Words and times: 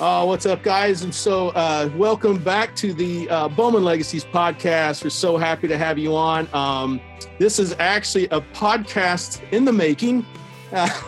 Uh, 0.00 0.24
what's 0.24 0.46
up, 0.46 0.62
guys? 0.62 1.02
And 1.02 1.14
so, 1.14 1.50
uh, 1.50 1.90
welcome 1.94 2.42
back 2.42 2.74
to 2.76 2.94
the 2.94 3.28
uh, 3.28 3.48
Bowman 3.48 3.84
Legacies 3.84 4.24
podcast. 4.24 5.04
We're 5.04 5.10
so 5.10 5.36
happy 5.36 5.68
to 5.68 5.76
have 5.76 5.98
you 5.98 6.16
on. 6.16 6.48
Um, 6.54 7.02
this 7.38 7.58
is 7.58 7.76
actually 7.78 8.24
a 8.28 8.40
podcast 8.40 9.42
in 9.52 9.66
the 9.66 9.72
making. 9.72 10.24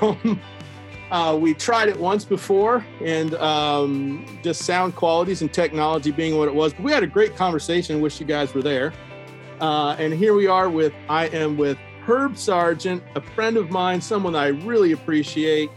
Um, 0.02 0.40
uh, 1.12 1.38
we 1.38 1.54
tried 1.54 1.88
it 1.88 1.98
once 1.98 2.24
before, 2.24 2.84
and 3.00 3.34
um, 3.34 4.26
just 4.42 4.62
sound 4.62 4.96
qualities 4.96 5.40
and 5.40 5.52
technology 5.52 6.10
being 6.10 6.36
what 6.36 6.48
it 6.48 6.54
was. 6.54 6.74
But 6.74 6.82
we 6.82 6.90
had 6.90 7.02
a 7.02 7.06
great 7.06 7.36
conversation. 7.36 8.00
Wish 8.00 8.18
you 8.18 8.26
guys 8.26 8.52
were 8.54 8.62
there. 8.62 8.92
Uh, 9.60 9.94
and 9.98 10.12
here 10.12 10.34
we 10.34 10.48
are 10.48 10.68
with 10.68 10.92
I 11.08 11.26
am 11.28 11.56
with 11.56 11.78
Herb 12.06 12.36
Sargent, 12.36 13.02
a 13.14 13.20
friend 13.20 13.56
of 13.56 13.70
mine, 13.70 14.00
someone 14.00 14.34
I 14.34 14.48
really 14.48 14.92
appreciate. 14.92 15.70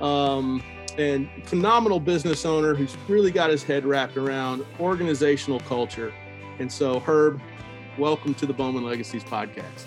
Um, 0.00 0.62
and 0.98 1.28
phenomenal 1.44 2.00
business 2.00 2.44
owner 2.44 2.74
who's 2.74 2.96
really 3.06 3.30
got 3.30 3.50
his 3.50 3.62
head 3.62 3.86
wrapped 3.86 4.16
around 4.16 4.66
organizational 4.80 5.60
culture. 5.60 6.12
And 6.58 6.70
so, 6.70 6.98
Herb, 6.98 7.40
welcome 7.96 8.34
to 8.34 8.46
the 8.46 8.52
Bowman 8.52 8.84
Legacies 8.84 9.22
podcast. 9.22 9.84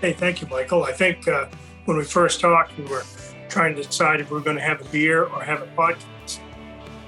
Hey, 0.00 0.14
thank 0.14 0.40
you, 0.40 0.48
Michael. 0.48 0.84
I 0.84 0.92
think 0.92 1.28
uh, 1.28 1.46
when 1.84 1.98
we 1.98 2.04
first 2.04 2.40
talked, 2.40 2.76
we 2.78 2.84
were 2.86 3.04
trying 3.50 3.76
to 3.76 3.82
decide 3.82 4.20
if 4.20 4.30
we 4.30 4.38
are 4.38 4.40
going 4.40 4.56
to 4.56 4.62
have 4.62 4.80
a 4.80 4.84
beer 4.86 5.24
or 5.24 5.42
have 5.42 5.60
a 5.60 5.66
podcast. 5.76 6.38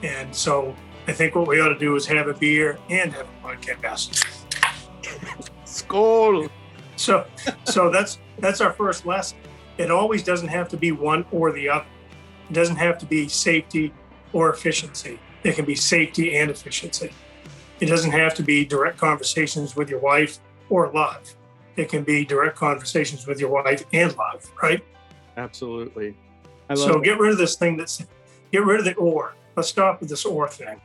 And 0.02 0.34
so 0.34 0.76
I 1.08 1.12
think 1.12 1.34
what 1.34 1.48
we 1.48 1.58
ought 1.58 1.68
to 1.68 1.78
do 1.78 1.96
is 1.96 2.04
have 2.06 2.28
a 2.28 2.34
beer 2.34 2.78
and 2.90 3.14
have 3.14 3.26
a 3.26 3.48
podcast. 3.48 4.24
Skål. 5.64 6.50
So, 6.96 7.26
so 7.64 7.90
that's 7.90 8.18
that's 8.38 8.60
our 8.60 8.72
first 8.72 9.06
lesson. 9.06 9.38
It 9.78 9.90
always 9.90 10.22
doesn't 10.22 10.48
have 10.48 10.68
to 10.70 10.76
be 10.76 10.92
one 10.92 11.24
or 11.30 11.52
the 11.52 11.70
other. 11.70 11.86
It 12.48 12.52
doesn't 12.52 12.76
have 12.76 12.98
to 12.98 13.06
be 13.06 13.28
safety 13.28 13.92
or 14.32 14.50
efficiency. 14.50 15.18
It 15.42 15.54
can 15.54 15.64
be 15.64 15.74
safety 15.74 16.36
and 16.36 16.50
efficiency. 16.50 17.12
It 17.80 17.86
doesn't 17.86 18.12
have 18.12 18.34
to 18.34 18.42
be 18.42 18.64
direct 18.64 18.98
conversations 18.98 19.76
with 19.76 19.90
your 19.90 20.00
wife 20.00 20.38
or 20.70 20.90
love. 20.92 21.34
It 21.76 21.88
can 21.88 22.04
be 22.04 22.24
direct 22.24 22.56
conversations 22.56 23.26
with 23.26 23.38
your 23.38 23.50
wife 23.50 23.84
and 23.92 24.16
love, 24.16 24.50
right? 24.62 24.82
Absolutely. 25.36 26.16
so 26.74 27.00
get 27.00 27.18
rid 27.18 27.32
of 27.32 27.38
this 27.38 27.56
thing 27.56 27.76
that's 27.76 28.04
get 28.50 28.64
rid 28.64 28.80
of 28.80 28.86
the 28.86 28.94
or. 28.94 29.34
Let's 29.56 29.68
stop 29.68 30.00
with 30.00 30.08
this 30.08 30.24
or 30.24 30.48
thing. 30.48 30.80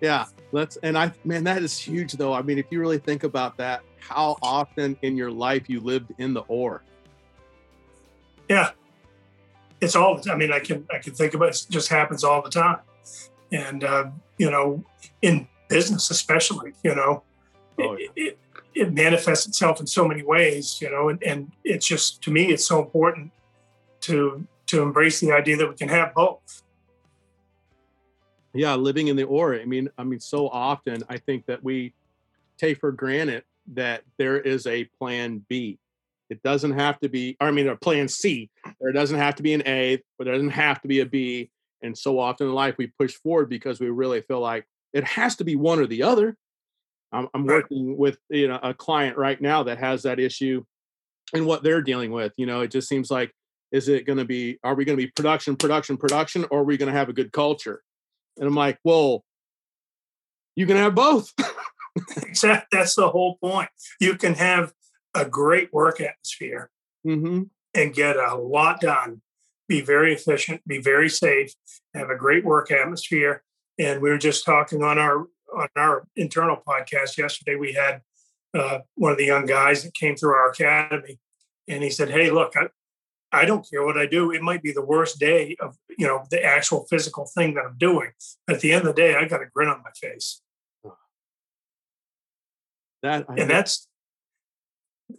Yeah, 0.00 0.26
let's 0.52 0.76
and 0.78 0.96
I 0.96 1.10
man, 1.24 1.44
that 1.44 1.62
is 1.62 1.78
huge 1.78 2.12
though. 2.12 2.34
I 2.34 2.42
mean, 2.42 2.58
if 2.58 2.66
you 2.70 2.80
really 2.80 2.98
think 2.98 3.24
about 3.24 3.56
that, 3.56 3.82
how 3.98 4.36
often 4.42 4.96
in 5.02 5.16
your 5.16 5.30
life 5.30 5.68
you 5.68 5.80
lived 5.80 6.12
in 6.18 6.34
the 6.34 6.42
or. 6.42 6.82
Yeah, 8.48 8.70
it's 9.80 9.96
all. 9.96 10.20
I 10.30 10.36
mean, 10.36 10.52
I 10.52 10.60
can 10.60 10.86
I 10.92 10.98
can 10.98 11.14
think 11.14 11.34
about 11.34 11.50
it. 11.50 11.62
it 11.62 11.70
just 11.70 11.88
happens 11.88 12.24
all 12.24 12.42
the 12.42 12.50
time, 12.50 12.78
and 13.52 13.84
uh, 13.84 14.06
you 14.38 14.50
know, 14.50 14.84
in 15.22 15.48
business 15.68 16.10
especially, 16.10 16.72
you 16.82 16.94
know, 16.94 17.22
oh, 17.80 17.96
yeah. 17.96 18.06
it, 18.06 18.10
it, 18.16 18.38
it, 18.74 18.92
manifests 18.92 19.46
itself 19.46 19.80
in 19.80 19.86
so 19.86 20.06
many 20.06 20.22
ways, 20.22 20.78
you 20.80 20.90
know, 20.90 21.08
and, 21.08 21.22
and 21.22 21.52
it's 21.64 21.86
just 21.86 22.22
to 22.22 22.30
me, 22.30 22.46
it's 22.46 22.64
so 22.64 22.80
important 22.80 23.32
to 24.02 24.46
to 24.66 24.82
embrace 24.82 25.20
the 25.20 25.32
idea 25.32 25.56
that 25.56 25.68
we 25.68 25.74
can 25.74 25.88
have 25.88 26.14
both. 26.14 26.62
Yeah, 28.52 28.74
living 28.74 29.08
in 29.08 29.16
the 29.16 29.24
aura. 29.24 29.60
I 29.60 29.66
mean, 29.66 29.88
I 29.98 30.04
mean, 30.04 30.20
so 30.20 30.48
often 30.48 31.04
I 31.08 31.18
think 31.18 31.46
that 31.46 31.62
we 31.62 31.92
take 32.58 32.78
for 32.80 32.90
granted 32.90 33.44
that 33.74 34.02
there 34.16 34.40
is 34.40 34.66
a 34.66 34.84
plan 34.84 35.44
B 35.48 35.78
it 36.28 36.42
doesn't 36.42 36.72
have 36.72 36.98
to 37.00 37.08
be, 37.08 37.36
I 37.40 37.50
mean, 37.50 37.68
a 37.68 37.76
plan 37.76 38.08
C. 38.08 38.50
There 38.80 38.92
doesn't 38.92 39.18
have 39.18 39.36
to 39.36 39.42
be 39.42 39.54
an 39.54 39.62
A, 39.66 40.02
but 40.18 40.24
there 40.24 40.34
doesn't 40.34 40.50
have 40.50 40.80
to 40.82 40.88
be 40.88 41.00
a 41.00 41.06
B. 41.06 41.50
And 41.82 41.96
so 41.96 42.18
often 42.18 42.48
in 42.48 42.54
life, 42.54 42.74
we 42.78 42.88
push 42.98 43.14
forward 43.14 43.48
because 43.48 43.80
we 43.80 43.90
really 43.90 44.20
feel 44.22 44.40
like 44.40 44.66
it 44.92 45.04
has 45.04 45.36
to 45.36 45.44
be 45.44 45.56
one 45.56 45.78
or 45.78 45.86
the 45.86 46.02
other. 46.02 46.36
I'm, 47.12 47.28
I'm 47.34 47.46
working 47.46 47.96
with 47.96 48.18
you 48.28 48.48
know 48.48 48.58
a 48.62 48.74
client 48.74 49.16
right 49.16 49.40
now 49.40 49.62
that 49.64 49.78
has 49.78 50.02
that 50.02 50.18
issue 50.18 50.64
and 51.32 51.46
what 51.46 51.62
they're 51.62 51.82
dealing 51.82 52.10
with. 52.10 52.32
You 52.36 52.46
know, 52.46 52.62
it 52.62 52.70
just 52.70 52.88
seems 52.88 53.10
like 53.10 53.32
is 53.72 53.88
it 53.88 54.06
going 54.06 54.18
to 54.18 54.24
be 54.24 54.58
are 54.62 54.74
we 54.74 54.84
going 54.84 54.96
to 54.96 55.04
be 55.04 55.10
production 55.10 55.56
production 55.56 55.96
production 55.96 56.44
or 56.50 56.60
are 56.60 56.64
we 56.64 56.76
going 56.76 56.92
to 56.92 56.98
have 56.98 57.08
a 57.08 57.12
good 57.12 57.32
culture 57.32 57.82
and 58.38 58.46
i'm 58.46 58.54
like 58.54 58.78
well 58.84 59.24
you 60.54 60.66
can 60.66 60.76
have 60.76 60.94
both 60.94 61.32
exactly 62.16 62.66
that's 62.70 62.94
the 62.94 63.08
whole 63.08 63.36
point 63.36 63.68
you 64.00 64.16
can 64.16 64.34
have 64.34 64.72
a 65.16 65.24
great 65.24 65.72
work 65.72 66.00
atmosphere 66.00 66.70
mm-hmm. 67.06 67.42
and 67.74 67.94
get 67.94 68.16
a 68.16 68.34
lot 68.34 68.80
done. 68.80 69.22
Be 69.68 69.80
very 69.80 70.14
efficient, 70.14 70.62
be 70.66 70.80
very 70.80 71.08
safe, 71.08 71.52
have 71.94 72.10
a 72.10 72.16
great 72.16 72.44
work 72.44 72.70
atmosphere. 72.70 73.42
And 73.78 74.00
we 74.00 74.10
were 74.10 74.18
just 74.18 74.44
talking 74.44 74.82
on 74.82 74.98
our 74.98 75.26
on 75.54 75.68
our 75.76 76.06
internal 76.14 76.62
podcast 76.66 77.16
yesterday. 77.18 77.56
We 77.56 77.72
had 77.72 78.02
uh, 78.54 78.80
one 78.94 79.12
of 79.12 79.18
the 79.18 79.26
young 79.26 79.46
guys 79.46 79.82
that 79.82 79.94
came 79.94 80.16
through 80.16 80.34
our 80.34 80.50
academy, 80.50 81.18
and 81.68 81.82
he 81.82 81.90
said, 81.90 82.10
"Hey, 82.10 82.30
look, 82.30 82.54
I, 82.56 82.68
I 83.32 83.44
don't 83.44 83.68
care 83.68 83.84
what 83.84 83.98
I 83.98 84.06
do. 84.06 84.30
It 84.30 84.42
might 84.42 84.62
be 84.62 84.72
the 84.72 84.84
worst 84.84 85.18
day 85.18 85.56
of 85.60 85.76
you 85.98 86.06
know 86.06 86.24
the 86.30 86.42
actual 86.42 86.86
physical 86.88 87.26
thing 87.26 87.54
that 87.54 87.64
I'm 87.64 87.76
doing. 87.76 88.12
But 88.46 88.56
at 88.56 88.62
the 88.62 88.72
end 88.72 88.86
of 88.86 88.94
the 88.94 89.02
day, 89.02 89.16
I 89.16 89.26
got 89.26 89.42
a 89.42 89.46
grin 89.46 89.68
on 89.68 89.82
my 89.82 89.90
face. 89.94 90.40
That 93.02 93.26
and 93.28 93.50
that's 93.50 93.88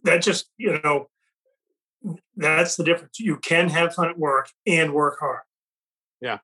that 0.03 0.21
just 0.21 0.47
you 0.57 0.79
know 0.83 1.09
that's 2.35 2.75
the 2.75 2.83
difference. 2.83 3.19
You 3.19 3.37
can 3.37 3.69
have 3.69 3.95
fun 3.95 4.09
at 4.09 4.17
work 4.17 4.49
and 4.65 4.93
work 4.93 5.19
hard. 5.19 5.41
Yeah 6.21 6.39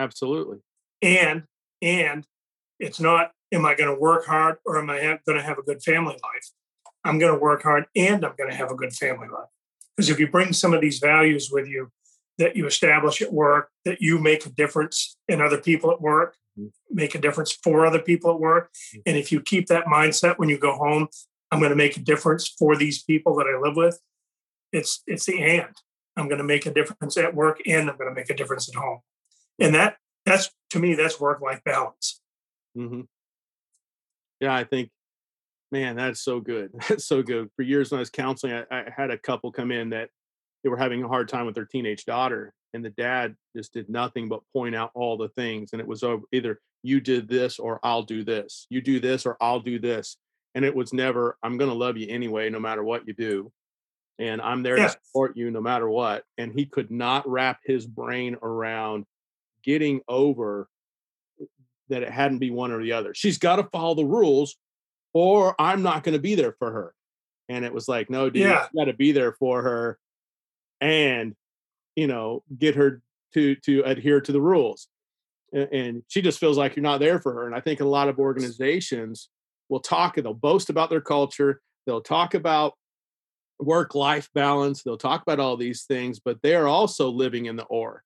absolutely. 0.00 0.58
And 1.02 1.44
and 1.82 2.26
it's 2.78 3.00
not 3.00 3.30
am 3.52 3.64
i 3.64 3.74
going 3.74 3.92
to 3.92 4.00
work 4.00 4.26
hard 4.26 4.56
or 4.64 4.78
am 4.78 4.90
i 4.90 4.98
going 5.26 5.38
to 5.38 5.42
have 5.42 5.58
a 5.58 5.62
good 5.62 5.82
family 5.82 6.14
life? 6.14 6.50
I'm 7.04 7.18
going 7.18 7.32
to 7.32 7.38
work 7.38 7.62
hard 7.62 7.86
and 7.94 8.24
i'm 8.24 8.34
going 8.36 8.50
to 8.50 8.56
have 8.56 8.70
a 8.70 8.76
good 8.76 8.92
family 8.92 9.28
life. 9.28 9.48
Because 9.96 10.10
if 10.10 10.18
you 10.18 10.28
bring 10.28 10.52
some 10.52 10.72
of 10.72 10.80
these 10.80 10.98
values 10.98 11.50
with 11.52 11.68
you 11.68 11.90
that 12.38 12.56
you 12.56 12.66
establish 12.66 13.20
at 13.20 13.32
work 13.32 13.70
that 13.84 14.00
you 14.00 14.18
make 14.18 14.46
a 14.46 14.50
difference 14.50 15.16
in 15.28 15.40
other 15.40 15.58
people 15.58 15.90
at 15.90 16.00
work 16.00 16.36
mm-hmm. 16.58 16.68
make 16.90 17.14
a 17.14 17.20
difference 17.20 17.52
for 17.62 17.84
other 17.84 17.98
people 17.98 18.30
at 18.30 18.40
work 18.40 18.70
mm-hmm. 18.72 19.00
and 19.06 19.16
if 19.16 19.30
you 19.30 19.40
keep 19.40 19.66
that 19.66 19.86
mindset 19.86 20.38
when 20.38 20.48
you 20.48 20.58
go 20.58 20.74
home 20.74 21.08
I'm 21.50 21.58
going 21.58 21.70
to 21.70 21.76
make 21.76 21.96
a 21.96 22.00
difference 22.00 22.48
for 22.48 22.76
these 22.76 23.02
people 23.02 23.36
that 23.36 23.46
I 23.46 23.58
live 23.60 23.76
with. 23.76 24.00
It's 24.72 25.02
it's 25.06 25.26
the 25.26 25.42
and. 25.42 25.74
I'm 26.16 26.28
going 26.28 26.38
to 26.38 26.44
make 26.44 26.66
a 26.66 26.74
difference 26.74 27.16
at 27.16 27.34
work 27.34 27.60
and 27.66 27.88
I'm 27.88 27.96
going 27.96 28.10
to 28.10 28.14
make 28.14 28.30
a 28.30 28.34
difference 28.34 28.68
at 28.68 28.74
home. 28.74 29.00
And 29.58 29.74
that 29.74 29.96
that's 30.26 30.50
to 30.70 30.78
me 30.78 30.94
that's 30.94 31.20
work 31.20 31.40
life 31.40 31.62
balance. 31.64 32.20
Mm-hmm. 32.76 33.02
Yeah, 34.40 34.54
I 34.54 34.64
think, 34.64 34.90
man, 35.70 35.96
that's 35.96 36.20
so 36.20 36.40
good. 36.40 36.70
That's 36.88 37.04
so 37.04 37.22
good. 37.22 37.50
For 37.56 37.62
years 37.62 37.90
when 37.90 37.98
I 37.98 38.00
was 38.00 38.10
counseling, 38.10 38.54
I, 38.54 38.64
I 38.70 38.84
had 38.94 39.10
a 39.10 39.18
couple 39.18 39.52
come 39.52 39.70
in 39.70 39.90
that 39.90 40.08
they 40.62 40.70
were 40.70 40.78
having 40.78 41.02
a 41.02 41.08
hard 41.08 41.28
time 41.28 41.46
with 41.46 41.54
their 41.54 41.66
teenage 41.66 42.06
daughter, 42.06 42.54
and 42.72 42.84
the 42.84 42.90
dad 42.90 43.36
just 43.54 43.74
did 43.74 43.90
nothing 43.90 44.28
but 44.28 44.40
point 44.54 44.74
out 44.74 44.92
all 44.94 45.18
the 45.18 45.28
things, 45.28 45.70
and 45.72 45.80
it 45.80 45.86
was 45.86 46.02
either 46.32 46.60
you 46.82 47.00
did 47.00 47.28
this 47.28 47.58
or 47.58 47.80
I'll 47.82 48.02
do 48.02 48.24
this. 48.24 48.66
You 48.70 48.80
do 48.80 48.98
this 48.98 49.26
or 49.26 49.36
I'll 49.40 49.60
do 49.60 49.78
this 49.78 50.16
and 50.54 50.64
it 50.64 50.74
was 50.74 50.92
never 50.92 51.36
i'm 51.42 51.56
going 51.56 51.70
to 51.70 51.76
love 51.76 51.96
you 51.96 52.06
anyway 52.08 52.48
no 52.50 52.60
matter 52.60 52.82
what 52.82 53.06
you 53.06 53.14
do 53.14 53.50
and 54.18 54.40
i'm 54.40 54.62
there 54.62 54.76
to 54.76 54.88
support 54.88 55.36
you 55.36 55.50
no 55.50 55.60
matter 55.60 55.88
what 55.88 56.24
and 56.38 56.52
he 56.52 56.66
could 56.66 56.90
not 56.90 57.28
wrap 57.28 57.60
his 57.64 57.86
brain 57.86 58.36
around 58.42 59.04
getting 59.62 60.00
over 60.08 60.68
that 61.88 62.02
it 62.02 62.10
hadn't 62.10 62.38
be 62.38 62.50
one 62.50 62.70
or 62.70 62.82
the 62.82 62.92
other 62.92 63.14
she's 63.14 63.38
got 63.38 63.56
to 63.56 63.64
follow 63.64 63.94
the 63.94 64.04
rules 64.04 64.56
or 65.12 65.54
i'm 65.58 65.82
not 65.82 66.02
going 66.02 66.12
to 66.14 66.20
be 66.20 66.34
there 66.34 66.54
for 66.58 66.72
her 66.72 66.94
and 67.48 67.64
it 67.64 67.72
was 67.72 67.88
like 67.88 68.10
no 68.10 68.30
dude 68.30 68.42
yeah. 68.42 68.66
you 68.72 68.80
got 68.80 68.90
to 68.90 68.96
be 68.96 69.12
there 69.12 69.32
for 69.32 69.62
her 69.62 69.98
and 70.80 71.34
you 71.96 72.06
know 72.06 72.42
get 72.56 72.74
her 72.74 73.02
to 73.34 73.54
to 73.56 73.82
adhere 73.82 74.20
to 74.20 74.32
the 74.32 74.40
rules 74.40 74.88
and 75.52 76.04
she 76.06 76.22
just 76.22 76.38
feels 76.38 76.56
like 76.56 76.76
you're 76.76 76.82
not 76.82 77.00
there 77.00 77.18
for 77.18 77.32
her 77.32 77.46
and 77.46 77.54
i 77.54 77.60
think 77.60 77.80
a 77.80 77.84
lot 77.84 78.08
of 78.08 78.18
organizations 78.18 79.28
will 79.70 79.80
talk 79.80 80.16
and 80.16 80.26
they'll 80.26 80.34
boast 80.34 80.68
about 80.68 80.90
their 80.90 81.00
culture. 81.00 81.62
They'll 81.86 82.02
talk 82.02 82.34
about 82.34 82.74
work 83.58 83.94
life 83.94 84.28
balance. 84.34 84.82
They'll 84.82 84.98
talk 84.98 85.22
about 85.22 85.40
all 85.40 85.56
these 85.56 85.84
things, 85.84 86.20
but 86.22 86.38
they're 86.42 86.68
also 86.68 87.08
living 87.08 87.46
in 87.46 87.56
the 87.56 87.64
or. 87.64 88.02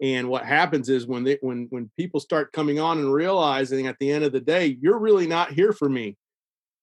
And 0.00 0.28
what 0.28 0.44
happens 0.44 0.88
is 0.88 1.06
when 1.06 1.24
they 1.24 1.38
when 1.40 1.66
when 1.70 1.90
people 1.98 2.20
start 2.20 2.52
coming 2.52 2.78
on 2.78 2.98
and 2.98 3.12
realizing 3.12 3.88
at 3.88 3.96
the 3.98 4.12
end 4.12 4.24
of 4.24 4.32
the 4.32 4.40
day, 4.40 4.78
you're 4.80 4.98
really 4.98 5.26
not 5.26 5.52
here 5.52 5.72
for 5.72 5.88
me. 5.88 6.16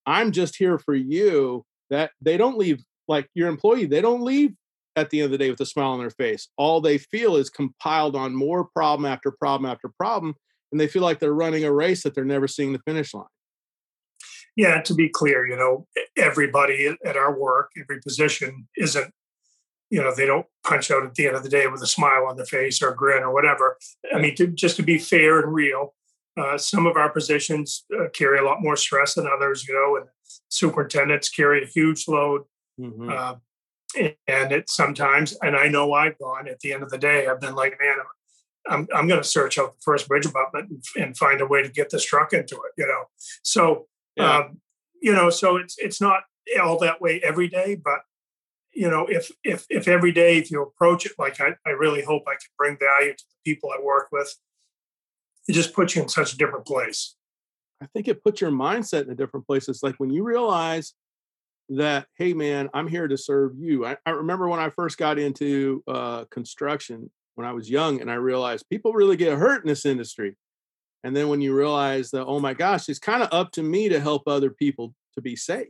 I'm 0.05 0.31
just 0.31 0.57
here 0.57 0.77
for 0.77 0.93
you. 0.93 1.63
That 1.89 2.11
they 2.19 2.35
don't 2.35 2.57
leave 2.57 2.83
like 3.07 3.29
your 3.33 3.47
employee, 3.47 3.85
they 3.85 4.01
don't 4.01 4.23
leave 4.23 4.51
at 4.97 5.09
the 5.09 5.19
end 5.19 5.25
of 5.25 5.31
the 5.31 5.37
day 5.37 5.49
with 5.49 5.61
a 5.61 5.65
smile 5.65 5.91
on 5.91 5.99
their 5.99 6.09
face. 6.09 6.49
All 6.57 6.81
they 6.81 6.97
feel 6.97 7.35
is 7.35 7.49
compiled 7.49 8.15
on 8.15 8.35
more 8.35 8.65
problem 8.65 9.05
after 9.05 9.31
problem 9.31 9.69
after 9.69 9.89
problem. 9.89 10.35
And 10.71 10.81
they 10.81 10.87
feel 10.87 11.03
like 11.03 11.19
they're 11.19 11.33
running 11.33 11.63
a 11.63 11.71
race 11.71 12.03
that 12.03 12.15
they're 12.15 12.25
never 12.25 12.47
seeing 12.47 12.73
the 12.73 12.81
finish 12.85 13.13
line 13.13 13.25
yeah, 14.55 14.81
to 14.81 14.93
be 14.93 15.09
clear, 15.09 15.45
you 15.45 15.55
know, 15.55 15.87
everybody 16.17 16.95
at 17.05 17.17
our 17.17 17.37
work, 17.37 17.71
every 17.79 17.99
position 18.01 18.67
isn't 18.77 19.13
you 19.89 20.01
know 20.01 20.13
they 20.13 20.25
don't 20.25 20.47
punch 20.65 20.89
out 20.89 21.05
at 21.05 21.13
the 21.15 21.27
end 21.27 21.35
of 21.35 21.43
the 21.43 21.49
day 21.49 21.67
with 21.67 21.81
a 21.81 21.87
smile 21.87 22.25
on 22.25 22.37
their 22.37 22.45
face 22.45 22.81
or 22.81 22.89
a 22.89 22.95
grin 22.95 23.23
or 23.23 23.33
whatever. 23.33 23.77
I 24.13 24.19
mean, 24.19 24.35
to, 24.35 24.47
just 24.47 24.77
to 24.77 24.83
be 24.83 24.97
fair 24.97 25.39
and 25.39 25.53
real, 25.53 25.93
uh, 26.37 26.57
some 26.57 26.87
of 26.87 26.97
our 26.97 27.09
positions 27.09 27.85
uh, 27.97 28.09
carry 28.13 28.39
a 28.39 28.43
lot 28.43 28.61
more 28.61 28.75
stress 28.75 29.13
than 29.13 29.27
others. 29.27 29.67
You 29.67 29.75
know, 29.75 29.97
and 29.97 30.07
superintendents 30.49 31.29
carry 31.29 31.63
a 31.63 31.67
huge 31.67 32.07
load. 32.07 32.43
Mm-hmm. 32.79 33.09
Uh, 33.09 33.35
and 34.27 34.51
it 34.51 34.69
sometimes, 34.69 35.37
and 35.41 35.55
I 35.55 35.69
know 35.69 35.93
I've 35.93 36.17
gone 36.17 36.47
at 36.49 36.59
the 36.59 36.73
end 36.73 36.83
of 36.83 36.89
the 36.89 36.97
day, 36.97 37.27
I've 37.27 37.39
been 37.39 37.55
like, 37.55 37.77
man, 37.79 37.95
I'm, 38.67 38.87
I'm 38.93 39.07
going 39.07 39.21
to 39.21 39.27
search 39.27 39.57
out 39.57 39.75
the 39.75 39.81
first 39.83 40.07
bridge 40.07 40.25
abutment 40.25 40.69
and, 40.69 40.83
and, 40.97 41.17
find 41.17 41.39
a 41.39 41.45
way 41.45 41.61
to 41.61 41.69
get 41.69 41.91
this 41.91 42.03
truck 42.03 42.33
into 42.33 42.55
it, 42.55 42.71
you 42.77 42.85
know? 42.85 43.03
So, 43.43 43.87
yeah. 44.15 44.37
um, 44.37 44.59
you 45.01 45.13
know, 45.13 45.29
so 45.29 45.57
it's, 45.57 45.75
it's 45.77 46.01
not 46.01 46.23
all 46.61 46.79
that 46.79 47.01
way 47.01 47.21
every 47.23 47.47
day, 47.47 47.75
but 47.75 48.01
you 48.73 48.89
know, 48.89 49.05
if, 49.07 49.31
if, 49.43 49.65
if 49.69 49.87
every 49.87 50.11
day, 50.11 50.37
if 50.37 50.51
you 50.51 50.61
approach 50.61 51.05
it, 51.05 51.13
like 51.17 51.39
I, 51.39 51.55
I 51.65 51.71
really 51.71 52.03
hope 52.03 52.23
I 52.27 52.31
can 52.31 52.49
bring 52.57 52.77
value 52.77 53.13
to 53.13 53.23
the 53.23 53.51
people 53.51 53.71
I 53.71 53.81
work 53.81 54.09
with, 54.11 54.35
it 55.47 55.53
just 55.53 55.73
puts 55.73 55.95
you 55.95 56.03
in 56.03 56.09
such 56.09 56.33
a 56.33 56.37
different 56.37 56.65
place. 56.65 57.15
I 57.81 57.87
think 57.87 58.07
it 58.07 58.23
puts 58.23 58.41
your 58.41 58.51
mindset 58.51 59.03
in 59.03 59.11
a 59.11 59.15
different 59.15 59.47
place. 59.47 59.69
It's 59.69 59.83
like 59.83 59.95
when 59.97 60.09
you 60.09 60.23
realize 60.23 60.93
that 61.69 62.05
hey 62.17 62.33
man 62.33 62.69
i'm 62.73 62.87
here 62.87 63.07
to 63.07 63.17
serve 63.17 63.53
you 63.57 63.85
i, 63.85 63.97
I 64.05 64.11
remember 64.11 64.47
when 64.47 64.59
i 64.59 64.69
first 64.69 64.97
got 64.97 65.17
into 65.17 65.83
uh, 65.87 66.25
construction 66.25 67.09
when 67.35 67.47
i 67.47 67.51
was 67.51 67.69
young 67.69 68.01
and 68.01 68.11
i 68.11 68.15
realized 68.15 68.69
people 68.69 68.93
really 68.93 69.17
get 69.17 69.37
hurt 69.37 69.63
in 69.63 69.67
this 69.67 69.85
industry 69.85 70.35
and 71.05 71.15
then 71.15 71.29
when 71.29 71.39
you 71.39 71.55
realize 71.55 72.11
that 72.11 72.25
oh 72.25 72.39
my 72.39 72.53
gosh 72.53 72.89
it's 72.89 72.99
kind 72.99 73.23
of 73.23 73.29
up 73.31 73.51
to 73.51 73.63
me 73.63 73.87
to 73.87 73.99
help 73.99 74.27
other 74.27 74.49
people 74.49 74.93
to 75.13 75.21
be 75.21 75.35
safe 75.35 75.69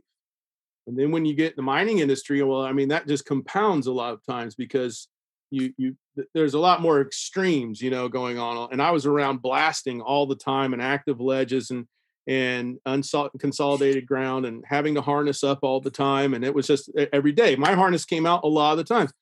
and 0.86 0.98
then 0.98 1.10
when 1.10 1.24
you 1.24 1.34
get 1.34 1.54
the 1.54 1.62
mining 1.62 2.00
industry 2.00 2.42
well 2.42 2.62
i 2.62 2.72
mean 2.72 2.88
that 2.88 3.06
just 3.06 3.24
compounds 3.24 3.86
a 3.86 3.92
lot 3.92 4.12
of 4.12 4.24
times 4.24 4.54
because 4.54 5.08
you 5.50 5.72
you 5.76 5.96
there's 6.34 6.54
a 6.54 6.58
lot 6.58 6.82
more 6.82 7.00
extremes 7.00 7.80
you 7.80 7.90
know 7.90 8.08
going 8.08 8.38
on 8.38 8.68
and 8.72 8.82
i 8.82 8.90
was 8.90 9.06
around 9.06 9.40
blasting 9.40 10.00
all 10.00 10.26
the 10.26 10.34
time 10.34 10.72
and 10.72 10.82
active 10.82 11.20
ledges 11.20 11.70
and 11.70 11.86
and 12.26 12.78
unconsolidated 12.86 14.04
ground 14.04 14.46
and 14.46 14.64
having 14.66 14.94
to 14.94 15.00
harness 15.00 15.44
up 15.44 15.60
all 15.62 15.80
the 15.80 15.90
time. 15.90 16.34
And 16.34 16.44
it 16.44 16.54
was 16.54 16.66
just 16.66 16.90
every 17.12 17.32
day. 17.32 17.54
My 17.54 17.74
harness 17.74 18.04
came 18.04 18.26
out 18.26 18.44
a 18.44 18.48
lot 18.48 18.72
of 18.72 18.78
the 18.78 18.84
times. 18.84 19.12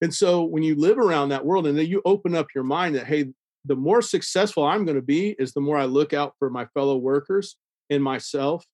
And 0.00 0.14
so 0.14 0.44
when 0.44 0.62
you 0.62 0.76
live 0.76 0.98
around 0.98 1.30
that 1.30 1.44
world 1.44 1.66
and 1.66 1.76
then 1.76 1.86
you 1.86 2.00
open 2.04 2.34
up 2.34 2.48
your 2.54 2.64
mind 2.64 2.94
that, 2.94 3.06
hey, 3.06 3.32
the 3.64 3.76
more 3.76 4.02
successful 4.02 4.64
I'm 4.64 4.84
going 4.84 4.96
to 4.96 5.02
be 5.02 5.34
is 5.38 5.52
the 5.52 5.60
more 5.60 5.76
I 5.76 5.84
look 5.84 6.12
out 6.12 6.34
for 6.38 6.50
my 6.50 6.66
fellow 6.66 6.96
workers 6.96 7.56
and 7.90 8.02
myself, 8.02 8.64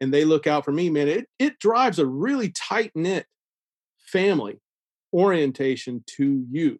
and 0.00 0.12
they 0.12 0.24
look 0.24 0.46
out 0.46 0.64
for 0.64 0.72
me, 0.72 0.90
man, 0.90 1.08
it, 1.08 1.26
it 1.38 1.58
drives 1.58 1.98
a 1.98 2.06
really 2.06 2.50
tight 2.50 2.92
knit 2.94 3.26
family 3.98 4.60
orientation 5.12 6.04
to 6.16 6.44
you 6.50 6.78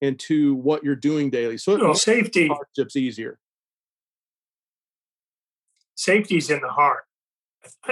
and 0.00 0.18
to 0.18 0.54
what 0.54 0.82
you're 0.82 0.96
doing 0.96 1.30
daily. 1.30 1.58
So 1.58 1.78
well, 1.78 1.94
safety 1.94 2.48
hardships 2.48 2.96
easier 2.96 3.38
safety's 5.94 6.50
in 6.50 6.60
the 6.60 6.68
heart. 6.68 7.04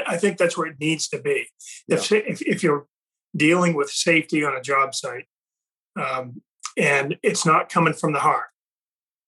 I 0.07 0.17
think 0.17 0.39
that's 0.39 0.57
where 0.57 0.67
it 0.67 0.77
needs 0.81 1.09
to 1.09 1.21
be. 1.21 1.49
Yeah. 1.89 1.97
If, 1.97 2.13
if, 2.13 2.43
if 2.43 2.63
you're 2.63 2.87
dealing 3.35 3.75
with 3.75 3.91
safety 3.91 4.45
on 4.45 4.55
a 4.55 4.61
job 4.61 4.95
site, 4.95 5.27
um, 5.97 6.43
and 6.77 7.17
it's 7.23 7.47
not 7.47 7.69
coming 7.69 7.95
from 7.95 8.13
the 8.13 8.21
heart, 8.21 8.49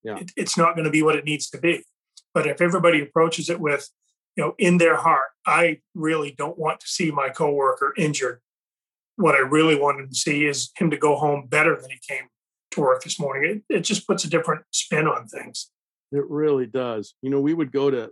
yeah. 0.05 0.19
It, 0.19 0.31
it's 0.37 0.57
not 0.57 0.77
going 0.77 0.85
to 0.85 0.91
be 0.91 1.03
what 1.03 1.17
it 1.17 1.25
needs 1.25 1.51
to 1.51 1.59
be. 1.59 1.85
But 2.33 2.47
if 2.47 2.61
everybody 2.61 3.01
approaches 3.01 3.49
it 3.49 3.59
with, 3.59 3.89
you 4.37 4.45
know, 4.45 4.55
in 4.59 4.79
their 4.79 4.97
heart, 4.97 5.29
I 5.47 5.81
really 5.95 6.35
don't 6.37 6.59
want 6.59 6.81
to 6.81 6.87
see 6.87 7.11
my 7.11 7.29
coworker 7.31 7.95
injured. 7.97 8.41
What 9.17 9.35
I 9.35 9.39
really 9.39 9.79
wanted 9.79 10.11
to 10.11 10.15
see 10.15 10.45
is 10.45 10.71
him 10.77 10.91
to 10.91 10.97
go 10.97 11.17
home 11.17 11.47
better 11.49 11.81
than 11.81 11.91
he 11.91 11.99
came 12.09 12.27
to 12.73 12.81
work 12.81 13.03
this 13.03 13.19
morning. 13.19 13.63
It, 13.69 13.77
it 13.77 13.81
just 13.81 14.07
puts 14.07 14.25
a 14.25 14.31
different 14.31 14.63
spin 14.73 15.07
on 15.07 15.27
things. 15.29 15.71
It 16.13 16.29
really 16.29 16.67
does. 16.67 17.15
You 17.23 17.31
know, 17.31 17.41
we 17.41 17.55
would 17.55 17.73
go 17.73 17.91
to 17.91 18.11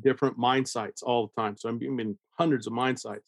different 0.00 0.36
mine 0.36 0.66
sites 0.66 1.02
all 1.02 1.28
the 1.28 1.40
time. 1.40 1.56
So 1.56 1.68
I'm 1.68 1.80
in 2.00 2.18
hundreds 2.38 2.66
of 2.66 2.72
mine 2.72 2.96
sites. 2.96 3.24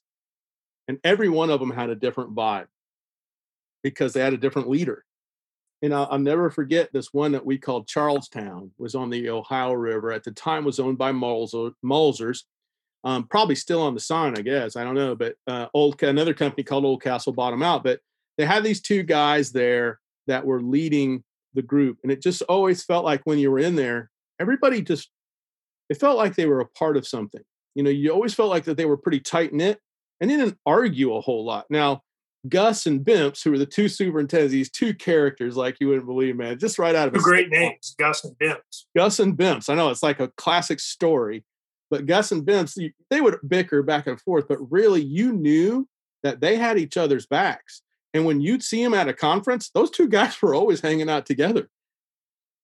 And 0.88 0.99
every 1.05 1.29
one 1.29 1.50
of 1.50 1.61
them 1.61 1.70
had 1.70 1.91
a 1.91 1.94
different 1.94 2.35
vibe 2.35 2.67
because 3.82 4.12
they 4.12 4.20
had 4.20 4.32
a 4.32 4.38
different 4.38 4.69
leader. 4.69 5.05
And 5.82 5.93
I'll, 5.93 6.08
I'll 6.11 6.19
never 6.19 6.49
forget 6.49 6.93
this 6.93 7.12
one 7.12 7.32
that 7.32 7.44
we 7.44 7.58
called 7.58 7.88
Charlestown 7.88 8.70
was 8.79 8.94
on 8.94 9.11
the 9.11 9.29
Ohio 9.31 9.73
River. 9.73 10.12
At 10.12 10.25
the 10.25 10.31
time 10.31 10.64
was 10.64 10.79
owned 10.79 10.96
by 10.96 11.12
Mulzers, 11.12 12.43
um, 13.05 13.26
probably 13.26 13.56
still 13.56 13.82
on 13.82 13.94
the 13.94 14.00
sign, 14.00 14.38
I 14.38 14.43
guess. 14.43 14.76
I 14.76 14.84
don't 14.84 14.94
know, 14.94 15.17
but 15.17 15.34
uh, 15.46 15.67
old 15.75 16.00
another 16.02 16.34
company 16.34 16.62
called 16.62 16.84
Oldcastle 16.84 17.34
bought 17.34 17.50
them 17.50 17.62
out. 17.62 17.82
But 17.82 18.00
they 18.38 18.44
had 18.44 18.62
these 18.62 18.81
two 18.81 19.02
guys 19.02 19.50
there 19.50 19.99
that 20.29 20.46
were 20.46 20.62
leading 20.62 21.25
the 21.55 21.62
group, 21.62 21.99
and 22.02 22.12
it 22.12 22.23
just 22.23 22.43
always 22.43 22.85
felt 22.85 23.05
like 23.05 23.23
when 23.25 23.38
you 23.38 23.50
were 23.50 23.58
in 23.58 23.75
there, 23.75 24.11
everybody 24.40 24.82
just 24.82 25.11
it 25.88 26.00
felt 26.00 26.17
like 26.17 26.37
they 26.37 26.46
were 26.46 26.61
a 26.61 26.69
part 26.69 26.96
of 26.96 27.06
something. 27.06 27.43
You 27.75 27.82
know, 27.82 27.90
you 27.90 28.11
always 28.11 28.35
felt 28.35 28.50
like 28.50 28.64
that 28.64 28.76
they 28.76 28.87
were 28.87 28.96
pretty 28.96 29.20
tight 29.20 29.52
knit 29.52 29.78
and 30.20 30.31
didn't 30.31 30.58
argue 30.64 31.14
a 31.14 31.20
whole 31.20 31.44
lot. 31.44 31.67
Now, 31.69 32.02
Gus 32.49 32.87
and 32.87 33.05
Bimps, 33.05 33.43
who 33.43 33.53
were 33.53 33.59
the 33.59 33.67
two 33.67 33.89
superintendents, 33.89 34.53
these 34.53 34.71
two 34.71 34.94
characters, 34.94 35.56
like 35.56 35.77
you 35.81 35.89
wouldn't 35.89 36.06
believe, 36.06 36.37
man, 36.37 36.59
just 36.59 36.79
right 36.79 36.94
out 36.94 37.09
of 37.09 37.15
two 37.15 37.21
great 37.21 37.50
names, 37.50 37.94
Gus 37.99 38.25
and 38.25 38.37
Bimps. 38.39 38.85
Gus 38.97 39.21
and 39.21 39.37
Bimps. 39.37 39.71
I 39.71 39.75
know 39.75 39.91
it's 39.91 40.03
like 40.03 40.19
a 40.19 40.29
classic 40.37 40.81
story, 40.81 41.44
but 41.91 42.06
Gus 42.06 42.33
and 42.33 42.44
Bimps, 42.44 42.93
they 43.11 43.21
would 43.21 43.39
bicker 43.47 43.83
back 43.83 44.06
and 44.06 44.21
forth, 44.21 44.49
but 44.49 44.59
really, 44.73 45.03
you 45.03 45.33
knew 45.33 45.89
that 46.23 46.41
they 46.41 46.56
had 46.56 46.79
each 46.79 46.97
other's 46.97 47.27
backs. 47.27 47.83
And 48.15 48.25
when 48.25 48.41
you'd 48.41 48.62
see 48.62 48.83
them 48.83 48.95
at 48.95 49.09
a 49.09 49.12
conference, 49.12 49.71
those 49.71 49.91
two 49.91 50.09
guys 50.09 50.41
were 50.43 50.55
always 50.55 50.81
hanging 50.81 51.09
out 51.09 51.27
together. 51.27 51.69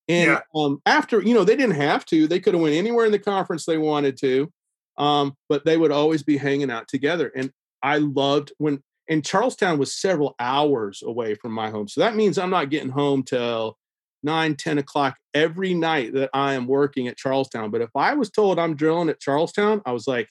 And 0.08 0.30
yeah. 0.30 0.40
um, 0.54 0.80
after, 0.86 1.22
you 1.22 1.34
know, 1.34 1.44
they 1.44 1.56
didn't 1.56 1.76
have 1.76 2.04
to. 2.06 2.26
They 2.26 2.40
could 2.40 2.54
have 2.54 2.62
went 2.62 2.74
anywhere 2.74 3.04
in 3.04 3.12
the 3.12 3.18
conference 3.18 3.66
they 3.66 3.76
wanted 3.76 4.16
to, 4.18 4.50
um, 4.96 5.36
but 5.50 5.66
they 5.66 5.76
would 5.76 5.92
always 5.92 6.22
be 6.22 6.38
hanging 6.38 6.70
out 6.70 6.88
together. 6.88 7.30
And 7.36 7.52
I 7.82 7.98
loved 7.98 8.52
when, 8.56 8.82
and 9.08 9.24
Charlestown 9.24 9.78
was 9.78 9.94
several 9.94 10.34
hours 10.38 11.02
away 11.02 11.34
from 11.34 11.52
my 11.52 11.70
home. 11.70 11.88
So 11.88 12.00
that 12.00 12.16
means 12.16 12.38
I'm 12.38 12.50
not 12.50 12.70
getting 12.70 12.90
home 12.90 13.22
till 13.22 13.78
nine, 14.22 14.56
10 14.56 14.78
o'clock 14.78 15.16
every 15.34 15.74
night 15.74 16.12
that 16.14 16.30
I 16.32 16.54
am 16.54 16.66
working 16.66 17.08
at 17.08 17.16
Charlestown. 17.16 17.70
But 17.70 17.80
if 17.80 17.90
I 17.94 18.14
was 18.14 18.30
told 18.30 18.58
I'm 18.58 18.76
drilling 18.76 19.08
at 19.08 19.20
Charlestown, 19.20 19.80
I 19.86 19.92
was 19.92 20.06
like, 20.06 20.28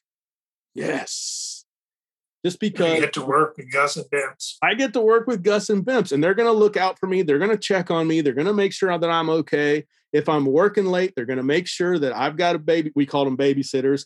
yes, 0.75 1.65
just 2.45 2.59
because 2.59 2.95
you 2.95 3.01
get 3.01 3.13
to 3.13 3.25
work 3.25 3.57
with 3.57 3.71
Gus 3.71 3.97
and 3.97 4.05
Bimps. 4.05 4.55
I 4.61 4.73
get 4.75 4.93
to 4.93 5.01
work 5.01 5.27
with 5.27 5.43
Gus 5.43 5.69
and 5.69 5.83
Bimps, 5.83 6.11
and 6.11 6.23
they're 6.23 6.33
going 6.33 6.47
to 6.47 6.57
look 6.57 6.77
out 6.77 6.99
for 6.99 7.07
me. 7.07 7.21
They're 7.21 7.39
going 7.39 7.51
to 7.51 7.57
check 7.57 7.89
on 7.91 8.07
me. 8.07 8.21
They're 8.21 8.33
going 8.33 8.47
to 8.47 8.53
make 8.53 8.73
sure 8.73 8.95
that 8.97 9.09
I'm 9.09 9.29
okay. 9.29 9.85
If 10.13 10.29
I'm 10.29 10.45
working 10.45 10.85
late, 10.85 11.13
they're 11.15 11.25
going 11.25 11.37
to 11.37 11.43
make 11.43 11.67
sure 11.67 11.99
that 11.99 12.15
I've 12.15 12.37
got 12.37 12.55
a 12.55 12.59
baby. 12.59 12.91
We 12.95 13.05
call 13.05 13.25
them 13.25 13.37
babysitters. 13.37 14.05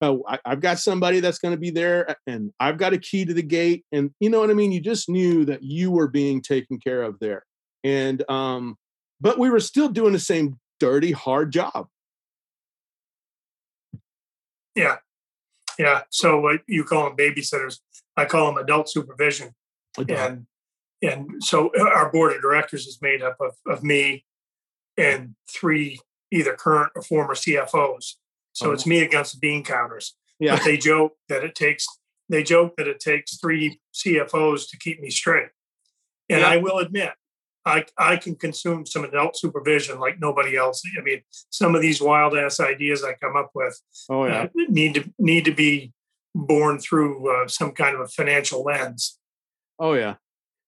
Uh, 0.00 0.16
I, 0.28 0.38
I've 0.44 0.60
got 0.60 0.78
somebody 0.78 1.20
that's 1.20 1.38
going 1.38 1.54
to 1.54 1.60
be 1.60 1.70
there, 1.70 2.16
and 2.26 2.52
I've 2.60 2.78
got 2.78 2.92
a 2.92 2.98
key 2.98 3.24
to 3.24 3.34
the 3.34 3.42
gate. 3.42 3.84
And 3.92 4.10
you 4.20 4.30
know 4.30 4.40
what 4.40 4.50
I 4.50 4.54
mean. 4.54 4.72
You 4.72 4.80
just 4.80 5.08
knew 5.08 5.44
that 5.46 5.62
you 5.62 5.90
were 5.90 6.08
being 6.08 6.40
taken 6.40 6.78
care 6.78 7.02
of 7.02 7.18
there, 7.20 7.44
and 7.82 8.28
um, 8.30 8.76
but 9.20 9.38
we 9.38 9.50
were 9.50 9.60
still 9.60 9.88
doing 9.88 10.12
the 10.12 10.18
same 10.18 10.58
dirty, 10.78 11.12
hard 11.12 11.52
job. 11.52 11.88
Yeah, 14.74 14.98
yeah. 15.78 16.02
So 16.10 16.38
what 16.40 16.60
you 16.68 16.84
call 16.84 17.04
them 17.04 17.16
babysitters, 17.16 17.80
I 18.16 18.24
call 18.24 18.46
them 18.46 18.62
adult 18.62 18.88
supervision. 18.88 19.50
Okay. 19.98 20.14
And 20.14 20.46
and 21.02 21.42
so 21.42 21.70
uh, 21.78 21.88
our 21.88 22.10
board 22.10 22.34
of 22.34 22.42
directors 22.42 22.86
is 22.86 22.98
made 23.00 23.22
up 23.22 23.36
of, 23.40 23.54
of 23.66 23.82
me 23.82 24.24
and 24.96 25.34
three 25.48 26.00
either 26.30 26.54
current 26.54 26.92
or 26.94 27.02
former 27.02 27.34
CFOs. 27.34 28.14
So 28.58 28.72
it's 28.72 28.86
me 28.86 29.00
against 29.00 29.34
the 29.34 29.38
bean 29.38 29.62
counters. 29.62 30.16
Yeah. 30.40 30.56
But 30.56 30.64
they 30.64 30.76
joke 30.76 31.12
that 31.28 31.44
it 31.44 31.54
takes 31.54 31.86
they 32.28 32.42
joke 32.42 32.74
that 32.76 32.86
it 32.86 33.00
takes 33.00 33.38
three 33.38 33.80
CFOs 33.94 34.68
to 34.70 34.78
keep 34.78 35.00
me 35.00 35.10
straight. 35.10 35.48
And 36.28 36.40
yeah. 36.40 36.48
I 36.48 36.56
will 36.58 36.78
admit, 36.78 37.12
I, 37.64 37.86
I 37.96 38.16
can 38.16 38.34
consume 38.34 38.84
some 38.84 39.04
adult 39.04 39.36
supervision 39.36 39.98
like 39.98 40.18
nobody 40.20 40.56
else. 40.56 40.82
I 40.98 41.02
mean, 41.02 41.22
some 41.50 41.74
of 41.74 41.80
these 41.80 42.02
wild 42.02 42.36
ass 42.36 42.60
ideas 42.60 43.04
I 43.04 43.14
come 43.14 43.36
up 43.36 43.50
with 43.54 43.80
oh, 44.10 44.26
yeah. 44.26 44.42
uh, 44.42 44.48
need 44.68 44.94
to 44.94 45.12
need 45.18 45.44
to 45.46 45.54
be 45.54 45.92
born 46.34 46.78
through 46.78 47.30
uh, 47.30 47.48
some 47.48 47.72
kind 47.72 47.94
of 47.94 48.02
a 48.02 48.08
financial 48.08 48.62
lens. 48.62 49.18
Oh 49.78 49.94
yeah, 49.94 50.16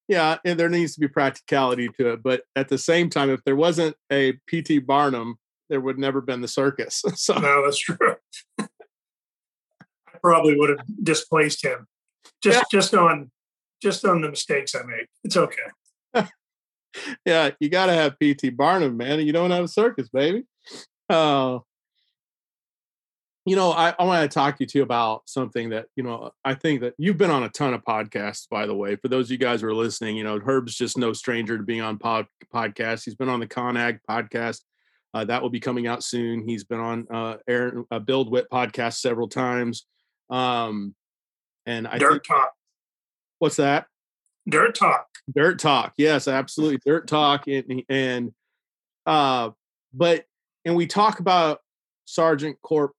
yeah, 0.08 0.38
and 0.44 0.58
there 0.58 0.68
needs 0.68 0.94
to 0.94 1.00
be 1.00 1.08
practicality 1.08 1.88
to 1.98 2.12
it. 2.12 2.22
But 2.22 2.42
at 2.54 2.68
the 2.68 2.78
same 2.78 3.10
time, 3.10 3.30
if 3.30 3.42
there 3.44 3.56
wasn't 3.56 3.96
a 4.10 4.32
PT 4.48 4.86
Barnum, 4.86 5.38
there 5.70 5.80
would 5.80 5.98
never 5.98 6.20
been 6.20 6.42
the 6.42 6.48
circus. 6.48 7.02
so 7.14 7.34
no, 7.34 7.64
that's 7.64 7.78
true. 7.78 8.16
I 8.58 8.66
probably 10.20 10.56
would 10.56 10.68
have 10.70 10.84
displaced 11.02 11.64
him 11.64 11.86
just 12.42 12.58
yeah. 12.58 12.62
just 12.70 12.94
on 12.94 13.30
just 13.80 14.04
on 14.04 14.20
the 14.20 14.28
mistakes 14.28 14.74
I 14.74 14.82
made. 14.82 15.06
It's 15.24 15.36
okay 15.36 15.62
yeah, 17.24 17.50
you 17.60 17.68
got 17.68 17.86
to 17.86 17.94
have 17.94 18.16
PT 18.18 18.56
Barnum, 18.56 18.96
man. 18.96 19.20
You 19.20 19.32
don't 19.32 19.50
have 19.50 19.64
a 19.64 19.68
circus, 19.68 20.08
baby. 20.08 20.44
Oh, 21.08 21.64
you 23.46 23.56
know, 23.56 23.72
I, 23.72 23.94
I 23.98 24.04
want 24.04 24.30
to 24.30 24.32
talk 24.32 24.56
to 24.56 24.64
you 24.64 24.66
too 24.66 24.82
about 24.82 25.22
something 25.26 25.70
that, 25.70 25.86
you 25.96 26.02
know, 26.02 26.30
I 26.44 26.54
think 26.54 26.82
that 26.82 26.94
you've 26.98 27.16
been 27.16 27.30
on 27.30 27.42
a 27.42 27.48
ton 27.48 27.74
of 27.74 27.82
podcasts, 27.82 28.48
by 28.48 28.66
the 28.66 28.74
way. 28.74 28.96
For 28.96 29.08
those 29.08 29.26
of 29.26 29.30
you 29.32 29.38
guys 29.38 29.62
who 29.62 29.68
are 29.68 29.74
listening, 29.74 30.16
you 30.16 30.24
know, 30.24 30.38
Herb's 30.38 30.76
just 30.76 30.98
no 30.98 31.12
stranger 31.12 31.56
to 31.56 31.64
being 31.64 31.80
on 31.80 31.98
pod, 31.98 32.26
podcasts. 32.54 33.04
He's 33.04 33.14
been 33.14 33.30
on 33.30 33.40
the 33.40 33.46
ConAg 33.46 34.00
podcast. 34.08 34.60
Uh, 35.12 35.24
that 35.24 35.42
will 35.42 35.50
be 35.50 35.60
coming 35.60 35.86
out 35.86 36.04
soon. 36.04 36.46
He's 36.46 36.64
been 36.64 36.80
on 36.80 37.06
uh, 37.12 37.36
Aaron 37.48 37.84
uh, 37.90 37.98
Build 37.98 38.30
Witt 38.30 38.48
podcast 38.50 39.00
several 39.00 39.28
times. 39.28 39.86
Um, 40.30 40.94
and 41.66 41.88
I 41.88 41.98
Dirt 41.98 42.12
think, 42.12 42.24
Talk. 42.24 42.52
what's 43.40 43.56
that? 43.56 43.86
Dirt 44.48 44.74
Talk. 44.74 45.06
Dirt 45.34 45.58
Talk. 45.58 45.94
Yes, 45.96 46.28
absolutely. 46.28 46.78
Dirt 46.86 47.08
Talk. 47.08 47.48
And, 47.48 47.82
and, 47.88 48.32
uh, 49.04 49.50
but, 49.92 50.24
and 50.64 50.76
we 50.76 50.86
talk 50.86 51.18
about 51.18 51.60
Sargent 52.04 52.60
Corp 52.62 52.92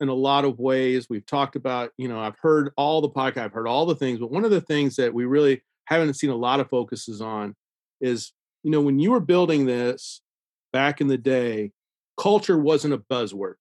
in 0.00 0.08
a 0.08 0.14
lot 0.14 0.44
of 0.44 0.58
ways. 0.58 1.08
We've 1.08 1.24
talked 1.24 1.56
about, 1.56 1.90
you 1.96 2.08
know, 2.08 2.20
I've 2.20 2.38
heard 2.38 2.70
all 2.76 3.00
the 3.00 3.08
podcast, 3.08 3.38
I've 3.44 3.52
heard 3.52 3.68
all 3.68 3.86
the 3.86 3.94
things, 3.94 4.18
but 4.18 4.30
one 4.30 4.44
of 4.44 4.50
the 4.50 4.60
things 4.60 4.96
that 4.96 5.14
we 5.14 5.24
really 5.24 5.62
haven't 5.86 6.14
seen 6.14 6.30
a 6.30 6.36
lot 6.36 6.60
of 6.60 6.68
focuses 6.68 7.22
on 7.22 7.54
is, 8.00 8.32
you 8.62 8.70
know, 8.70 8.82
when 8.82 8.98
you 8.98 9.12
were 9.12 9.20
building 9.20 9.64
this 9.64 10.20
back 10.76 11.00
in 11.00 11.06
the 11.06 11.16
day, 11.16 11.72
culture 12.20 12.58
wasn't 12.58 12.92
a 12.92 12.98
buzzword. 12.98 13.54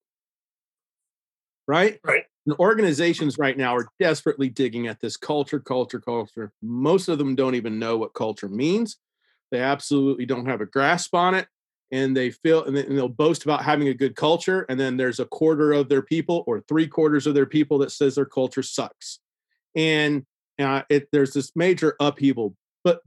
Right? 1.65 1.97
Right. 2.03 2.23
And 2.45 2.57
organizations 2.59 3.37
right 3.37 3.57
now 3.57 3.73
are 3.73 3.87
desperately 4.01 4.49
digging 4.49 4.87
at 4.87 4.99
this 4.99 5.15
culture, 5.15 5.61
culture, 5.61 6.01
culture. 6.01 6.51
Most 6.61 7.07
of 7.07 7.17
them 7.17 7.33
don't 7.33 7.55
even 7.55 7.79
know 7.79 7.95
what 7.95 8.13
culture 8.13 8.49
means. 8.49 8.97
They 9.49 9.61
absolutely 9.61 10.25
don't 10.25 10.45
have 10.45 10.59
a 10.59 10.65
grasp 10.65 11.15
on 11.15 11.35
it 11.35 11.47
and 11.89 12.17
they 12.17 12.31
feel 12.31 12.65
and 12.65 12.75
they'll 12.75 13.07
boast 13.07 13.45
about 13.45 13.63
having 13.63 13.87
a 13.87 13.93
good 13.93 14.17
culture 14.17 14.65
and 14.67 14.77
then 14.77 14.97
there's 14.97 15.21
a 15.21 15.25
quarter 15.25 15.71
of 15.71 15.87
their 15.87 16.01
people 16.01 16.43
or 16.47 16.59
three 16.67 16.87
quarters 16.87 17.25
of 17.27 17.33
their 17.33 17.45
people 17.45 17.77
that 17.77 17.91
says 17.91 18.15
their 18.15 18.25
culture 18.25 18.63
sucks 18.63 19.19
and 19.75 20.25
uh, 20.59 20.81
it, 20.89 21.07
there's 21.11 21.31
this 21.31 21.51
major 21.55 21.95
upheaval 21.99 22.55
but 22.83 23.01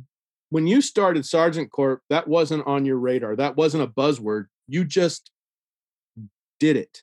when 0.50 0.67
you 0.67 0.81
started 0.81 1.26
Sargent 1.26 1.71
Corp 1.71 2.02
that 2.11 2.28
wasn't 2.28 2.67
on 2.67 2.85
your 2.85 2.99
radar. 2.99 3.37
That 3.37 3.57
wasn't 3.57 3.85
a 3.85 3.88
buzzword. 3.88 4.47
You 4.67 4.85
just 4.85 5.31
did 6.61 6.76
it. 6.76 7.02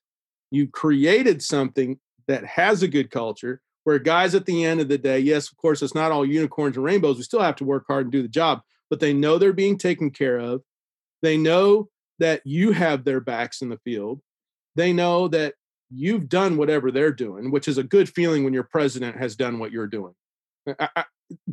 You 0.52 0.68
created 0.68 1.42
something 1.42 2.00
that 2.28 2.46
has 2.46 2.84
a 2.84 2.88
good 2.88 3.12
culture 3.12 3.62
where 3.84 4.00
guys 4.00 4.34
at 4.34 4.46
the 4.46 4.64
end 4.66 4.82
of 4.82 4.88
the 4.88 4.98
day 4.98 5.20
yes 5.20 5.52
of 5.52 5.58
course 5.58 5.84
it's 5.84 5.94
not 5.94 6.12
all 6.12 6.26
unicorns 6.26 6.76
and 6.76 6.86
rainbows. 6.86 7.18
We 7.18 7.24
still 7.24 7.42
have 7.42 7.56
to 7.58 7.66
work 7.66 7.86
hard 7.88 8.06
and 8.06 8.12
do 8.12 8.22
the 8.22 8.28
job 8.28 8.62
but 8.90 9.00
they 9.00 9.14
know 9.14 9.38
they're 9.38 9.54
being 9.54 9.78
taken 9.78 10.12
care 10.12 10.38
of. 10.38 10.62
They 11.22 11.38
know 11.38 11.90
that 12.20 12.42
you 12.46 12.72
have 12.72 13.04
their 13.04 13.20
backs 13.20 13.62
in 13.62 13.70
the 13.70 13.80
field. 13.80 14.22
They 14.76 14.94
know 14.94 15.28
that 15.30 15.56
you've 15.90 16.30
done 16.30 16.58
whatever 16.58 16.92
they're 16.92 17.12
doing, 17.12 17.52
which 17.52 17.68
is 17.68 17.78
a 17.78 17.84
good 17.84 18.10
feeling 18.10 18.44
when 18.44 18.54
your 18.54 18.64
president 18.64 19.18
has 19.18 19.36
done 19.36 19.60
what 19.60 19.72
you're 19.72 19.88
doing. 19.88 20.14
I, 20.80 21.06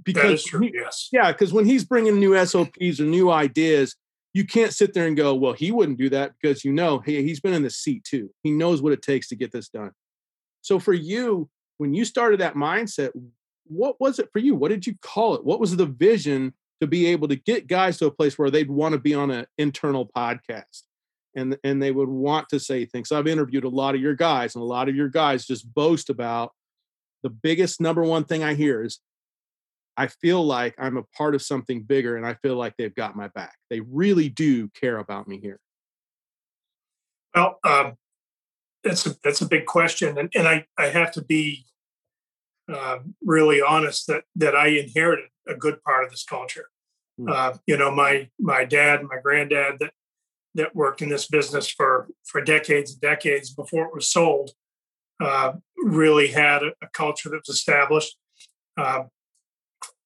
because 0.03 0.23
that 0.23 0.33
is 0.33 0.45
true. 0.45 0.61
He, 0.61 0.73
yes. 0.75 1.09
Yeah, 1.13 1.33
because 1.33 1.53
when 1.53 1.65
he's 1.65 1.85
bringing 1.85 2.19
new 2.19 2.35
SOPs 2.45 3.01
or 3.01 3.05
new 3.05 3.31
ideas, 3.31 3.97
you 4.35 4.47
can't 4.47 4.73
sit 4.73 4.95
there 4.95 5.07
and 5.07 5.17
go, 5.17 5.35
"Well, 5.35 5.53
he 5.53 5.73
wouldn't 5.73 5.99
do 5.99 6.09
that," 6.11 6.33
because 6.41 6.65
you 6.65 6.73
know, 6.73 6.99
hey, 6.99 7.23
he's 7.23 7.41
been 7.41 7.55
in 7.55 7.63
the 7.63 7.71
seat 7.71 8.05
too. 8.05 8.31
He 8.43 8.51
knows 8.51 8.83
what 8.83 8.93
it 8.93 9.03
takes 9.03 9.29
to 9.29 9.37
get 9.37 9.53
this 9.53 9.69
done. 9.69 9.93
So 10.63 10.79
for 10.79 10.93
you, 10.93 11.49
when 11.79 11.95
you 11.95 12.05
started 12.05 12.41
that 12.41 12.55
mindset, 12.55 13.11
what 13.67 14.01
was 14.01 14.19
it 14.19 14.29
for 14.33 14.39
you? 14.39 14.55
What 14.55 14.71
did 14.71 14.87
you 14.87 14.95
call 15.03 15.35
it? 15.35 15.45
What 15.45 15.61
was 15.61 15.77
the 15.77 15.87
vision 15.87 16.55
to 16.81 16.87
be 16.87 17.07
able 17.07 17.29
to 17.29 17.37
get 17.37 17.69
guys 17.69 17.99
to 17.99 18.07
a 18.07 18.11
place 18.11 18.39
where 18.39 18.51
they'd 18.51 18.71
want 18.71 18.93
to 18.93 18.99
be 18.99 19.15
on 19.15 19.31
an 19.31 19.47
internal 19.59 20.07
podcast 20.17 20.83
and 21.35 21.57
and 21.65 21.83
they 21.83 21.91
would 21.91 22.09
want 22.09 22.49
to 22.51 22.61
say 22.61 22.85
things. 22.85 23.09
So 23.09 23.19
I've 23.19 23.27
interviewed 23.27 23.65
a 23.65 23.69
lot 23.69 23.95
of 23.95 24.01
your 24.01 24.15
guys, 24.15 24.55
and 24.55 24.63
a 24.63 24.67
lot 24.67 24.89
of 24.89 24.97
your 24.97 25.09
guys 25.09 25.47
just 25.47 25.73
boast 25.73 26.11
about 26.11 26.53
the 27.23 27.31
biggest 27.31 27.81
number 27.81 28.03
one 28.03 28.25
thing 28.25 28.43
I 28.43 28.55
hear 28.55 28.83
is 28.83 29.01
I 29.97 30.07
feel 30.07 30.45
like 30.45 30.75
I'm 30.79 30.97
a 30.97 31.03
part 31.03 31.35
of 31.35 31.43
something 31.43 31.83
bigger, 31.83 32.17
and 32.17 32.27
I 32.27 32.35
feel 32.35 32.57
like 32.57 32.75
they've 32.77 32.95
got 32.95 33.17
my 33.17 33.29
back. 33.29 33.57
They 33.71 33.81
really 33.81 34.29
do 34.29 34.69
care 34.69 34.99
about 34.99 35.29
me 35.29 35.39
here. 35.41 35.61
Well, 37.35 37.59
um, 37.65 37.95
that's 38.85 39.07
a 39.07 39.17
that's 39.23 39.41
a 39.41 39.49
big 39.49 39.67
question, 39.67 40.19
and 40.19 40.31
and 40.35 40.49
I 40.49 40.67
I 40.79 40.87
have 40.87 41.13
to 41.13 41.23
be 41.23 41.67
uh, 42.73 42.99
really 43.25 43.61
honest 43.61 44.07
that 44.07 44.25
that 44.37 44.57
I 44.57 44.69
inherited 44.69 45.29
a 45.47 45.55
good 45.55 45.83
part 45.83 46.05
of 46.05 46.11
this 46.11 46.25
culture. 46.25 46.67
Mm. 47.21 47.31
Uh, 47.31 47.59
you 47.67 47.77
know, 47.77 47.91
my 47.91 48.29
my 48.39 48.65
dad, 48.65 49.03
my 49.03 49.17
granddad 49.23 49.77
that 49.81 49.93
that 50.55 50.77
worked 50.77 51.03
in 51.03 51.09
this 51.09 51.27
business 51.27 51.69
for 51.69 52.09
for 52.25 52.41
decades 52.41 52.93
and 52.93 53.01
decades 53.01 53.53
before 53.53 53.87
it 53.87 53.95
was 53.95 54.09
sold, 54.09 54.53
uh, 55.21 55.53
really 55.77 56.29
had 56.29 56.63
a, 56.63 56.73
a, 56.83 56.89
culture 56.93 57.29
that 57.31 57.43
was 57.47 57.57
established. 57.57 58.17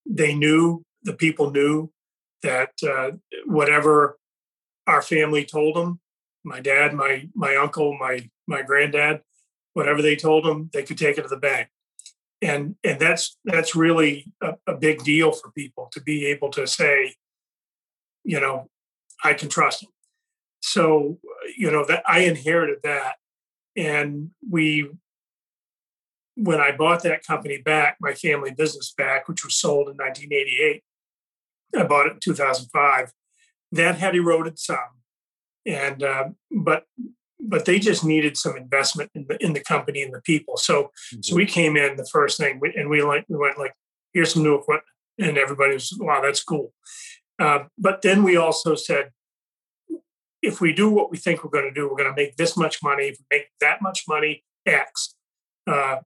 Uh, 0.06 0.14
they 0.14 0.34
knew 0.34 0.82
the 1.02 1.12
people 1.12 1.50
knew 1.50 1.90
that 2.42 2.72
uh, 2.86 3.12
whatever 3.46 4.18
our 4.86 5.02
family 5.02 5.44
told 5.44 5.76
them, 5.76 6.00
my 6.44 6.60
dad, 6.60 6.94
my 6.94 7.28
my 7.34 7.56
uncle, 7.56 7.96
my 7.98 8.28
my 8.46 8.62
granddad, 8.62 9.22
whatever 9.74 10.02
they 10.02 10.16
told 10.16 10.44
them, 10.44 10.70
they 10.72 10.82
could 10.82 10.98
take 10.98 11.18
it 11.18 11.22
to 11.22 11.28
the 11.28 11.36
bank 11.36 11.68
and 12.42 12.76
and 12.84 13.00
that's 13.00 13.36
that's 13.44 13.74
really 13.74 14.32
a, 14.42 14.54
a, 14.66 14.74
big 14.74 15.02
deal 15.04 15.32
for 15.32 15.50
people 15.52 15.88
to 15.92 16.00
be 16.00 16.26
able 16.26 16.50
to 16.50 16.66
say 16.66 17.14
you 18.24 18.40
know 18.40 18.68
i 19.24 19.32
can 19.32 19.48
trust 19.48 19.80
them. 19.80 19.90
so 20.60 21.18
you 21.56 21.70
know 21.70 21.84
that 21.84 22.02
i 22.06 22.20
inherited 22.20 22.78
that 22.82 23.16
and 23.76 24.30
we 24.50 24.88
when 26.36 26.60
i 26.60 26.70
bought 26.70 27.02
that 27.02 27.26
company 27.26 27.58
back 27.58 27.96
my 28.00 28.14
family 28.14 28.52
business 28.52 28.94
back 28.96 29.28
which 29.28 29.44
was 29.44 29.56
sold 29.56 29.88
in 29.88 29.96
1988 29.96 30.82
i 31.76 31.82
bought 31.82 32.06
it 32.06 32.12
in 32.14 32.20
2005 32.20 33.12
that 33.72 33.96
had 33.96 34.14
eroded 34.14 34.58
some 34.58 34.78
and 35.66 36.02
uh, 36.02 36.28
but 36.50 36.84
but 37.40 37.64
they 37.64 37.78
just 37.78 38.04
needed 38.04 38.36
some 38.36 38.56
investment 38.56 39.10
in 39.14 39.26
the 39.28 39.42
in 39.44 39.52
the 39.52 39.60
company 39.60 40.02
and 40.02 40.14
the 40.14 40.22
people. 40.22 40.56
So 40.56 40.84
mm-hmm. 40.84 41.20
so 41.22 41.36
we 41.36 41.46
came 41.46 41.76
in 41.76 41.96
the 41.96 42.08
first 42.10 42.38
thing 42.38 42.60
and 42.76 42.88
we 42.88 43.02
like 43.02 43.24
we 43.28 43.36
went 43.36 43.58
like 43.58 43.74
here's 44.14 44.32
some 44.32 44.42
new 44.42 44.54
equipment 44.54 44.84
and 45.18 45.36
everybody 45.36 45.74
was 45.74 45.96
wow 45.98 46.20
that's 46.22 46.42
cool. 46.42 46.72
Uh, 47.38 47.64
but 47.76 48.02
then 48.02 48.22
we 48.22 48.36
also 48.36 48.74
said 48.74 49.10
if 50.42 50.60
we 50.60 50.72
do 50.72 50.88
what 50.88 51.10
we 51.10 51.16
think 51.16 51.42
we're 51.42 51.50
going 51.50 51.64
to 51.64 51.74
do, 51.74 51.88
we're 51.88 51.96
going 51.96 52.14
to 52.14 52.22
make 52.22 52.36
this 52.36 52.56
much 52.56 52.82
money. 52.82 53.04
If 53.04 53.18
we 53.18 53.38
make 53.38 53.48
that 53.60 53.82
much 53.82 54.04
money, 54.08 54.44
X. 54.64 55.14
Uh, 55.66 55.96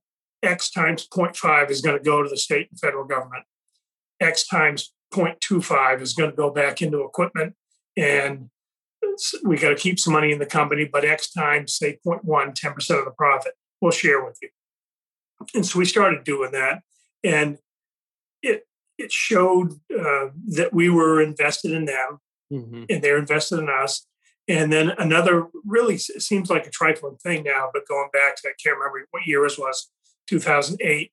X 0.42 0.70
times 0.70 1.06
0.5 1.08 1.70
is 1.70 1.80
going 1.80 1.98
to 1.98 2.02
go 2.02 2.22
to 2.22 2.28
the 2.28 2.36
state 2.36 2.68
and 2.70 2.80
federal 2.80 3.04
government. 3.04 3.44
X 4.20 4.46
times 4.46 4.92
0.25 5.12 6.00
is 6.00 6.14
going 6.14 6.30
to 6.30 6.36
go 6.36 6.50
back 6.50 6.82
into 6.82 7.02
equipment 7.02 7.54
and 7.96 8.50
we 9.44 9.56
got 9.56 9.70
to 9.70 9.74
keep 9.74 9.98
some 9.98 10.12
money 10.12 10.32
in 10.32 10.38
the 10.38 10.46
company, 10.46 10.88
but 10.90 11.04
X 11.04 11.30
times, 11.32 11.74
say 11.74 11.98
0.1, 12.06 12.24
10% 12.24 12.98
of 12.98 13.04
the 13.04 13.10
profit, 13.10 13.52
we'll 13.80 13.90
share 13.90 14.24
with 14.24 14.38
you. 14.42 14.48
And 15.54 15.64
so 15.64 15.78
we 15.78 15.84
started 15.84 16.24
doing 16.24 16.52
that. 16.52 16.82
And 17.24 17.58
it, 18.42 18.66
it 18.98 19.12
showed 19.12 19.72
uh, 19.92 20.28
that 20.48 20.70
we 20.72 20.90
were 20.90 21.20
invested 21.22 21.72
in 21.72 21.86
them 21.86 22.18
mm-hmm. 22.52 22.84
and 22.88 23.02
they're 23.02 23.18
invested 23.18 23.58
in 23.58 23.68
us. 23.68 24.06
And 24.48 24.72
then 24.72 24.90
another 24.98 25.46
really 25.64 25.96
seems 25.98 26.50
like 26.50 26.66
a 26.66 26.70
trifling 26.70 27.16
thing 27.16 27.44
now, 27.44 27.70
but 27.72 27.86
going 27.86 28.08
back 28.12 28.36
to, 28.36 28.48
I 28.48 28.52
can't 28.62 28.76
remember 28.76 29.06
what 29.10 29.26
year 29.26 29.44
it 29.44 29.58
was, 29.58 29.90
2008, 30.30 31.10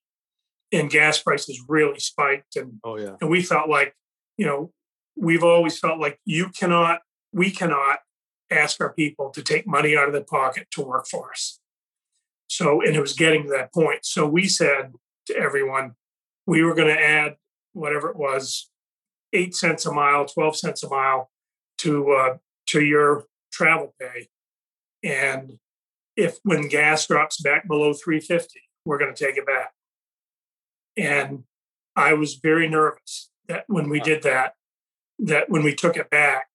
and 0.72 0.90
gas 0.90 1.22
prices 1.22 1.62
really 1.68 2.00
spiked. 2.00 2.56
And, 2.56 2.80
oh, 2.84 2.98
yeah. 2.98 3.16
and 3.20 3.30
we 3.30 3.42
felt 3.42 3.68
like, 3.70 3.96
you 4.38 4.46
know, 4.46 4.72
we've 5.16 5.44
always 5.44 5.80
felt 5.80 6.00
like 6.00 6.20
you 6.26 6.50
cannot 6.50 7.00
we 7.34 7.52
cannot 7.52 8.00
ask 8.50 8.80
our 8.80 8.94
people 8.94 9.30
to 9.32 9.42
take 9.42 9.68
money 9.68 9.98
out 9.98 10.08
of 10.08 10.14
their 10.14 10.24
pocket 10.24 10.68
to 10.72 10.82
work 10.82 11.08
for 11.08 11.32
us. 11.32 11.60
So, 12.48 12.82
and 12.82 12.96
it 12.96 13.02
was 13.02 13.14
getting 13.14 13.44
to 13.44 13.50
that 13.50 13.74
point. 13.74 14.06
So 14.06 14.26
we 14.26 14.48
said 14.48 14.94
to 15.26 15.36
everyone, 15.36 15.96
we 16.46 16.64
were 16.64 16.74
going 16.74 16.96
to 16.96 17.02
add 17.02 17.36
whatever 17.74 18.10
it 18.10 18.16
was, 18.16 18.70
eight 19.34 19.54
cents 19.54 19.86
a 19.86 19.92
mile, 19.92 20.26
12 20.26 20.56
cents 20.56 20.84
a 20.84 20.90
mile 20.90 21.30
to, 21.80 22.12
uh, 22.12 22.38
to 22.68 22.82
your 22.82 23.26
travel 23.52 23.94
pay. 24.00 24.30
And 25.04 25.60
if 26.16 26.38
when 26.44 26.70
gas 26.70 27.06
drops 27.06 27.42
back 27.42 27.68
below 27.68 27.94
350, 27.94 28.62
we're 28.88 28.98
going 28.98 29.14
to 29.14 29.26
take 29.26 29.38
it 29.38 29.46
back. 29.46 29.74
And 30.96 31.44
I 31.96 32.14
was 32.14 32.36
very 32.36 32.68
nervous 32.68 33.30
that 33.48 33.66
when 33.68 33.90
we 33.90 34.00
did 34.00 34.24
that, 34.24 34.54
that 35.20 35.50
when 35.50 35.64
we 35.64 35.76
took 35.76 35.98
it 35.98 36.10
back, 36.10 36.48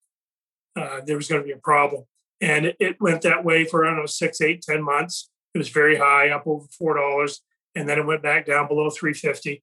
uh, 0.75 1.01
there 1.05 1.17
was 1.17 1.29
going 1.29 1.43
to 1.43 1.47
be 1.47 1.53
a 1.53 1.59
problem. 1.59 2.05
And 2.41 2.67
it, 2.67 2.77
it, 2.81 3.01
went 3.01 3.23
that 3.23 3.45
way 3.45 3.65
for, 3.65 3.85
I 3.85 3.91
don't 3.91 3.99
know, 3.99 4.07
six, 4.07 4.41
eight, 4.41 4.63
ten 4.63 4.83
months. 4.83 5.31
It 5.55 5.59
was 5.59 5.69
very 5.69 5.97
high, 5.97 6.31
up 6.31 6.47
over 6.47 6.67
$4. 6.67 7.39
And 7.75 7.89
then 7.89 7.99
it 7.99 8.07
went 8.07 8.23
back 8.23 8.47
down 8.47 8.67
below 8.67 8.91
350 8.91 9.63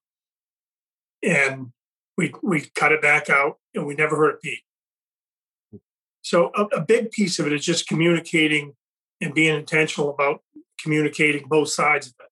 And 1.24 1.72
we, 2.18 2.34
we 2.44 2.70
cut 2.76 2.92
it 2.92 3.02
back 3.02 3.30
out 3.30 3.58
and 3.74 3.86
we 3.86 3.96
never 3.96 4.16
heard 4.16 4.36
a 4.36 4.38
peep. 4.38 4.60
So 6.22 6.52
a, 6.56 6.78
a 6.78 6.82
big 6.82 7.12
piece 7.12 7.40
of 7.40 7.48
it 7.48 7.54
is 7.54 7.66
just 7.66 7.88
communicating 7.88 8.76
and 9.20 9.34
being 9.34 9.56
intentional 9.56 10.12
about 10.12 10.42
communicating 10.82 11.48
both 11.48 11.70
sides 11.70 12.08
of 12.08 12.14
it. 12.20 12.29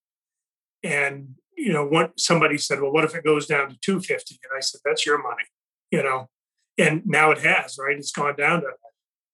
And 0.87 1.35
you 1.57 1.73
know, 1.73 1.85
what 1.85 2.19
somebody 2.19 2.57
said, 2.57 2.81
well, 2.81 2.93
what 2.93 3.03
if 3.03 3.15
it 3.15 3.25
goes 3.25 3.47
down 3.47 3.69
to 3.69 3.77
250? 3.81 4.39
And 4.43 4.55
I 4.55 4.61
said, 4.61 4.79
that's 4.85 5.05
your 5.05 5.21
money, 5.21 5.43
you 5.91 6.03
know. 6.03 6.29
And 6.77 7.01
now 7.05 7.31
it 7.31 7.39
has, 7.39 7.77
right? 7.79 7.97
It's 7.97 8.11
gone 8.11 8.35
down 8.35 8.61
to 8.61 8.67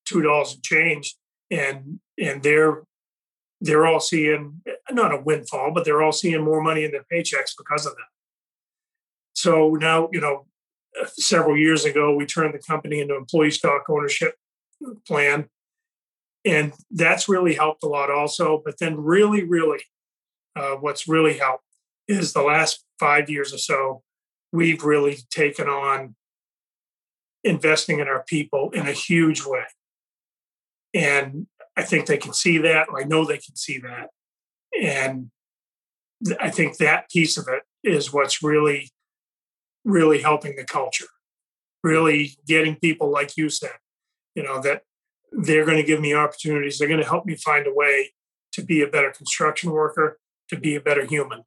two 0.05 0.21
dollars 0.21 0.53
and 0.53 0.63
change. 0.63 1.15
And 1.51 1.99
and 2.19 2.41
they're 2.41 2.83
they're 3.61 3.85
all 3.85 3.99
seeing 3.99 4.61
not 4.91 5.13
a 5.13 5.21
windfall, 5.21 5.71
but 5.73 5.85
they're 5.85 6.01
all 6.01 6.11
seeing 6.11 6.43
more 6.43 6.61
money 6.61 6.83
in 6.85 6.91
their 6.91 7.05
paychecks 7.11 7.51
because 7.57 7.85
of 7.85 7.93
that. 7.93 8.07
So 9.33 9.75
now, 9.75 10.09
you 10.11 10.21
know, 10.21 10.45
several 11.07 11.57
years 11.57 11.85
ago, 11.85 12.15
we 12.15 12.25
turned 12.25 12.53
the 12.53 12.59
company 12.59 12.99
into 12.99 13.15
employee 13.15 13.51
stock 13.51 13.83
ownership 13.89 14.35
plan. 15.07 15.49
And 16.45 16.73
that's 16.91 17.29
really 17.29 17.53
helped 17.53 17.83
a 17.83 17.87
lot 17.87 18.11
also. 18.11 18.61
But 18.63 18.79
then, 18.79 18.97
really, 18.97 19.43
really, 19.43 19.79
uh, 20.55 20.75
what's 20.75 21.07
really 21.07 21.37
helped 21.37 21.65
is 22.07 22.33
the 22.33 22.41
last 22.41 22.85
five 22.99 23.29
years 23.29 23.53
or 23.53 23.57
so, 23.57 24.03
we've 24.51 24.83
really 24.83 25.17
taken 25.29 25.67
on 25.67 26.15
investing 27.43 27.99
in 27.99 28.07
our 28.07 28.23
people 28.23 28.69
in 28.71 28.87
a 28.87 28.93
huge 28.93 29.43
way. 29.45 29.63
And 30.93 31.47
I 31.75 31.83
think 31.83 32.05
they 32.05 32.17
can 32.17 32.33
see 32.33 32.59
that, 32.59 32.87
I 32.95 33.03
know 33.03 33.25
they 33.25 33.39
can 33.39 33.55
see 33.55 33.79
that. 33.79 34.09
And 34.79 35.31
I 36.39 36.49
think 36.49 36.77
that 36.77 37.09
piece 37.09 37.37
of 37.37 37.47
it 37.47 37.63
is 37.83 38.13
what's 38.13 38.43
really, 38.43 38.91
really 39.83 40.21
helping 40.21 40.55
the 40.55 40.63
culture, 40.63 41.07
really 41.83 42.37
getting 42.47 42.75
people, 42.75 43.11
like 43.11 43.35
you 43.35 43.49
said, 43.49 43.77
you 44.35 44.43
know, 44.43 44.61
that 44.61 44.83
they're 45.31 45.65
going 45.65 45.77
to 45.77 45.83
give 45.83 45.99
me 45.99 46.13
opportunities. 46.13 46.77
They're 46.77 46.87
going 46.87 47.01
to 47.01 47.09
help 47.09 47.25
me 47.25 47.35
find 47.35 47.67
a 47.67 47.73
way 47.73 48.11
to 48.53 48.63
be 48.63 48.81
a 48.81 48.87
better 48.87 49.11
construction 49.11 49.71
worker, 49.71 50.19
to 50.55 50.59
be 50.59 50.75
a 50.75 50.81
better 50.81 51.05
human. 51.05 51.43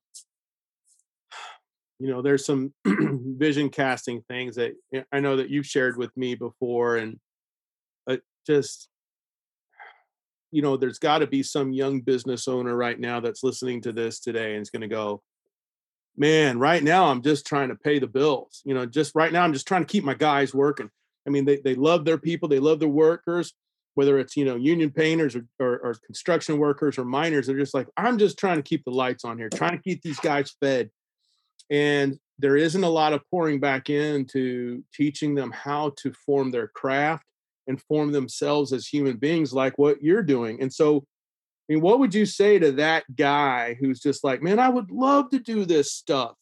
You 1.99 2.09
know, 2.09 2.23
there's 2.23 2.45
some 2.45 2.75
vision 2.85 3.71
casting 3.71 4.23
things 4.29 4.57
that 4.57 4.73
I 5.13 5.21
know 5.21 5.37
that 5.37 5.49
you've 5.49 5.67
shared 5.67 5.97
with 5.97 6.15
me 6.17 6.35
before, 6.35 6.97
and 6.97 7.19
uh, 8.07 8.19
just 8.47 8.89
you 10.53 10.63
know, 10.63 10.77
there's 10.77 10.99
got 10.99 11.19
to 11.19 11.27
be 11.27 11.43
some 11.43 11.73
young 11.73 12.01
business 12.01 12.49
owner 12.49 12.75
right 12.77 12.99
now 12.99 13.21
that's 13.21 13.43
listening 13.43 13.81
to 13.83 13.93
this 13.93 14.21
today 14.21 14.55
and 14.55 14.63
is 14.63 14.71
going 14.71 14.83
to 14.83 14.89
go, 14.89 15.23
man, 16.17 16.59
right 16.59 16.83
now 16.83 17.07
I'm 17.07 17.23
just 17.23 17.47
trying 17.47 17.69
to 17.69 17.75
pay 17.75 17.99
the 17.99 18.07
bills. 18.07 18.63
You 18.65 18.75
know, 18.75 18.87
just 18.87 19.15
right 19.15 19.33
now 19.33 19.43
I'm 19.43 19.53
just 19.53 19.69
trying 19.69 19.83
to 19.83 19.91
keep 19.91 20.05
my 20.05 20.15
guys 20.15 20.55
working. 20.55 20.91
I 21.27 21.31
mean, 21.31 21.45
they, 21.45 21.57
they 21.59 21.75
love 21.75 22.05
their 22.05 22.19
people, 22.19 22.49
they 22.49 22.61
love 22.61 22.81
their 22.81 22.89
workers, 22.89 23.53
whether 23.97 24.19
it's, 24.19 24.37
you 24.37 24.45
know, 24.45 24.57
union 24.57 24.91
painters 24.91 25.35
or, 25.35 25.47
or, 25.59 25.79
or 25.79 25.97
construction 26.05 26.59
workers 26.59 26.99
or 26.99 27.05
miners. 27.05 27.47
They're 27.47 27.59
just 27.59 27.73
like, 27.73 27.89
I'm 27.97 28.19
just 28.19 28.39
trying 28.39 28.57
to 28.57 28.63
keep 28.63 28.85
the 28.85 28.91
lights 28.91 29.25
on 29.25 29.39
here, 29.39 29.49
trying 29.49 29.73
to 29.77 29.83
keep 29.83 30.03
these 30.03 30.21
guys 30.21 30.55
fed. 30.61 30.91
And 31.71 32.19
there 32.39 32.59
isn't 32.59 32.85
a 32.85 32.91
lot 32.91 33.15
of 33.15 33.23
pouring 33.31 33.59
back 33.59 33.89
into 33.89 34.85
teaching 34.93 35.35
them 35.35 35.51
how 35.51 35.95
to 36.03 36.13
form 36.13 36.51
their 36.51 36.69
craft 36.69 37.25
and 37.67 37.81
form 37.83 38.13
themselves 38.13 38.71
as 38.75 38.87
human 38.87 39.17
beings 39.17 39.55
like 39.55 39.79
what 39.79 40.03
you're 40.03 40.23
doing. 40.23 40.61
And 40.61 40.71
so, 40.71 40.99
I 40.99 41.73
mean, 41.73 41.81
what 41.81 41.99
would 41.99 42.15
you 42.15 42.27
say 42.27 42.59
to 42.59 42.73
that 42.73 43.05
guy 43.17 43.79
who's 43.81 44.01
just 44.01 44.23
like, 44.23 44.43
man, 44.43 44.59
I 44.59 44.69
would 44.69 44.91
love 44.91 45.31
to 45.31 45.39
do 45.39 45.65
this 45.65 45.91
stuff. 45.91 46.35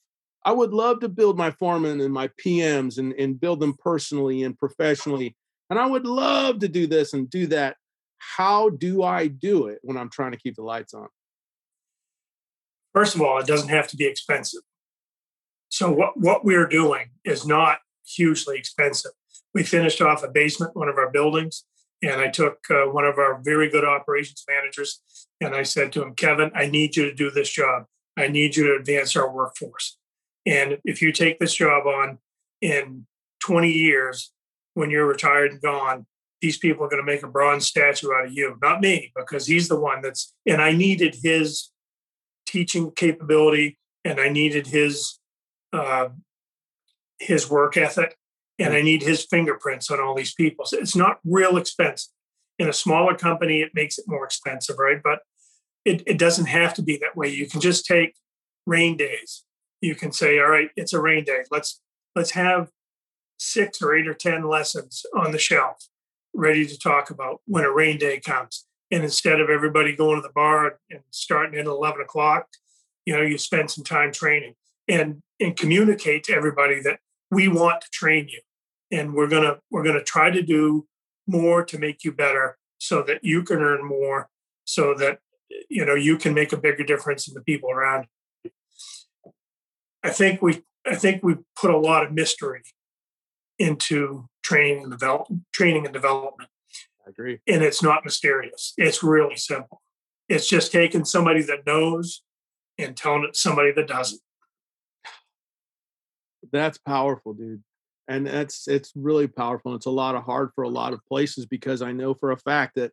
I 0.45 0.51
would 0.51 0.75
love 0.75 0.99
to 1.01 1.09
build 1.09 1.39
my 1.39 1.53
foreman 1.53 2.01
and 2.01 2.13
my 2.13 2.31
PMs 2.45 2.99
and, 2.99 3.13
and 3.15 3.41
build 3.41 3.61
them 3.61 3.75
personally 3.79 4.43
and 4.43 4.59
professionally. 4.59 5.37
And 5.71 5.79
I 5.79 5.87
would 5.87 6.07
love 6.07 6.61
to 6.61 6.69
do 6.69 6.87
this 6.87 7.13
and 7.13 7.29
do 7.29 7.47
that. 7.49 7.77
How 8.19 8.71
do 8.71 9.03
I 9.03 9.27
do 9.27 9.67
it 9.67 9.79
when 9.83 9.97
I'm 9.97 10.11
trying 10.11 10.33
to 10.33 10.39
keep 10.39 10.57
the 10.57 10.63
lights 10.63 10.95
on? 10.95 11.09
First 12.93 13.15
of 13.15 13.23
all, 13.23 13.39
it 13.39 13.47
doesn't 13.47 13.71
have 13.71 13.89
to 13.89 13.97
be 13.97 14.07
expensive. 14.07 14.63
So 15.69 15.91
what, 15.91 16.17
what 16.17 16.45
we're 16.45 16.69
doing 16.69 17.11
is 17.25 17.47
not 17.47 17.79
hugely 18.07 18.57
expensive 18.57 19.13
we 19.55 19.63
finished 19.63 20.03
off 20.03 20.25
a 20.25 20.29
basement, 20.29 20.77
one 20.77 20.89
of 20.89 20.99
our 20.99 21.11
buildings, 21.11 21.65
and 22.03 22.21
I 22.21 22.29
took 22.29 22.59
uh, 22.71 22.91
one 22.91 23.05
of 23.05 23.19
our 23.19 23.41
very 23.43 23.71
good 23.71 23.85
operations 23.85 24.45
managers 24.49 25.01
and 25.41 25.55
I 25.55 25.63
said 25.63 25.93
to 25.93 26.03
him, 26.03 26.15
Kevin, 26.15 26.51
I 26.55 26.67
need 26.67 26.97
you 26.97 27.05
to 27.05 27.15
do 27.15 27.31
this 27.31 27.49
job. 27.49 27.85
I 28.17 28.27
need 28.29 28.57
you 28.57 28.65
to 28.67 28.77
advance 28.77 29.17
our 29.17 29.33
workforce. 29.33 29.97
And 30.45 30.79
if 30.85 31.01
you 31.01 31.13
take 31.13 31.39
this 31.39 31.55
job 31.55 31.87
on 31.87 32.19
in 32.61 33.07
20 33.45 33.71
years, 33.71 34.33
when 34.75 34.91
you're 34.91 35.07
retired 35.07 35.53
and 35.53 35.63
gone, 35.63 36.07
these 36.41 36.59
people 36.59 36.85
are 36.85 36.89
going 36.89 37.03
to 37.03 37.11
make 37.11 37.23
a 37.23 37.29
bronze 37.29 37.67
statue 37.67 38.13
out 38.13 38.27
of 38.27 38.33
you, 38.33 38.57
not 38.61 38.81
me, 38.81 39.13
because 39.17 39.47
he's 39.47 39.69
the 39.69 39.81
one 39.81 40.03
that's, 40.03 40.35
and 40.47 40.61
I 40.61 40.73
needed 40.73 41.17
his 41.23 41.71
teaching 42.47 42.91
capability 42.91 43.79
and 44.05 44.21
I 44.21 44.29
needed 44.29 44.67
his, 44.67 45.19
uh, 45.73 46.09
his 47.19 47.49
work 47.49 47.77
ethic 47.77 48.17
and 48.59 48.75
I 48.75 48.83
need 48.83 49.03
his 49.03 49.25
fingerprints 49.25 49.91
on 49.91 50.01
all 50.01 50.15
these 50.15 50.35
people. 50.35 50.67
So 50.67 50.79
it's 50.79 50.97
not 50.97 51.19
real 51.25 51.57
expensive. 51.57 52.13
In 52.59 52.69
a 52.69 52.73
smaller 52.73 53.17
company, 53.17 53.63
it 53.63 53.71
makes 53.75 53.99
it 53.99 54.05
more 54.07 54.25
expensive, 54.25 54.79
right? 54.79 55.01
But 55.03 55.21
it, 55.85 56.03
it 56.07 56.19
doesn't 56.19 56.47
have 56.47 56.75
to 56.75 56.83
be 56.83 56.99
that 56.99 57.17
way. 57.17 57.29
You 57.29 57.49
can 57.49 57.61
just 57.61 57.85
take 57.87 58.15
rain 58.67 58.97
days. 58.97 59.45
You 59.81 59.95
can 59.95 60.13
say, 60.13 60.39
all 60.39 60.49
right, 60.49 60.71
it's 60.77 60.93
a 60.93 61.01
rain 61.01 61.25
day. 61.25 61.43
Let's 61.51 61.81
let's 62.15 62.31
have 62.31 62.69
six 63.39 63.81
or 63.83 63.95
eight 63.95 64.09
or 64.09 64.15
ten 64.15 64.49
lessons 64.49 65.05
on 65.17 65.33
the 65.33 65.39
shelf 65.39 65.89
ready 66.35 66.67
to 66.67 66.79
talk 66.79 67.11
about 67.11 67.41
when 67.47 67.65
a 67.65 67.73
rain 67.73 67.99
day 67.99 68.21
comes. 68.21 68.67
And 68.91 69.03
instead 69.03 69.41
of 69.41 69.49
everybody 69.49 69.95
going 69.95 70.17
to 70.17 70.23
the 70.23 70.33
bar 70.35 70.79
and 70.91 71.01
starting 71.11 71.59
at 71.59 71.67
11 71.67 72.01
o'clock, 72.01 72.49
you 73.07 73.15
know, 73.15 73.23
you 73.23 73.39
spend 73.39 73.71
some 73.71 73.85
time 73.85 74.13
training. 74.13 74.55
And 74.87 75.23
and 75.41 75.57
communicate 75.57 76.25
to 76.25 76.35
everybody 76.35 76.81
that 76.83 77.01
we 77.31 77.49
want 77.49 77.81
to 77.81 77.89
train 77.91 78.29
you. 78.29 78.41
And 78.91 79.15
we're 79.15 79.29
going 79.29 79.43
to 79.43 79.61
we're 79.71 79.83
going 79.83 79.99
to 79.99 80.05
try 80.05 80.31
to 80.31 80.43
do 80.43 80.87
more 81.27 81.65
to 81.65 81.79
make 81.79 82.05
you 82.05 82.13
better 82.13 82.59
so 82.79 83.03
that 83.03 83.25
you 83.25 83.43
can 83.43 83.59
earn 83.59 83.85
more 83.85 84.29
so 84.65 84.95
that 84.95 85.19
you 85.69 85.85
know 85.85 85.95
you 85.95 86.17
can 86.17 86.35
make 86.35 86.53
a 86.53 86.57
bigger 86.57 86.85
difference 86.85 87.29
in 87.29 87.35
the 87.35 87.41
people 87.41 87.71
around 87.71 88.07
you. 88.43 88.51
I 90.03 90.11
think 90.11 90.43
we 90.43 90.63
i 90.87 90.95
think 90.95 91.23
we 91.23 91.37
put 91.59 91.71
a 91.71 91.79
lot 91.79 92.05
of 92.05 92.13
mystery 92.13 92.63
into 93.59 94.29
training 94.43 94.83
and 94.83 94.93
development 94.93 95.43
training 95.53 95.85
and 95.85 95.95
development 95.95 96.49
i 97.07 97.11
agree 97.11 97.39
and 97.47 97.63
it's 97.63 97.83
not 97.83 98.05
mysterious 98.05 98.73
it's 98.77 99.03
really 99.03 99.37
simple 99.37 99.81
it's 100.29 100.49
just 100.49 100.73
taking 100.73 101.05
somebody 101.05 101.43
that 101.43 101.67
knows 101.67 102.23
and 102.79 102.97
telling 102.97 103.25
it 103.25 103.37
somebody 103.37 103.71
that 103.73 103.87
doesn't 103.87 104.21
that's 106.53 106.79
powerful, 106.79 107.35
dude. 107.35 107.63
And 108.07 108.27
that's 108.27 108.69
it's 108.69 108.93
really 108.95 109.27
powerful. 109.27 109.73
And 109.73 109.79
it's 109.79 109.87
a 109.87 109.91
lot 109.91 110.15
of 110.15 110.25
hard 110.25 110.51
for 110.55 110.65
a 110.65 110.69
lot 110.69 110.93
of 110.93 111.05
places 111.07 111.47
because 111.47 111.83
I 111.83 111.93
know 111.93 112.15
for 112.15 112.33
a 112.33 112.37
fact 112.37 112.75
that 112.77 112.93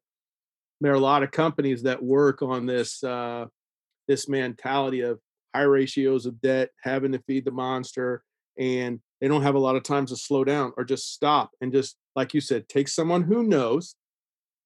there 0.79 0.91
are 0.91 0.95
a 0.95 0.99
lot 0.99 1.23
of 1.23 1.31
companies 1.31 1.83
that 1.83 2.01
work 2.01 2.41
on 2.41 2.65
this 2.65 3.03
uh, 3.03 3.45
this 4.07 4.29
mentality 4.29 5.01
of 5.01 5.19
high 5.53 5.63
ratios 5.63 6.25
of 6.25 6.41
debt, 6.41 6.69
having 6.81 7.11
to 7.11 7.19
feed 7.27 7.45
the 7.45 7.51
monster, 7.51 8.23
and 8.61 9.01
they 9.19 9.27
don't 9.27 9.41
have 9.41 9.55
a 9.55 9.59
lot 9.59 9.75
of 9.75 9.83
times 9.83 10.11
to 10.11 10.15
slow 10.15 10.43
down 10.43 10.71
or 10.77 10.83
just 10.83 11.11
stop 11.11 11.49
and 11.59 11.73
just 11.73 11.97
like 12.15 12.33
you 12.33 12.41
said, 12.41 12.69
take 12.69 12.87
someone 12.87 13.23
who 13.23 13.43
knows 13.43 13.95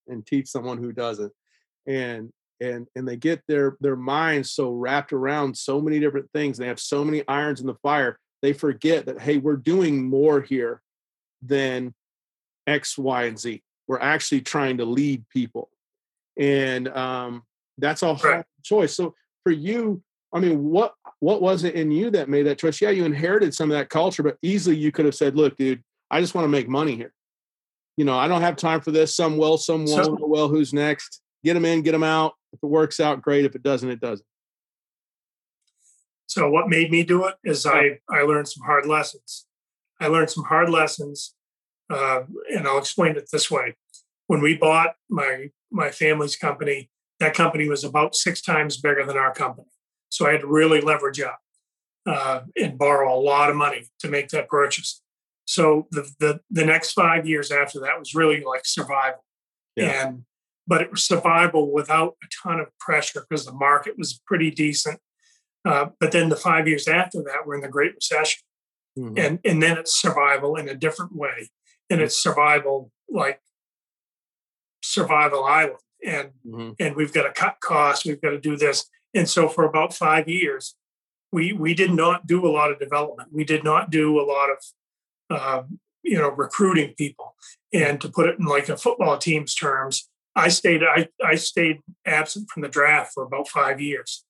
and 0.08 0.25
teach 0.25 0.47
someone 0.47 0.77
who 0.77 0.91
doesn't. 0.91 1.31
And 1.88 2.31
and 2.62 2.88
and 2.95 3.08
they 3.08 3.15
get 3.15 3.41
their 3.47 3.77
their 3.79 3.95
minds 3.95 4.51
so 4.51 4.71
wrapped 4.71 5.13
around 5.13 5.58
so 5.58 5.81
many 5.81 5.99
different 5.99 6.29
things. 6.34 6.58
They 6.58 6.67
have 6.67 6.79
so 6.79 7.03
many 7.03 7.23
irons 7.27 7.62
in 7.62 7.67
the 7.67 7.75
fire 7.75 8.19
they 8.45 8.53
forget 8.53 9.08
that 9.08 9.19
hey 9.19 9.38
we're 9.38 9.55
doing 9.55 10.08
more 10.08 10.39
here 10.39 10.79
than 11.41 11.95
x 12.67 12.95
y 12.95 13.23
and 13.23 13.39
z 13.39 13.63
we're 13.88 13.99
actually 13.99 14.41
trying 14.41 14.77
to 14.77 14.86
lead 14.86 15.27
people 15.29 15.69
and 16.38 16.88
um, 16.89 17.41
that's 17.79 18.03
a 18.03 18.13
hard 18.13 18.36
right. 18.36 18.45
choice 18.63 18.93
so 18.93 19.15
for 19.43 19.51
you 19.51 20.03
i 20.36 20.39
mean 20.39 20.63
what 20.63 20.93
what 21.19 21.41
was 21.41 21.63
it 21.63 21.74
in 21.76 21.89
you 21.91 22.12
that 22.12 22.30
made 22.30 22.43
that 22.43 22.60
choice? 22.60 22.82
Yeah 22.82 22.91
you 22.91 23.06
inherited 23.06 23.54
some 23.54 23.71
of 23.71 23.78
that 23.78 23.89
culture 23.89 24.21
but 24.21 24.38
easily 24.41 24.76
you 24.76 24.91
could 24.91 25.06
have 25.06 25.15
said 25.15 25.36
look 25.36 25.56
dude 25.58 25.84
i 26.12 26.21
just 26.21 26.36
want 26.36 26.45
to 26.45 26.50
make 26.50 26.69
money 26.69 26.95
here. 26.95 27.13
You 27.98 28.06
know 28.06 28.17
i 28.17 28.28
don't 28.28 28.41
have 28.41 28.58
time 28.58 28.82
for 28.82 28.91
this. 28.91 29.15
Some 29.15 29.38
will 29.38 29.58
some 29.58 29.86
won't. 29.86 30.06
So, 30.06 30.17
well 30.19 30.48
who's 30.48 30.74
next? 30.74 31.21
Get 31.43 31.56
them 31.56 31.65
in 31.65 31.82
get 31.82 31.93
them 31.93 32.04
out. 32.04 32.34
If 32.54 32.60
it 32.62 32.67
works 32.67 33.00
out 33.00 33.21
great. 33.21 33.45
If 33.45 33.56
it 33.56 33.63
doesn't 33.63 33.89
it 33.89 34.00
doesn't. 34.00 34.26
So 36.28 36.50
what 36.50 36.67
made 36.67 36.91
me 36.91 37.04
do 37.04 37.26
it 37.26 37.36
is 37.43 37.65
I 37.65 38.00
I 38.10 38.21
learned 38.21 38.50
some 38.50 38.65
hard 38.65 38.86
lessons. 38.86 39.45
I 40.02 40.08
learned 40.08 40.30
some 40.30 40.43
hard 40.43 40.69
lessons, 40.69 41.34
uh, 41.89 42.24
and 42.54 42.67
I'll 42.67 42.78
explain 42.78 43.15
it 43.15 43.30
this 43.32 43.50
way. 43.50 43.78
When 44.28 44.41
we 44.41 44.58
bought 44.58 44.95
my 45.10 45.52
my 45.71 45.91
family's 45.91 46.36
company, 46.36 46.89
that 47.19 47.34
company 47.34 47.69
was 47.69 47.84
about 47.84 48.15
six 48.15 48.41
times 48.41 48.78
bigger 48.78 49.06
than 49.06 49.17
our 49.17 49.34
company. 49.34 49.67
So 50.15 50.25
I 50.25 50.32
had 50.32 50.41
to 50.41 50.47
really 50.47 50.80
leverage 50.80 51.19
up 51.19 51.39
uh, 52.06 52.41
and 52.56 52.78
borrow 52.78 53.13
a 53.13 53.19
lot 53.19 53.49
of 53.49 53.58
money 53.58 53.84
to 53.99 54.08
make 54.08 54.30
that 54.30 54.47
purchase. 54.47 55.01
So 55.43 55.88
the 55.91 56.10
the 56.19 56.39
the 56.49 56.65
next 56.65 56.93
five 56.93 57.28
years 57.28 57.51
after 57.51 57.82
that 57.82 57.99
was 57.99 58.15
really 58.15 58.41
like 58.41 58.62
survival. 58.63 59.25
Yeah. 59.75 60.08
And 60.08 60.23
but 60.65 60.82
it 60.82 60.89
was 60.89 61.04
survival 61.04 61.71
without 61.71 62.15
a 62.23 62.28
ton 62.41 62.62
of 62.62 62.67
pressure 62.80 63.25
because 63.30 63.45
the 63.45 63.51
market 63.51 63.97
was 63.97 64.21
pretty 64.25 64.51
decent. 64.51 64.99
Uh, 65.65 65.88
but 65.99 66.13
then 66.13 66.30
the 66.30 66.38
five 66.38 66.65
years 66.65 66.88
after 66.88 67.21
that, 67.23 67.45
we're 67.45 67.56
in 67.56 67.62
the 67.62 67.67
Great 67.67 67.93
Recession, 67.93 68.41
mm-hmm. 68.97 69.17
and 69.17 69.39
and 69.43 69.62
then 69.62 69.78
it's 69.78 69.99
survival 69.99 70.56
in 70.56 70.69
a 70.69 70.75
different 70.75 71.13
way, 71.13 71.49
and 71.89 71.99
it's 71.99 72.21
survival 72.21 72.89
like 73.10 73.41
survival 74.82 75.43
island, 75.43 75.80
and 76.06 76.30
mm-hmm. 76.47 76.71
and 76.80 76.95
we've 76.95 77.13
got 77.13 77.23
to 77.23 77.34
cut 77.34 77.58
costs, 77.60 78.06
we've 78.06 78.21
got 78.21 78.30
to 78.30 78.39
do 78.39 78.56
this, 78.56 78.88
and 79.15 79.28
so 79.28 79.49
for 79.49 79.63
about 79.65 79.93
five 79.93 80.30
years, 80.30 80.75
we 81.32 81.54
we 81.54 81.73
did 81.73 81.91
not 81.91 82.28
do 82.28 82.45
a 82.45 82.51
lot 82.51 82.71
of 82.71 82.80
development, 82.80 83.30
we 83.32 83.43
did 83.43 83.63
not 83.63 83.89
do 83.89 84.19
a 84.19 84.23
lot 84.23 84.49
of 84.51 84.58
uh, 85.30 85.63
you 86.04 86.17
know 86.19 86.30
recruiting 86.30 86.93
people, 86.95 87.36
and 87.73 87.99
to 88.01 88.10
put 88.10 88.28
it 88.28 88.38
in 88.38 88.45
like 88.45 88.69
a 88.69 88.78
football 88.78 89.17
team's 89.17 89.56
terms, 89.56 90.08
I 90.36 90.49
stayed 90.49 90.84
I 90.84 91.08
I 91.23 91.36
stayed 91.36 91.80
absent 92.06 92.49
from 92.51 92.62
the 92.62 92.69
draft 92.69 93.13
for 93.13 93.23
about 93.23 93.47
five 93.47 93.82
years 93.82 94.25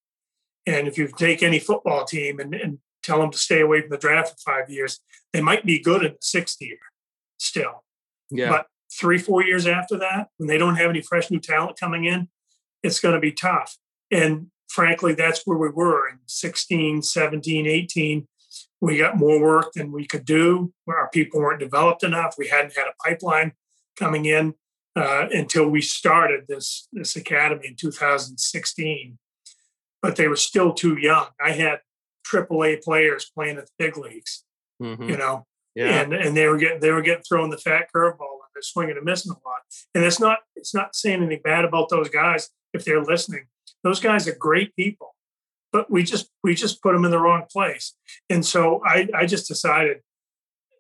and 0.66 0.88
if 0.88 0.98
you 0.98 1.08
take 1.08 1.44
any 1.44 1.60
football 1.60 2.06
team 2.06 2.40
and, 2.40 2.54
and 2.54 2.80
tell 3.04 3.20
them 3.20 3.32
to 3.32 3.38
stay 3.38 3.62
away 3.62 3.82
from 3.82 3.92
the 3.92 3.98
draft 3.98 4.30
for 4.30 4.52
five 4.52 4.70
years, 4.70 5.00
they 5.32 5.42
might 5.42 5.66
be 5.66 5.80
good 5.80 6.04
in 6.04 6.14
the 6.14 6.18
sixth 6.22 6.62
year 6.62 6.78
still. 7.38 7.84
Yeah. 8.32 8.50
But 8.50 8.68
three, 8.92 9.20
four 9.20 9.44
years 9.44 9.68
after 9.68 9.98
that, 10.00 10.30
when 10.38 10.48
they 10.48 10.58
don't 10.58 10.76
have 10.76 10.90
any 10.90 11.02
fresh 11.02 11.30
new 11.30 11.40
talent 11.40 11.80
coming 11.80 12.06
in, 12.06 12.30
it's 12.82 13.00
going 13.00 13.14
to 13.14 13.22
be 13.22 13.32
tough. 13.32 13.78
And 14.12 14.48
frankly, 14.68 15.14
that's 15.14 15.42
where 15.46 15.58
we 15.58 15.70
were 15.70 16.10
in 16.10 16.20
16, 16.26 17.02
17, 17.02 17.68
18. 17.68 18.28
We 18.82 18.98
got 18.98 19.18
more 19.18 19.42
work 19.42 19.74
than 19.74 19.92
we 19.92 20.06
could 20.06 20.26
do. 20.26 20.74
Our 20.88 21.10
people 21.10 21.40
weren't 21.40 21.60
developed 21.60 22.04
enough. 22.04 22.36
We 22.38 22.48
hadn't 22.48 22.76
had 22.76 22.88
a 22.88 23.04
pipeline 23.04 23.54
coming 23.98 24.26
in 24.26 24.56
uh, 24.96 25.28
until 25.32 25.70
we 25.70 25.82
started 25.82 26.46
this, 26.48 26.88
this 26.92 27.16
academy 27.16 27.68
in 27.68 27.76
2016 27.76 29.18
but 30.06 30.18
they 30.18 30.28
were 30.28 30.36
still 30.36 30.72
too 30.72 31.00
young. 31.00 31.26
I 31.44 31.54
had 31.54 31.80
AAA 32.32 32.84
players 32.84 33.32
playing 33.34 33.58
at 33.58 33.66
the 33.66 33.72
big 33.80 33.98
leagues, 33.98 34.44
mm-hmm. 34.80 35.10
you 35.10 35.18
know, 35.18 35.48
yeah. 35.74 36.02
and 36.02 36.14
and 36.14 36.38
they 36.38 36.48
were 36.48 36.58
getting 36.58 36.80
they 36.80 36.92
were 36.92 37.02
getting 37.02 37.24
thrown 37.24 37.50
the 37.50 37.58
fat 37.58 37.88
curveball 37.94 38.38
and 38.44 38.52
they're 38.54 38.62
swinging 38.62 38.98
and 38.98 39.06
missing 39.06 39.32
a 39.32 39.48
lot. 39.48 39.62
And 39.96 40.06
it's 40.06 40.20
not 40.20 40.40
it's 40.56 40.76
not 40.76 40.96
saying 40.96 41.24
anything 41.24 41.42
bad 41.44 41.66
about 41.66 41.90
those 41.90 42.10
guys 42.10 42.52
if 42.72 42.86
they're 42.86 43.02
listening. 43.02 43.48
Those 43.86 44.02
guys 44.02 44.28
are 44.28 44.36
great 44.36 44.76
people, 44.76 45.16
but 45.72 45.90
we 45.90 46.04
just 46.04 46.30
we 46.44 46.56
just 46.56 46.82
put 46.82 46.92
them 46.94 47.06
in 47.06 47.12
the 47.12 47.20
wrong 47.20 47.46
place. 47.50 47.96
And 48.30 48.46
so 48.46 48.82
I 48.86 49.08
I 49.14 49.26
just 49.26 49.48
decided, 49.48 50.02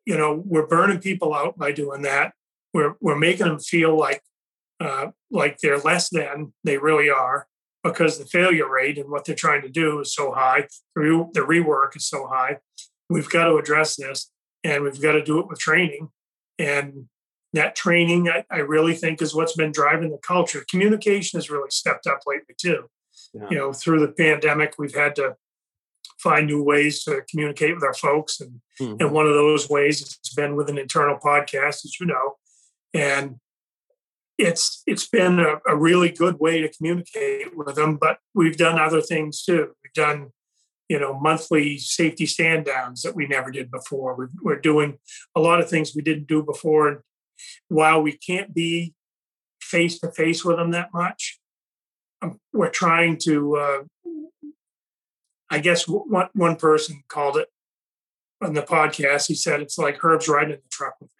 you 0.06 0.18
know, 0.18 0.44
we're 0.46 0.68
burning 0.68 1.00
people 1.00 1.34
out 1.34 1.58
by 1.58 1.72
doing 1.72 2.02
that. 2.02 2.34
We're 2.74 2.96
we're 3.00 3.18
making 3.18 3.46
them 3.46 3.60
feel 3.60 3.98
like 3.98 4.22
uh, 4.80 5.12
like 5.32 5.60
they're 5.60 5.78
less 5.78 6.10
than 6.10 6.54
they 6.64 6.78
really 6.78 7.10
are 7.10 7.48
because 7.84 8.18
the 8.18 8.26
failure 8.26 8.70
rate 8.70 8.98
and 8.98 9.10
what 9.10 9.26
they're 9.26 9.36
trying 9.36 9.62
to 9.62 9.70
do 9.70 10.00
is 10.00 10.14
so 10.14 10.32
high. 10.32 10.68
The, 10.96 11.30
the 11.34 11.42
rework 11.42 11.96
is 11.96 12.08
so 12.08 12.28
high. 12.28 12.58
We've 13.10 13.30
got 13.30 13.46
to 13.46 13.58
address 13.58 13.96
this 13.96 14.32
and 14.64 14.84
we've 14.84 15.02
got 15.02 15.12
to 15.14 15.24
do 15.24 15.40
it 15.40 15.48
with 15.48 15.60
training. 15.60 16.10
And 16.58 17.08
that 17.56 17.76
training, 17.76 18.30
I, 18.30 18.46
I 18.50 18.60
really 18.60 18.94
think, 18.94 19.22
is 19.22 19.36
what's 19.36 19.56
been 19.56 19.72
driving 19.72 20.12
the 20.12 20.18
culture. 20.20 20.66
Communication 20.70 21.38
has 21.38 21.50
really 21.50 21.70
stepped 21.70 22.08
up 22.08 22.22
lately, 22.26 22.56
too. 22.58 22.90
Yeah. 23.34 23.48
You 23.50 23.58
know, 23.58 23.74
through 23.74 24.00
the 24.02 24.14
pandemic, 24.14 24.76
we've 24.78 24.96
had 24.96 25.16
to 25.16 25.36
find 26.20 26.48
new 26.48 26.64
ways 26.64 27.04
to 27.04 27.22
communicate 27.30 27.76
with 27.76 27.84
our 27.84 27.94
folks. 27.94 28.40
And, 28.40 28.62
mm-hmm. 28.80 29.02
and 29.02 29.12
one 29.12 29.28
of 29.28 29.34
those 29.34 29.70
ways 29.70 30.00
has 30.00 30.34
been 30.36 30.56
with 30.56 30.70
an 30.70 30.78
internal 30.78 31.18
podcast, 31.18 31.86
as 31.86 32.00
you 32.00 32.06
know. 32.06 32.36
And 32.94 33.36
it's 34.38 34.84
it's 34.86 35.08
been 35.08 35.40
a, 35.40 35.60
a, 35.68 35.76
really 35.76 36.10
good 36.10 36.40
way 36.40 36.62
to 36.62 36.70
communicate 36.70 37.56
with 37.56 37.76
them. 37.76 37.98
But 37.98 38.20
we've 38.34 38.58
done 38.58 38.80
other 38.80 39.02
things 39.02 39.44
too. 39.44 39.72
We've 39.84 39.94
done 39.94 40.32
you 40.90 41.00
know 41.00 41.18
monthly 41.20 41.78
safety 41.78 42.26
stand 42.26 42.66
downs 42.66 43.02
that 43.02 43.16
we 43.16 43.28
never 43.28 43.52
did 43.52 43.72
before. 43.72 44.16
We're, 44.16 44.30
we're 44.42 44.60
doing 44.60 44.98
a 45.36 45.40
lot 45.40 45.60
of 45.60 45.70
things 45.70 45.94
we 45.96 46.02
didn't 46.02 46.28
do 46.28 46.44
before. 46.44 47.04
While 47.68 48.02
we 48.02 48.14
can't 48.14 48.54
be 48.54 48.94
face 49.62 50.00
to 50.00 50.12
face 50.12 50.46
with 50.46 50.58
them 50.58 50.72
that 50.72 50.94
much, 50.94 51.40
um, 52.22 52.40
we're 52.54 52.70
trying 52.70 53.18
to. 53.24 53.58
Uh, 53.58 53.84
I 55.50 55.60
guess 55.60 55.88
one 55.88 56.30
one 56.34 56.56
person 56.56 57.04
called 57.08 57.38
it 57.38 57.50
on 58.42 58.54
the 58.54 58.62
podcast. 58.64 59.28
He 59.28 59.36
said 59.36 59.62
it's 59.62 59.78
like 59.78 59.98
Herb's 59.98 60.28
riding 60.28 60.54
in 60.54 60.58
the 60.58 60.70
truck 60.72 60.96
with 61.00 61.12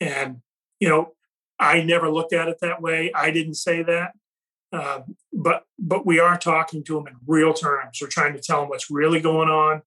me, 0.00 0.08
and 0.08 0.42
you 0.80 0.88
know 0.88 1.14
I 1.58 1.82
never 1.82 2.10
looked 2.10 2.32
at 2.32 2.48
it 2.48 2.58
that 2.60 2.82
way. 2.82 3.12
I 3.14 3.30
didn't 3.30 3.54
say 3.54 3.82
that. 3.82 4.12
Uh, 4.72 5.02
but 5.32 5.64
but 5.78 6.04
we 6.04 6.18
are 6.18 6.36
talking 6.36 6.82
to 6.84 6.94
them 6.94 7.06
in 7.06 7.14
real 7.26 7.54
terms. 7.54 7.98
We're 8.00 8.08
trying 8.08 8.34
to 8.34 8.40
tell 8.40 8.60
them 8.60 8.70
what's 8.70 8.90
really 8.90 9.20
going 9.20 9.48
on, 9.48 9.82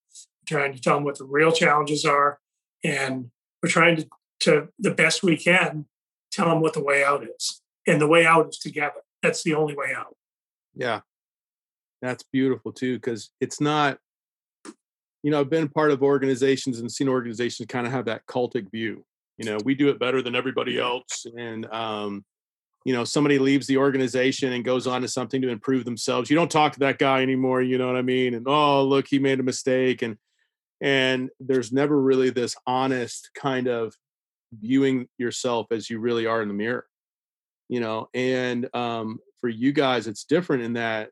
trying 0.48 0.74
to 0.74 0.82
tell 0.82 0.96
them 0.96 1.04
what 1.04 1.18
the 1.18 1.26
real 1.26 1.52
challenges 1.52 2.06
are, 2.06 2.40
and 2.84 3.30
we're 3.62 3.70
trying 3.70 3.98
to, 3.98 4.08
to 4.42 4.70
the 4.80 4.92
best 4.92 5.24
we 5.24 5.38
can 5.38 5.86
tell 6.32 6.50
them 6.50 6.62
what 6.62 6.74
the 6.74 6.84
way 6.84 7.04
out 7.04 7.24
is. 7.24 7.62
And 7.86 8.02
the 8.02 8.08
way 8.08 8.26
out 8.26 8.50
is 8.50 8.58
together. 8.58 9.02
That's 9.24 9.44
the 9.44 9.54
only 9.54 9.76
way 9.76 9.94
out. 9.96 10.16
Yeah, 10.76 11.02
that's 12.02 12.24
beautiful 12.32 12.72
too, 12.72 12.96
because 12.96 13.32
it's 13.40 13.62
not. 13.62 14.00
You 15.24 15.32
know, 15.32 15.42
I've 15.42 15.50
been 15.50 15.68
part 15.68 15.92
of 15.92 16.04
organizations 16.04 16.80
and 16.80 16.92
seen 16.92 17.10
organizations 17.10 17.68
kind 17.68 17.88
of 17.88 17.92
have 17.92 18.06
that 18.06 18.26
cultic 18.28 18.70
view 18.72 19.04
you 19.38 19.46
know 19.46 19.58
we 19.64 19.76
do 19.76 19.90
it 19.90 20.00
better 20.00 20.22
than 20.22 20.36
everybody 20.36 20.80
else 20.80 21.26
and 21.38 21.66
um, 21.72 22.26
you 22.86 22.94
know 22.94 23.04
somebody 23.04 23.40
leaves 23.40 23.68
the 23.68 23.78
organization 23.78 24.54
and 24.54 24.66
goes 24.66 24.88
on 24.88 25.02
to 25.02 25.08
something 25.08 25.42
to 25.42 25.50
improve 25.50 25.86
themselves 25.86 26.30
you 26.30 26.36
don't 26.36 26.52
talk 26.52 26.74
to 26.74 26.80
that 26.80 26.98
guy 26.98 27.22
anymore 27.22 27.62
you 27.62 27.78
know 27.78 27.88
what 27.88 27.96
i 27.96 28.02
mean 28.02 28.34
and 28.34 28.48
oh 28.48 28.84
look 28.84 29.08
he 29.08 29.20
made 29.20 29.40
a 29.40 29.44
mistake 29.44 30.02
and 30.02 30.18
and 30.82 31.30
there's 31.40 31.72
never 31.72 32.00
really 32.00 32.30
this 32.30 32.56
honest 32.66 33.30
kind 33.36 33.68
of 33.68 33.96
viewing 34.54 35.08
yourself 35.18 35.68
as 35.72 35.90
you 35.90 36.00
really 36.00 36.26
are 36.26 36.42
in 36.42 36.48
the 36.48 36.54
mirror 36.54 36.86
you 37.70 37.80
know 37.80 38.10
and 38.14 38.74
um, 38.76 39.20
for 39.40 39.50
you 39.50 39.72
guys 39.72 40.08
it's 40.08 40.24
different 40.24 40.64
in 40.64 40.74
that 40.74 41.10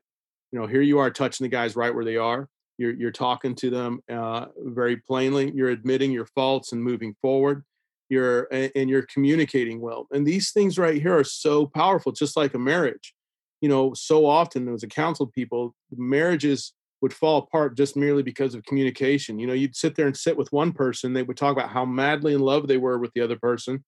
you 0.52 0.58
know 0.58 0.66
here 0.66 0.82
you 0.82 0.98
are 0.98 1.10
touching 1.10 1.44
the 1.44 1.48
guys 1.48 1.76
right 1.76 1.94
where 1.94 2.04
they 2.04 2.16
are 2.16 2.48
you're 2.78 2.94
you're 2.94 3.10
talking 3.10 3.54
to 3.54 3.70
them 3.70 4.00
uh, 4.10 4.46
very 4.58 4.96
plainly 4.96 5.50
you're 5.54 5.70
admitting 5.70 6.12
your 6.12 6.26
faults 6.26 6.72
and 6.72 6.82
moving 6.82 7.14
forward 7.20 7.64
you're 8.08 8.48
and 8.52 8.88
you're 8.88 9.06
communicating 9.12 9.80
well 9.80 10.06
and 10.12 10.26
these 10.26 10.52
things 10.52 10.78
right 10.78 11.02
here 11.02 11.18
are 11.18 11.24
so 11.24 11.66
powerful 11.66 12.12
just 12.12 12.36
like 12.36 12.54
a 12.54 12.58
marriage 12.58 13.14
you 13.60 13.68
know 13.68 13.92
so 13.94 14.26
often 14.26 14.68
as 14.68 14.82
a 14.82 15.26
people 15.26 15.74
marriages 15.96 16.72
would 17.02 17.12
fall 17.12 17.38
apart 17.38 17.76
just 17.76 17.96
merely 17.96 18.22
because 18.22 18.54
of 18.54 18.64
communication 18.64 19.38
you 19.38 19.46
know 19.46 19.52
you'd 19.52 19.76
sit 19.76 19.94
there 19.94 20.06
and 20.06 20.16
sit 20.16 20.36
with 20.36 20.52
one 20.52 20.72
person 20.72 21.12
they 21.12 21.22
would 21.22 21.36
talk 21.36 21.52
about 21.52 21.70
how 21.70 21.84
madly 21.84 22.34
in 22.34 22.40
love 22.40 22.66
they 22.66 22.78
were 22.78 22.98
with 22.98 23.12
the 23.14 23.20
other 23.20 23.36
person 23.36 23.84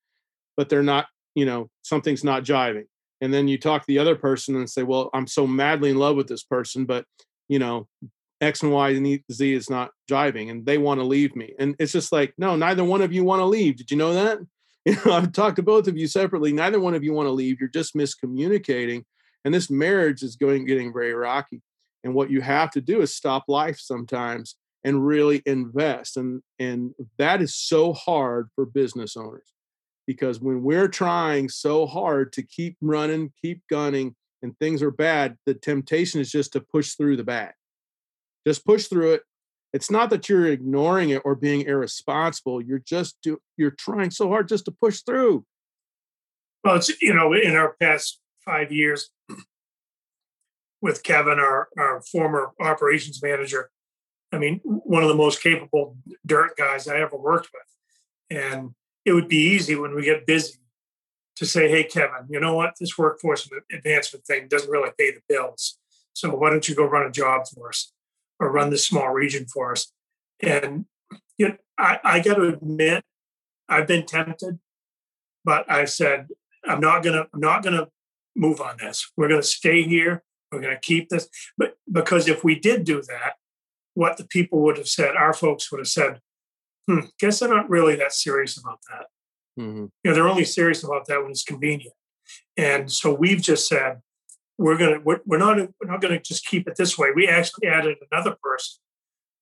but 0.56 0.68
they're 0.68 0.82
not 0.82 1.06
you 1.34 1.46
know 1.46 1.68
something's 1.82 2.24
not 2.24 2.44
jiving 2.44 2.84
and 3.20 3.32
then 3.32 3.48
you 3.48 3.58
talk 3.58 3.82
to 3.82 3.88
the 3.88 3.98
other 3.98 4.16
person 4.16 4.56
and 4.56 4.68
say 4.68 4.82
well 4.82 5.10
i'm 5.14 5.26
so 5.26 5.46
madly 5.46 5.90
in 5.90 5.98
love 5.98 6.16
with 6.16 6.28
this 6.28 6.42
person 6.42 6.84
but 6.84 7.04
you 7.48 7.58
know 7.58 7.86
X 8.40 8.62
and 8.62 8.72
Y 8.72 8.90
and 8.90 9.20
Z 9.32 9.52
is 9.52 9.70
not 9.70 9.90
jiving 10.10 10.50
and 10.50 10.64
they 10.64 10.78
want 10.78 11.00
to 11.00 11.04
leave 11.04 11.34
me. 11.34 11.54
And 11.58 11.74
it's 11.78 11.92
just 11.92 12.12
like, 12.12 12.32
no, 12.38 12.56
neither 12.56 12.84
one 12.84 13.02
of 13.02 13.12
you 13.12 13.24
want 13.24 13.40
to 13.40 13.44
leave. 13.44 13.76
Did 13.76 13.90
you 13.90 13.96
know 13.96 14.14
that? 14.14 14.38
You 14.84 14.96
know, 15.04 15.12
I've 15.12 15.32
talked 15.32 15.56
to 15.56 15.62
both 15.62 15.86
of 15.86 15.98
you 15.98 16.06
separately. 16.06 16.50
Neither 16.50 16.80
one 16.80 16.94
of 16.94 17.04
you 17.04 17.12
want 17.12 17.26
to 17.26 17.32
leave. 17.32 17.60
You're 17.60 17.68
just 17.68 17.94
miscommunicating. 17.94 19.04
And 19.44 19.52
this 19.52 19.68
marriage 19.68 20.22
is 20.22 20.36
going 20.36 20.64
getting 20.64 20.94
very 20.94 21.12
rocky. 21.12 21.60
And 22.04 22.14
what 22.14 22.30
you 22.30 22.40
have 22.40 22.70
to 22.72 22.80
do 22.80 23.00
is 23.00 23.14
stop 23.14 23.44
life 23.48 23.78
sometimes 23.78 24.56
and 24.84 25.06
really 25.06 25.42
invest. 25.46 26.16
And 26.16 26.42
and 26.58 26.94
that 27.18 27.42
is 27.42 27.54
so 27.54 27.92
hard 27.92 28.48
for 28.54 28.64
business 28.64 29.16
owners 29.16 29.52
because 30.06 30.40
when 30.40 30.62
we're 30.62 30.88
trying 30.88 31.48
so 31.48 31.86
hard 31.86 32.32
to 32.34 32.42
keep 32.42 32.76
running, 32.80 33.32
keep 33.42 33.62
gunning, 33.68 34.14
and 34.42 34.58
things 34.58 34.82
are 34.82 34.90
bad, 34.90 35.36
the 35.46 35.54
temptation 35.54 36.20
is 36.20 36.30
just 36.30 36.52
to 36.52 36.60
push 36.60 36.94
through 36.94 37.16
the 37.16 37.24
bad 37.24 37.52
just 38.48 38.64
push 38.64 38.86
through 38.86 39.12
it 39.12 39.22
it's 39.74 39.90
not 39.90 40.08
that 40.08 40.26
you're 40.28 40.46
ignoring 40.46 41.10
it 41.10 41.20
or 41.24 41.34
being 41.34 41.62
irresponsible 41.62 42.62
you're 42.62 42.78
just 42.78 43.18
do, 43.22 43.38
you're 43.58 43.74
trying 43.78 44.10
so 44.10 44.28
hard 44.28 44.48
just 44.48 44.64
to 44.64 44.70
push 44.70 45.02
through 45.02 45.44
well 46.64 46.76
it's 46.76 46.90
you 47.02 47.12
know 47.12 47.32
in 47.34 47.54
our 47.54 47.76
past 47.78 48.20
five 48.42 48.72
years 48.72 49.10
with 50.80 51.02
kevin 51.02 51.38
our, 51.38 51.68
our 51.78 52.00
former 52.02 52.52
operations 52.60 53.22
manager 53.22 53.70
i 54.32 54.38
mean 54.38 54.60
one 54.64 55.02
of 55.02 55.08
the 55.08 55.14
most 55.14 55.42
capable 55.42 55.96
dirt 56.26 56.56
guys 56.56 56.88
i 56.88 56.98
ever 56.98 57.16
worked 57.16 57.48
with 57.52 58.38
and 58.38 58.70
it 59.04 59.12
would 59.12 59.28
be 59.28 59.36
easy 59.36 59.74
when 59.74 59.94
we 59.94 60.02
get 60.02 60.26
busy 60.26 60.58
to 61.36 61.46
say 61.46 61.68
hey 61.68 61.84
kevin 61.84 62.26
you 62.28 62.40
know 62.40 62.54
what 62.54 62.74
this 62.80 62.98
workforce 62.98 63.48
advancement 63.72 64.24
thing 64.26 64.48
doesn't 64.48 64.70
really 64.70 64.90
pay 64.98 65.10
the 65.10 65.20
bills 65.28 65.78
so 66.12 66.30
why 66.34 66.50
don't 66.50 66.68
you 66.68 66.74
go 66.74 66.84
run 66.84 67.06
a 67.06 67.12
job 67.12 67.46
for 67.46 67.68
us 67.68 67.92
or 68.40 68.50
run 68.50 68.70
this 68.70 68.86
small 68.86 69.10
region 69.10 69.46
for 69.46 69.72
us. 69.72 69.92
And 70.40 70.86
you 71.36 71.50
know, 71.50 71.56
I, 71.78 72.00
I 72.02 72.20
got 72.20 72.34
to 72.34 72.48
admit, 72.48 73.04
I've 73.68 73.86
been 73.86 74.06
tempted, 74.06 74.58
but 75.44 75.70
I 75.70 75.84
said 75.84 76.28
I'm 76.66 76.80
not 76.80 77.02
gonna 77.02 77.26
I'm 77.32 77.40
not 77.40 77.62
gonna 77.62 77.88
move 78.34 78.60
on 78.60 78.76
this. 78.78 79.10
We're 79.16 79.28
to 79.28 79.42
stay 79.42 79.82
here. 79.82 80.22
We're 80.50 80.60
going 80.60 80.74
to 80.74 80.80
keep 80.80 81.08
this. 81.08 81.28
But 81.56 81.74
because 81.90 82.28
if 82.28 82.42
we 82.44 82.58
did 82.58 82.84
do 82.84 83.02
that, 83.02 83.34
what 83.94 84.16
the 84.16 84.24
people 84.24 84.62
would 84.62 84.76
have 84.76 84.88
said, 84.88 85.16
our 85.16 85.34
folks 85.34 85.70
would 85.70 85.78
have 85.78 85.88
said, 85.88 86.20
hmm, 86.86 87.00
guess 87.18 87.40
they're 87.40 87.48
not 87.48 87.68
really 87.68 87.96
that 87.96 88.12
serious 88.12 88.56
about 88.56 88.78
that. 88.88 89.06
Mm-hmm. 89.60 89.86
You 90.02 90.10
know, 90.10 90.14
they're 90.14 90.28
only 90.28 90.44
serious 90.44 90.84
about 90.84 91.06
that 91.06 91.20
when 91.20 91.30
it's 91.30 91.44
convenient. 91.44 91.94
And 92.56 92.90
so 92.90 93.12
we've 93.12 93.42
just 93.42 93.68
said, 93.68 94.00
we're 94.58 94.76
gonna 94.76 94.98
we're, 95.04 95.20
we're 95.24 95.38
not 95.38 95.56
we're 95.56 95.90
not 95.90 96.00
gonna 96.00 96.20
just 96.20 96.44
keep 96.44 96.68
it 96.68 96.76
this 96.76 96.98
way. 96.98 97.10
We 97.14 97.28
actually 97.28 97.68
added 97.68 97.98
another 98.10 98.36
person, 98.42 98.80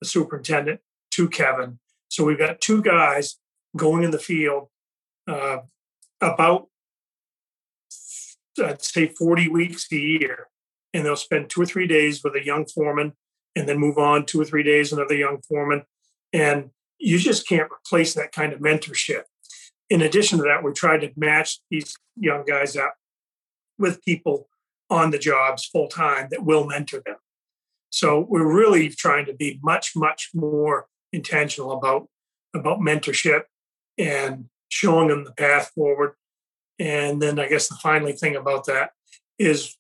the 0.01 0.07
superintendent, 0.07 0.81
to 1.13 1.29
Kevin. 1.29 1.79
So 2.09 2.25
we've 2.25 2.39
got 2.39 2.61
two 2.61 2.83
guys 2.83 3.37
going 3.77 4.05
in 4.05 4.11
the 4.11 4.19
field 4.19 4.69
uh, 5.27 5.59
about 6.21 6.69
I'd 8.63 8.83
say 8.83 9.09
40 9.09 9.49
weeks 9.49 9.87
a 9.93 9.97
year. 9.97 10.49
And 10.97 11.05
they'll 11.05 11.15
spend 11.15 11.51
two 11.51 11.61
or 11.61 11.67
three 11.67 11.87
days 11.87 12.25
with 12.25 12.35
a 12.37 12.45
young 12.45 12.65
foreman 12.65 13.13
and 13.55 13.69
then 13.69 13.77
move 13.77 13.99
on 13.99 14.25
two 14.25 14.41
or 14.41 14.47
three 14.47 14.63
days, 14.63 14.95
another 14.95 15.15
young 15.15 15.43
foreman. 15.47 15.83
And 16.33 16.71
you 16.99 17.19
just 17.19 17.47
can't 17.47 17.71
replace 17.71 18.15
that 18.15 18.33
kind 18.33 18.55
of 18.55 18.61
mentorship. 18.61 19.25
In 19.91 20.01
addition 20.01 20.39
to 20.39 20.45
that, 20.45 20.65
we 20.65 20.73
tried 20.73 21.03
to 21.03 21.13
match 21.15 21.61
these 21.71 21.99
young 22.17 22.47
guys 22.47 22.79
up 22.79 22.95
with 23.79 24.03
people 24.07 24.49
on 24.89 25.11
the 25.11 25.19
jobs 25.19 25.67
full 25.67 25.89
time 25.89 26.29
that 26.31 26.47
will 26.47 26.67
mentor 26.67 27.03
them. 27.05 27.17
So 27.91 28.27
we're 28.27 28.51
really 28.51 28.89
trying 28.89 29.27
to 29.27 29.35
be 29.35 29.61
much, 29.63 29.93
much 29.95 30.31
more 30.33 30.87
intentional 31.13 31.73
about 31.73 32.09
about 32.55 32.81
mentorship 32.81 33.43
and 33.99 34.47
showing 34.71 35.09
them 35.09 35.25
the 35.25 35.33
path 35.33 35.73
forward. 35.75 36.15
And 36.79 37.21
then 37.21 37.39
I 37.39 37.49
guess 37.49 37.69
the 37.69 37.75
final 37.83 38.11
thing 38.13 38.35
about 38.35 38.65
that 38.65 38.93
is 39.39 39.77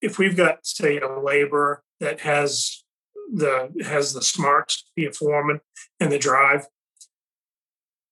if 0.00 0.18
we've 0.18 0.36
got, 0.36 0.66
say, 0.66 0.98
a 0.98 1.20
laborer 1.20 1.82
that 2.00 2.20
has 2.20 2.84
the 3.32 3.70
has 3.84 4.12
the 4.12 4.22
smarts 4.22 4.82
to 4.82 4.90
be 4.96 5.06
a 5.06 5.12
foreman 5.12 5.60
and 6.00 6.10
the 6.10 6.18
drive, 6.18 6.66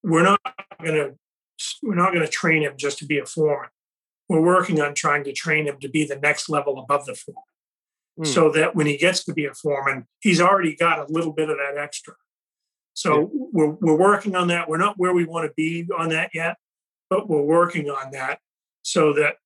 we're 0.03 0.23
not 0.23 0.41
gonna 0.85 1.13
we're 1.83 1.95
not 1.95 2.13
gonna 2.13 2.29
train 2.29 2.63
him 2.63 2.75
just 2.77 2.99
to 2.99 3.07
be 3.07 3.19
a 3.19 3.27
foreman. 3.27 3.71
We're 4.29 4.41
working 4.41 4.81
on 4.81 4.95
trying 4.95 5.25
to 5.25 5.33
train 5.33 5.67
him 5.67 5.79
to 5.81 5.89
be 5.89 6.05
the 6.05 6.17
next 6.17 6.49
level 6.49 6.79
above 6.79 7.07
the 7.07 7.15
foreman. 7.15 7.43
Mm. 8.21 8.27
So 8.27 8.51
that 8.53 8.75
when 8.75 8.87
he 8.87 8.97
gets 8.97 9.25
to 9.25 9.33
be 9.33 9.47
a 9.47 9.55
foreman, 9.55 10.07
he's 10.21 10.41
already 10.41 10.77
got 10.77 10.99
a 10.99 11.13
little 11.13 11.33
bit 11.33 11.49
of 11.49 11.57
that 11.57 11.81
extra. 11.81 12.15
So 12.95 13.21
yeah. 13.21 13.27
we're, 13.53 13.71
we're 13.81 13.97
working 13.97 14.35
on 14.35 14.49
that. 14.49 14.69
We're 14.69 14.77
not 14.77 14.99
where 14.99 15.15
we 15.15 15.25
want 15.25 15.47
to 15.47 15.53
be 15.57 15.89
on 15.97 16.09
that 16.09 16.31
yet, 16.35 16.57
but 17.09 17.29
we're 17.29 17.43
working 17.43 17.89
on 17.89 18.11
that 18.11 18.41
so 18.83 19.13
that 19.15 19.37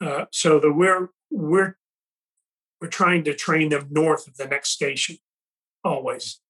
uh, 0.00 0.26
so 0.32 0.60
that 0.60 0.72
we're 0.72 1.08
we're 1.30 1.76
we're 2.80 2.88
trying 2.88 3.24
to 3.24 3.34
train 3.34 3.70
them 3.70 3.88
north 3.90 4.26
of 4.26 4.36
the 4.36 4.46
next 4.46 4.70
station 4.70 5.16
always. 5.84 6.40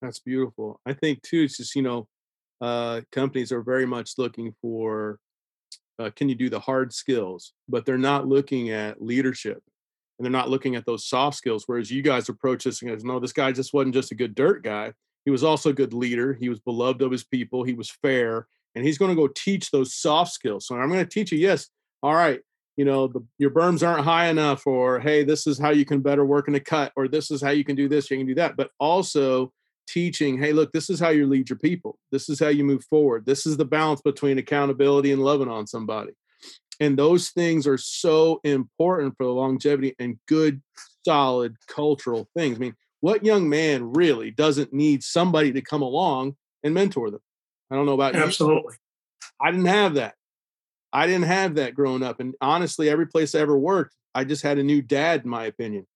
That's 0.00 0.20
beautiful. 0.20 0.80
I 0.86 0.92
think 0.92 1.22
too. 1.22 1.42
It's 1.42 1.56
just 1.56 1.74
you 1.74 1.82
know, 1.82 2.08
uh, 2.60 3.02
companies 3.12 3.52
are 3.52 3.62
very 3.62 3.86
much 3.86 4.12
looking 4.18 4.54
for 4.60 5.18
uh, 5.98 6.10
can 6.16 6.28
you 6.28 6.34
do 6.34 6.50
the 6.50 6.60
hard 6.60 6.92
skills, 6.92 7.52
but 7.68 7.84
they're 7.84 7.98
not 7.98 8.26
looking 8.26 8.70
at 8.70 9.00
leadership 9.00 9.62
and 10.18 10.24
they're 10.24 10.32
not 10.32 10.50
looking 10.50 10.76
at 10.76 10.86
those 10.86 11.06
soft 11.06 11.36
skills. 11.36 11.64
Whereas 11.66 11.90
you 11.90 12.02
guys 12.02 12.28
approach 12.28 12.64
this 12.64 12.82
and 12.82 12.90
goes, 12.90 13.04
no, 13.04 13.18
this 13.18 13.32
guy 13.32 13.52
just 13.52 13.72
wasn't 13.72 13.94
just 13.94 14.12
a 14.12 14.16
good 14.16 14.34
dirt 14.34 14.62
guy. 14.62 14.92
He 15.24 15.30
was 15.30 15.44
also 15.44 15.70
a 15.70 15.74
good 15.74 15.94
leader. 15.94 16.34
He 16.34 16.48
was 16.48 16.60
beloved 16.60 17.02
of 17.02 17.10
his 17.10 17.24
people. 17.24 17.64
He 17.64 17.72
was 17.72 17.90
fair, 17.90 18.46
and 18.74 18.84
he's 18.84 18.98
going 18.98 19.10
to 19.10 19.16
go 19.16 19.28
teach 19.28 19.70
those 19.70 19.94
soft 19.94 20.32
skills. 20.32 20.66
So 20.66 20.76
I'm 20.76 20.90
going 20.90 21.04
to 21.04 21.10
teach 21.10 21.32
you. 21.32 21.38
Yes, 21.38 21.68
all 22.02 22.14
right. 22.14 22.40
You 22.76 22.84
know, 22.84 23.06
the, 23.06 23.24
your 23.38 23.50
berms 23.50 23.86
aren't 23.86 24.04
high 24.04 24.26
enough, 24.26 24.66
or 24.66 25.00
hey, 25.00 25.22
this 25.22 25.46
is 25.46 25.58
how 25.58 25.70
you 25.70 25.84
can 25.84 26.00
better 26.00 26.24
work 26.24 26.48
in 26.48 26.54
a 26.54 26.60
cut, 26.60 26.92
or 26.96 27.08
this 27.08 27.30
is 27.30 27.40
how 27.40 27.50
you 27.50 27.64
can 27.64 27.76
do 27.76 27.88
this, 27.88 28.10
you 28.10 28.18
can 28.18 28.26
do 28.26 28.34
that. 28.34 28.56
But 28.56 28.70
also 28.80 29.52
teaching, 29.86 30.38
hey, 30.38 30.52
look, 30.52 30.72
this 30.72 30.90
is 30.90 30.98
how 30.98 31.10
you 31.10 31.26
lead 31.26 31.48
your 31.48 31.58
people. 31.58 31.98
This 32.10 32.28
is 32.28 32.40
how 32.40 32.48
you 32.48 32.64
move 32.64 32.84
forward. 32.84 33.26
This 33.26 33.46
is 33.46 33.56
the 33.56 33.64
balance 33.64 34.00
between 34.02 34.38
accountability 34.38 35.12
and 35.12 35.22
loving 35.22 35.48
on 35.48 35.66
somebody. 35.66 36.12
And 36.80 36.98
those 36.98 37.30
things 37.30 37.66
are 37.66 37.78
so 37.78 38.40
important 38.42 39.14
for 39.16 39.24
the 39.24 39.32
longevity 39.32 39.94
and 39.98 40.18
good, 40.26 40.60
solid 41.06 41.56
cultural 41.68 42.28
things. 42.36 42.56
I 42.56 42.60
mean, 42.60 42.74
what 43.00 43.24
young 43.24 43.48
man 43.48 43.92
really 43.92 44.30
doesn't 44.30 44.72
need 44.72 45.04
somebody 45.04 45.52
to 45.52 45.60
come 45.60 45.82
along 45.82 46.36
and 46.62 46.74
mentor 46.74 47.10
them? 47.10 47.20
I 47.70 47.76
don't 47.76 47.86
know 47.86 47.92
about 47.92 48.16
Absolutely. 48.16 48.54
you. 48.54 48.58
Absolutely. 48.60 48.76
I 49.40 49.50
didn't 49.50 49.66
have 49.66 49.94
that. 49.94 50.14
I 50.94 51.06
didn't 51.06 51.26
have 51.26 51.56
that 51.56 51.74
growing 51.74 52.04
up. 52.04 52.20
And 52.20 52.34
honestly, 52.40 52.88
every 52.88 53.06
place 53.06 53.34
I 53.34 53.40
ever 53.40 53.58
worked, 53.58 53.96
I 54.14 54.22
just 54.24 54.42
had 54.42 54.58
a 54.58 54.62
new 54.62 54.80
dad, 54.80 55.24
in 55.24 55.30
my 55.30 55.46
opinion. 55.46 55.86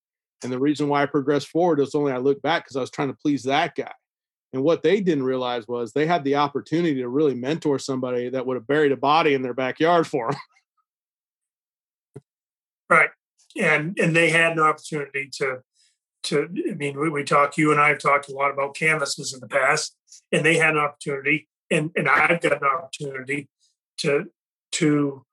And 0.43 0.53
the 0.53 0.59
reason 0.59 0.89
why 0.89 1.03
I 1.03 1.07
progressed 1.07 1.49
forward 1.49 1.81
is 1.81 1.95
only 1.95 2.13
I 2.13 2.19
look 2.19 2.43
back 2.43 2.65
because 2.65 2.77
I 2.77 2.81
was 2.81 2.91
trying 2.91 3.09
to 3.09 3.17
please 3.23 3.45
that 3.45 3.77
guy. 3.77 3.93
And 4.53 4.63
what 4.63 4.83
they 4.83 5.01
didn't 5.01 5.25
realize 5.25 5.69
was 5.69 5.93
they 5.93 6.07
had 6.07 6.25
the 6.25 6.37
opportunity 6.37 6.97
to 6.97 7.09
really 7.09 7.35
mentor 7.35 7.79
somebody 7.79 8.29
that 8.31 8.45
would 8.45 8.57
have 8.57 8.67
buried 8.67 8.93
a 8.93 8.97
body 8.97 9.35
in 9.35 9.43
their 9.43 9.55
backyard 9.55 10.07
for 10.07 10.33
them. 10.33 10.41
right. 12.91 13.11
And 13.57 13.97
and 13.99 14.17
they 14.17 14.31
had 14.31 14.53
an 14.53 14.61
opportunity 14.61 15.31
to 15.35 15.63
to 16.25 16.49
i 16.71 16.75
mean 16.75 16.99
we, 16.99 17.09
we 17.09 17.25
talk 17.25 17.57
you 17.57 17.71
and 17.71 17.81
i 17.81 17.89
have 17.89 17.99
talked 17.99 18.29
a 18.29 18.35
lot 18.35 18.51
about 18.51 18.75
canvases 18.75 19.33
in 19.33 19.41
the 19.41 19.49
past 19.49 19.97
and 20.33 20.45
they 20.45 20.57
had 20.57 20.71
an 20.71 20.79
opportunity 20.79 21.49
and 21.71 21.91
and 21.97 22.09
i've 22.09 22.41
got 22.41 22.61
an 22.61 22.69
opportunity 22.69 23.49
to 23.97 24.27
to 24.79 25.25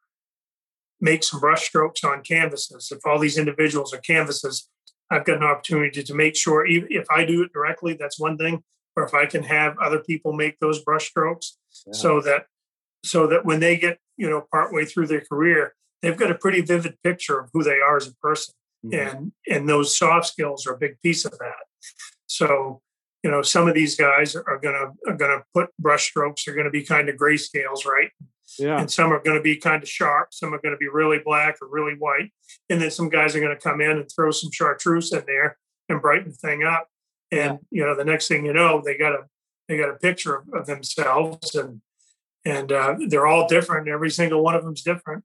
make 1.01 1.23
some 1.23 1.39
brush 1.39 1.67
strokes 1.67 2.03
on 2.03 2.21
canvases 2.21 2.91
if 2.91 3.05
all 3.05 3.19
these 3.19 3.37
individuals 3.37 3.93
are 3.93 3.99
canvases 3.99 4.69
i've 5.11 5.25
got 5.25 5.37
an 5.37 5.43
opportunity 5.43 6.01
to 6.03 6.13
make 6.13 6.35
sure 6.35 6.65
if 6.65 7.05
i 7.09 7.25
do 7.25 7.43
it 7.43 7.53
directly 7.53 7.95
that's 7.99 8.19
one 8.19 8.37
thing 8.37 8.63
or 8.95 9.03
if 9.03 9.13
i 9.13 9.25
can 9.25 9.43
have 9.43 9.77
other 9.79 9.99
people 9.99 10.33
make 10.33 10.57
those 10.59 10.83
brush 10.83 11.07
strokes 11.09 11.57
yeah. 11.85 11.93
so 11.93 12.21
that 12.21 12.45
so 13.03 13.27
that 13.27 13.45
when 13.45 13.59
they 13.59 13.77
get 13.77 13.99
you 14.17 14.29
know 14.29 14.45
partway 14.51 14.85
through 14.85 15.07
their 15.07 15.21
career 15.21 15.73
they've 16.01 16.17
got 16.17 16.31
a 16.31 16.35
pretty 16.35 16.61
vivid 16.61 16.95
picture 17.03 17.39
of 17.39 17.49
who 17.53 17.63
they 17.63 17.79
are 17.79 17.97
as 17.97 18.07
a 18.07 18.15
person 18.15 18.53
mm-hmm. 18.85 19.17
and 19.17 19.31
and 19.47 19.69
those 19.69 19.97
soft 19.97 20.27
skills 20.27 20.65
are 20.67 20.73
a 20.73 20.77
big 20.77 21.01
piece 21.01 21.25
of 21.25 21.31
that. 21.39 21.65
So 22.27 22.81
you 23.23 23.31
know, 23.31 23.41
some 23.41 23.67
of 23.67 23.73
these 23.73 23.95
guys 23.95 24.35
are 24.35 24.59
gonna 24.61 24.93
are 25.07 25.17
gonna 25.17 25.43
put 25.53 25.69
brush 25.79 26.09
strokes. 26.09 26.45
They're 26.45 26.55
gonna 26.55 26.69
be 26.69 26.83
kind 26.83 27.09
of 27.09 27.15
grayscales, 27.15 27.85
right? 27.85 28.11
Yeah. 28.57 28.79
And 28.79 28.91
some 28.91 29.11
are 29.11 29.21
going 29.21 29.37
to 29.37 29.43
be 29.43 29.57
kind 29.57 29.83
of 29.83 29.89
sharp. 29.89 30.33
Some 30.33 30.53
are 30.53 30.61
going 30.61 30.73
to 30.73 30.79
be 30.79 30.87
really 30.87 31.19
black 31.23 31.57
or 31.61 31.67
really 31.67 31.93
white. 31.97 32.31
And 32.69 32.81
then 32.81 32.91
some 32.91 33.09
guys 33.09 33.35
are 33.35 33.39
going 33.39 33.55
to 33.55 33.61
come 33.61 33.81
in 33.81 33.91
and 33.91 34.09
throw 34.09 34.31
some 34.31 34.51
chartreuse 34.51 35.11
in 35.11 35.23
there 35.27 35.57
and 35.89 36.01
brighten 36.01 36.29
the 36.29 36.35
thing 36.35 36.63
up. 36.63 36.87
And 37.31 37.59
yeah. 37.71 37.79
you 37.79 37.85
know, 37.85 37.95
the 37.95 38.05
next 38.05 38.27
thing 38.27 38.45
you 38.45 38.53
know, 38.53 38.81
they 38.83 38.97
got 38.97 39.13
a 39.13 39.23
they 39.67 39.77
got 39.77 39.89
a 39.89 39.95
picture 39.95 40.35
of, 40.35 40.47
of 40.53 40.65
themselves, 40.67 41.55
and 41.55 41.81
and 42.45 42.71
uh, 42.71 42.95
they're 43.07 43.25
all 43.25 43.47
different. 43.47 43.87
Every 43.87 44.11
single 44.11 44.43
one 44.43 44.53
of 44.55 44.63
them's 44.63 44.83
different 44.83 45.23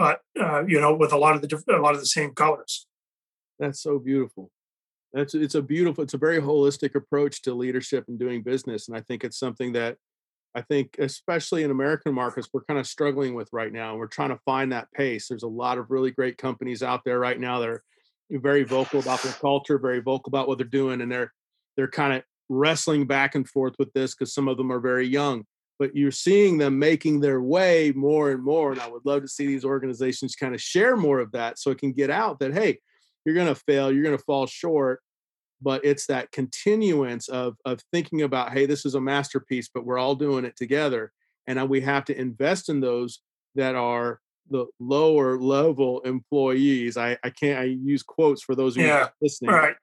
but 0.00 0.22
uh, 0.40 0.64
you 0.66 0.80
know, 0.80 0.94
with 0.94 1.12
a 1.12 1.18
lot 1.18 1.36
of 1.36 1.42
the 1.42 1.62
a 1.68 1.76
lot 1.76 1.92
of 1.92 2.00
the 2.00 2.06
same 2.06 2.32
colors. 2.32 2.86
That's 3.58 3.82
so 3.82 3.98
beautiful. 3.98 4.50
That's 5.12 5.34
it's 5.34 5.54
a 5.54 5.60
beautiful, 5.60 6.02
it's 6.02 6.14
a 6.14 6.18
very 6.18 6.40
holistic 6.40 6.94
approach 6.94 7.42
to 7.42 7.52
leadership 7.52 8.06
and 8.08 8.18
doing 8.18 8.42
business, 8.42 8.88
and 8.88 8.96
I 8.96 9.02
think 9.02 9.24
it's 9.24 9.38
something 9.38 9.74
that 9.74 9.98
I 10.54 10.62
think, 10.62 10.96
especially 10.98 11.62
in 11.62 11.70
American 11.70 12.14
markets, 12.14 12.48
we're 12.52 12.64
kind 12.64 12.80
of 12.80 12.86
struggling 12.86 13.34
with 13.34 13.48
right 13.52 13.72
now. 13.72 13.90
And 13.90 13.98
we're 13.98 14.08
trying 14.08 14.30
to 14.30 14.40
find 14.44 14.72
that 14.72 14.90
pace. 14.92 15.28
There's 15.28 15.44
a 15.44 15.48
lot 15.48 15.78
of 15.78 15.90
really 15.90 16.10
great 16.10 16.38
companies 16.38 16.82
out 16.82 17.02
there 17.04 17.18
right 17.18 17.38
now 17.38 17.60
that 17.60 17.68
are 17.68 17.84
very 18.30 18.64
vocal 18.64 19.00
about 19.00 19.22
their 19.22 19.32
culture, 19.32 19.78
very 19.78 20.00
vocal 20.00 20.28
about 20.28 20.48
what 20.48 20.58
they're 20.58 20.66
doing, 20.66 21.00
and 21.00 21.10
they're 21.10 21.32
they're 21.76 21.88
kind 21.88 22.14
of 22.14 22.22
wrestling 22.48 23.06
back 23.06 23.34
and 23.36 23.48
forth 23.48 23.74
with 23.78 23.92
this 23.92 24.14
because 24.14 24.34
some 24.34 24.48
of 24.48 24.56
them 24.56 24.72
are 24.72 24.80
very 24.80 25.06
young 25.06 25.44
but 25.80 25.96
you're 25.96 26.12
seeing 26.12 26.58
them 26.58 26.78
making 26.78 27.20
their 27.20 27.40
way 27.40 27.90
more 27.96 28.30
and 28.30 28.44
more. 28.44 28.70
And 28.70 28.80
I 28.82 28.86
would 28.86 29.06
love 29.06 29.22
to 29.22 29.28
see 29.28 29.46
these 29.46 29.64
organizations 29.64 30.36
kind 30.36 30.54
of 30.54 30.60
share 30.60 30.94
more 30.94 31.20
of 31.20 31.32
that 31.32 31.58
so 31.58 31.70
it 31.70 31.78
can 31.78 31.92
get 31.92 32.10
out 32.10 32.38
that, 32.40 32.52
hey, 32.52 32.78
you're 33.24 33.34
going 33.34 33.46
to 33.46 33.54
fail, 33.54 33.90
you're 33.90 34.04
going 34.04 34.16
to 34.16 34.22
fall 34.24 34.46
short. 34.46 35.00
But 35.62 35.84
it's 35.84 36.06
that 36.06 36.32
continuance 36.32 37.28
of, 37.28 37.56
of 37.64 37.80
thinking 37.92 38.22
about, 38.22 38.52
hey, 38.52 38.66
this 38.66 38.86
is 38.86 38.94
a 38.94 39.00
masterpiece, 39.00 39.68
but 39.72 39.84
we're 39.84 39.98
all 39.98 40.14
doing 40.14 40.44
it 40.44 40.56
together. 40.56 41.12
And 41.46 41.68
we 41.68 41.80
have 41.82 42.04
to 42.06 42.18
invest 42.18 42.68
in 42.68 42.80
those 42.80 43.20
that 43.56 43.74
are 43.74 44.20
the 44.48 44.66
lower 44.78 45.38
level 45.38 46.00
employees. 46.00 46.96
I, 46.96 47.18
I 47.22 47.30
can't, 47.30 47.58
I 47.58 47.64
use 47.64 48.02
quotes 48.02 48.42
for 48.42 48.54
those 48.54 48.76
who 48.76 48.82
yeah, 48.82 49.04
are 49.04 49.12
listening. 49.20 49.50
Right. 49.50 49.76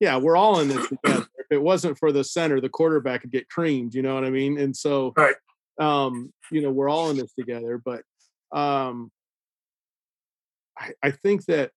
Yeah, 0.00 0.16
we're 0.16 0.36
all 0.36 0.60
in 0.60 0.68
this 0.68 0.88
together 1.04 1.26
if 1.50 1.56
it 1.56 1.62
wasn't 1.62 1.98
for 1.98 2.12
the 2.12 2.22
center, 2.22 2.60
the 2.60 2.68
quarterback 2.68 3.22
could 3.22 3.32
get 3.32 3.48
creamed. 3.48 3.94
You 3.94 4.02
know 4.02 4.14
what 4.14 4.24
I 4.24 4.30
mean? 4.30 4.58
And 4.58 4.76
so, 4.76 5.12
right. 5.16 5.34
um, 5.80 6.32
you 6.52 6.62
know, 6.62 6.70
we're 6.70 6.88
all 6.88 7.10
in 7.10 7.16
this 7.16 7.32
together. 7.34 7.82
But 7.84 8.02
um, 8.52 9.10
I, 10.78 10.92
I 11.02 11.10
think 11.10 11.46
that 11.46 11.72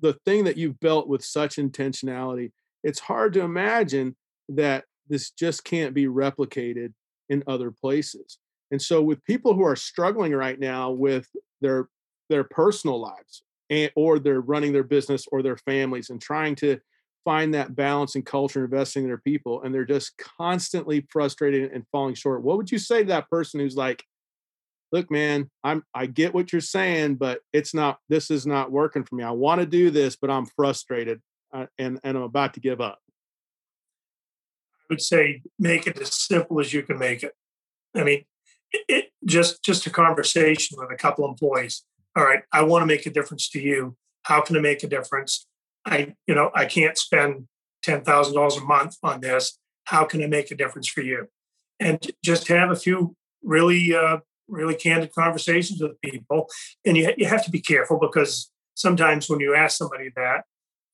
the 0.00 0.14
thing 0.24 0.44
that 0.44 0.56
you've 0.56 0.80
built 0.80 1.08
with 1.08 1.24
such 1.24 1.56
intentionality, 1.56 2.52
it's 2.82 3.00
hard 3.00 3.32
to 3.34 3.40
imagine 3.40 4.16
that 4.48 4.84
this 5.08 5.30
just 5.30 5.64
can't 5.64 5.94
be 5.94 6.06
replicated 6.06 6.92
in 7.28 7.42
other 7.46 7.70
places. 7.70 8.38
And 8.70 8.80
so, 8.80 9.02
with 9.02 9.24
people 9.24 9.54
who 9.54 9.64
are 9.64 9.76
struggling 9.76 10.32
right 10.32 10.58
now 10.58 10.90
with 10.90 11.28
their 11.60 11.88
their 12.28 12.44
personal 12.44 13.00
lives 13.00 13.42
and, 13.70 13.90
or 13.94 14.18
they're 14.18 14.40
running 14.40 14.72
their 14.72 14.82
business 14.82 15.26
or 15.30 15.42
their 15.42 15.56
families 15.56 16.10
and 16.10 16.20
trying 16.20 16.54
to 16.56 16.78
find 17.24 17.54
that 17.54 17.74
balance 17.74 18.14
and 18.14 18.24
culture 18.24 18.64
investing 18.64 19.02
in 19.02 19.08
their 19.08 19.18
people 19.18 19.62
and 19.62 19.74
they're 19.74 19.84
just 19.84 20.16
constantly 20.18 21.06
frustrated 21.10 21.72
and 21.72 21.84
falling 21.90 22.14
short 22.14 22.42
what 22.42 22.56
would 22.56 22.70
you 22.70 22.78
say 22.78 23.00
to 23.00 23.08
that 23.08 23.28
person 23.28 23.58
who's 23.58 23.76
like 23.76 24.04
look 24.92 25.10
man 25.10 25.50
i'm 25.64 25.82
i 25.94 26.06
get 26.06 26.34
what 26.34 26.52
you're 26.52 26.60
saying 26.60 27.14
but 27.14 27.40
it's 27.52 27.74
not 27.74 27.98
this 28.08 28.30
is 28.30 28.46
not 28.46 28.70
working 28.70 29.04
for 29.04 29.14
me. 29.14 29.24
I 29.24 29.30
want 29.30 29.60
to 29.60 29.66
do 29.66 29.90
this 29.90 30.16
but 30.16 30.30
i'm 30.30 30.46
frustrated 30.46 31.20
uh, 31.52 31.66
and 31.78 32.00
and 32.04 32.16
i'm 32.16 32.22
about 32.22 32.54
to 32.54 32.60
give 32.60 32.80
up. 32.80 32.98
I 34.80 34.84
would 34.90 35.02
say 35.02 35.42
make 35.58 35.86
it 35.86 36.00
as 36.00 36.14
simple 36.14 36.60
as 36.60 36.72
you 36.72 36.82
can 36.82 36.98
make 36.98 37.22
it. 37.22 37.34
I 37.94 38.04
mean 38.04 38.24
it, 38.72 38.84
it 38.88 39.04
just 39.24 39.62
just 39.62 39.86
a 39.86 39.90
conversation 39.90 40.78
with 40.80 40.90
a 40.90 40.96
couple 40.96 41.28
employees. 41.28 41.84
All 42.16 42.24
right 42.24 42.42
i 42.52 42.62
want 42.62 42.82
to 42.82 42.86
make 42.86 43.06
a 43.06 43.10
difference 43.10 43.48
to 43.50 43.60
you. 43.60 43.96
How 44.22 44.40
can 44.40 44.56
i 44.56 44.60
make 44.60 44.82
a 44.82 44.88
difference? 44.88 45.46
I, 45.86 46.14
you 46.26 46.34
know, 46.34 46.50
I 46.54 46.64
can't 46.66 46.98
spend 46.98 47.46
ten 47.82 48.02
thousand 48.02 48.34
dollars 48.34 48.56
a 48.56 48.64
month 48.64 48.96
on 49.02 49.20
this. 49.20 49.58
How 49.84 50.04
can 50.04 50.22
I 50.22 50.26
make 50.26 50.50
a 50.50 50.56
difference 50.56 50.88
for 50.88 51.00
you? 51.00 51.28
And 51.78 52.04
just 52.24 52.48
have 52.48 52.70
a 52.70 52.76
few 52.76 53.14
really, 53.42 53.94
uh, 53.94 54.18
really 54.48 54.74
candid 54.74 55.14
conversations 55.14 55.80
with 55.80 56.00
people. 56.00 56.48
And 56.84 56.96
you 56.96 57.12
you 57.16 57.26
have 57.26 57.44
to 57.44 57.50
be 57.50 57.60
careful 57.60 57.98
because 57.98 58.50
sometimes 58.74 59.28
when 59.28 59.40
you 59.40 59.54
ask 59.54 59.76
somebody 59.76 60.10
that, 60.16 60.44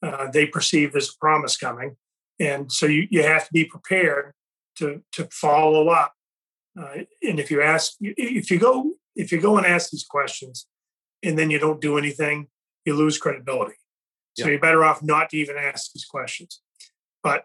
uh, 0.02 0.30
they 0.30 0.46
perceive 0.46 0.92
there's 0.92 1.10
a 1.10 1.18
promise 1.20 1.56
coming, 1.56 1.96
and 2.38 2.70
so 2.70 2.86
you 2.86 3.06
you 3.10 3.22
have 3.22 3.46
to 3.46 3.52
be 3.52 3.64
prepared 3.64 4.32
to 4.76 5.02
to 5.12 5.28
follow 5.30 5.88
up. 5.88 6.14
Uh, 6.78 7.04
and 7.22 7.38
if 7.38 7.50
you 7.50 7.60
ask, 7.60 7.94
if 8.00 8.50
you 8.50 8.58
go, 8.58 8.92
if 9.14 9.30
you 9.30 9.40
go 9.40 9.58
and 9.58 9.66
ask 9.66 9.90
these 9.90 10.04
questions, 10.04 10.66
and 11.22 11.38
then 11.38 11.50
you 11.50 11.58
don't 11.58 11.80
do 11.80 11.98
anything, 11.98 12.48
you 12.84 12.94
lose 12.94 13.18
credibility. 13.18 13.74
So 14.34 14.48
you're 14.48 14.58
better 14.58 14.82
off 14.82 15.02
not 15.02 15.28
to 15.30 15.36
even 15.36 15.56
ask 15.58 15.92
these 15.92 16.06
questions. 16.06 16.62
But 17.22 17.44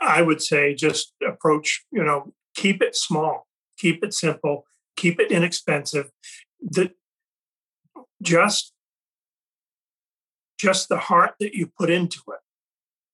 I 0.00 0.22
would 0.22 0.42
say 0.42 0.74
just 0.74 1.12
approach, 1.26 1.84
you 1.92 2.02
know, 2.02 2.32
keep 2.54 2.82
it 2.82 2.96
small, 2.96 3.46
keep 3.76 4.02
it 4.02 4.14
simple, 4.14 4.64
keep 4.96 5.20
it 5.20 5.30
inexpensive. 5.30 6.10
That 6.60 6.92
just 8.22 8.72
just 10.58 10.88
the 10.88 10.98
heart 10.98 11.34
that 11.40 11.54
you 11.54 11.70
put 11.78 11.90
into 11.90 12.20
it 12.28 12.40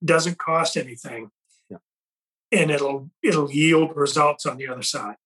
doesn't 0.04 0.38
cost 0.38 0.76
anything. 0.76 1.30
Yeah. 1.68 1.78
And 2.52 2.70
it'll 2.70 3.10
it'll 3.22 3.50
yield 3.50 3.96
results 3.96 4.46
on 4.46 4.56
the 4.56 4.68
other 4.68 4.82
side. 4.82 5.16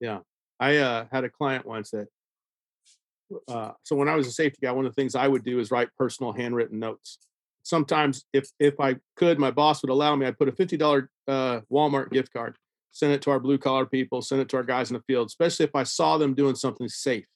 Yeah. 0.00 0.20
I 0.60 0.76
uh, 0.76 1.06
had 1.10 1.24
a 1.24 1.28
client 1.28 1.66
once 1.66 1.90
that 1.90 2.08
uh, 3.48 3.72
so 3.82 3.96
when 3.96 4.08
I 4.08 4.16
was 4.16 4.26
a 4.26 4.32
safety 4.32 4.58
guy, 4.62 4.72
one 4.72 4.86
of 4.86 4.94
the 4.94 5.00
things 5.00 5.14
I 5.14 5.28
would 5.28 5.44
do 5.44 5.58
is 5.58 5.70
write 5.70 5.88
personal 5.96 6.32
handwritten 6.32 6.78
notes. 6.78 7.18
Sometimes, 7.62 8.24
if 8.32 8.48
if 8.58 8.78
I 8.78 8.96
could, 9.16 9.38
my 9.38 9.50
boss 9.50 9.82
would 9.82 9.90
allow 9.90 10.14
me. 10.14 10.26
I'd 10.26 10.38
put 10.38 10.48
a 10.48 10.52
fifty 10.52 10.76
dollar 10.76 11.08
uh, 11.26 11.60
Walmart 11.72 12.10
gift 12.10 12.32
card, 12.32 12.56
send 12.94 13.12
it 13.12 13.20
to 13.22 13.30
our 13.30 13.40
blue 13.40 13.58
collar 13.58 13.84
people, 13.84 14.22
send 14.22 14.40
it 14.40 14.48
to 14.48 14.56
our 14.56 14.62
guys 14.62 14.90
in 14.90 14.96
the 14.96 15.02
field, 15.02 15.26
especially 15.26 15.64
if 15.64 15.74
I 15.74 15.82
saw 15.82 16.16
them 16.16 16.34
doing 16.34 16.54
something 16.54 16.88
safe. 16.88 17.26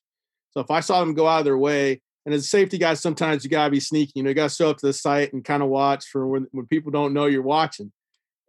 So 0.52 0.60
if 0.60 0.70
I 0.70 0.80
saw 0.80 1.00
them 1.00 1.12
go 1.12 1.26
out 1.26 1.40
of 1.40 1.44
their 1.44 1.58
way, 1.58 2.00
and 2.24 2.34
as 2.34 2.44
a 2.44 2.48
safety 2.48 2.78
guy, 2.78 2.94
sometimes 2.94 3.44
you 3.44 3.50
gotta 3.50 3.70
be 3.70 3.80
sneaky. 3.80 4.12
You 4.16 4.22
know, 4.22 4.30
you 4.30 4.34
gotta 4.34 4.54
show 4.54 4.70
up 4.70 4.78
to 4.78 4.86
the 4.86 4.92
site 4.92 5.32
and 5.32 5.44
kind 5.44 5.62
of 5.62 5.68
watch 5.68 6.06
for 6.06 6.26
when 6.26 6.46
when 6.52 6.66
people 6.66 6.90
don't 6.90 7.12
know 7.12 7.26
you're 7.26 7.42
watching. 7.42 7.92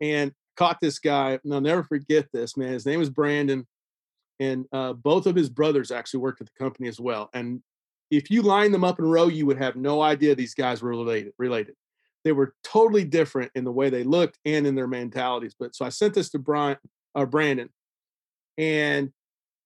And 0.02 0.32
caught 0.56 0.80
this 0.82 1.00
guy, 1.00 1.39
and 1.43 1.54
I'll 1.54 1.62
never 1.62 1.84
forget 1.84 2.28
this 2.32 2.56
man. 2.56 2.74
His 2.74 2.86
name 2.86 3.00
was 3.00 3.10
Brandon 3.10 3.65
and 4.39 4.65
uh, 4.72 4.93
both 4.93 5.28
of 5.28 5.36
his 5.36 5.50
brothers 5.50 5.91
actually 5.91 6.22
worked 6.22 6.41
at 6.41 6.48
the 6.48 6.63
company 6.63 6.88
as 6.88 7.00
well. 7.00 7.30
And 7.34 7.62
if 8.10 8.32
you 8.32 8.41
line 8.41 8.72
them 8.72 8.84
up 8.84 9.00
in 9.00 9.06
a 9.06 9.08
row, 9.08 9.28
you 9.28 9.45
would 9.45 9.58
have 9.58 9.76
no 9.76 10.02
idea 10.02 10.34
these 10.34 10.54
guys 10.54 10.82
were 10.82 10.89
related. 10.89 11.34
Related, 11.38 11.76
they 12.24 12.32
were 12.32 12.54
totally 12.63 13.04
different 13.04 13.52
in 13.56 13.63
the 13.63 13.72
way 13.72 13.89
they 13.89 14.04
looked 14.04 14.39
and 14.45 14.65
in 14.65 14.76
their 14.76 14.88
mentalities. 14.88 15.56
But 15.60 15.76
so 15.76 15.86
I 15.86 15.89
sent 15.89 16.13
this 16.13 16.30
to 16.32 16.39
Brian, 16.39 16.78
uh, 17.15 17.26
Brandon, 17.26 17.69
and 18.58 19.12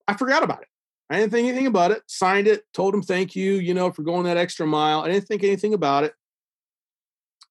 I 0.08 0.16
forgot 0.16 0.44
about 0.44 0.62
it. 0.62 0.68
I 1.10 1.20
didn't 1.20 1.32
think 1.32 1.48
anything 1.48 1.68
about 1.68 1.92
it. 1.92 2.02
Signed 2.08 2.48
it, 2.48 2.64
told 2.74 2.94
him 2.94 3.02
thank 3.02 3.36
you, 3.36 3.54
you 3.54 3.74
know, 3.74 3.92
for 3.92 4.04
going 4.04 4.24
that 4.26 4.38
extra 4.38 4.66
mile. 4.66 5.02
I 5.02 5.10
didn't 5.10 5.28
think 5.28 5.44
anything 5.44 5.74
about 5.74 6.06
it. 6.06 6.14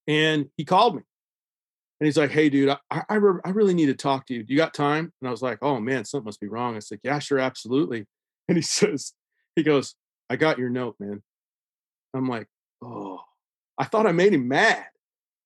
And 0.08 0.48
he 0.56 0.64
called 0.64 0.96
me 0.96 1.02
and 2.02 2.06
he's 2.06 2.18
like, 2.18 2.32
"Hey, 2.32 2.50
dude, 2.50 2.68
I 2.68 3.04
I, 3.08 3.14
re- 3.14 3.40
I, 3.44 3.50
really 3.50 3.74
need 3.74 3.86
to 3.86 3.94
talk 3.94 4.26
to 4.26 4.34
you. 4.34 4.42
Do 4.42 4.52
you 4.52 4.58
got 4.58 4.74
time?" 4.74 5.12
And 5.20 5.28
I 5.28 5.30
was 5.30 5.40
like, 5.40 5.58
"Oh 5.62 5.78
man, 5.78 6.04
something 6.04 6.24
must 6.24 6.40
be 6.40 6.48
wrong." 6.48 6.74
I 6.74 6.80
said, 6.80 6.98
"Yeah, 7.04 7.20
sure, 7.20 7.38
absolutely." 7.38 8.06
And 8.48 8.58
he 8.58 8.62
says, 8.62 9.12
he 9.54 9.62
goes, 9.62 9.94
"I 10.28 10.34
got 10.34 10.58
your 10.58 10.68
note, 10.68 10.96
man." 10.98 11.22
I'm 12.12 12.28
like, 12.28 12.48
"Oh, 12.82 13.20
I 13.78 13.84
thought 13.84 14.08
I 14.08 14.10
made 14.10 14.34
him 14.34 14.48
mad," 14.48 14.84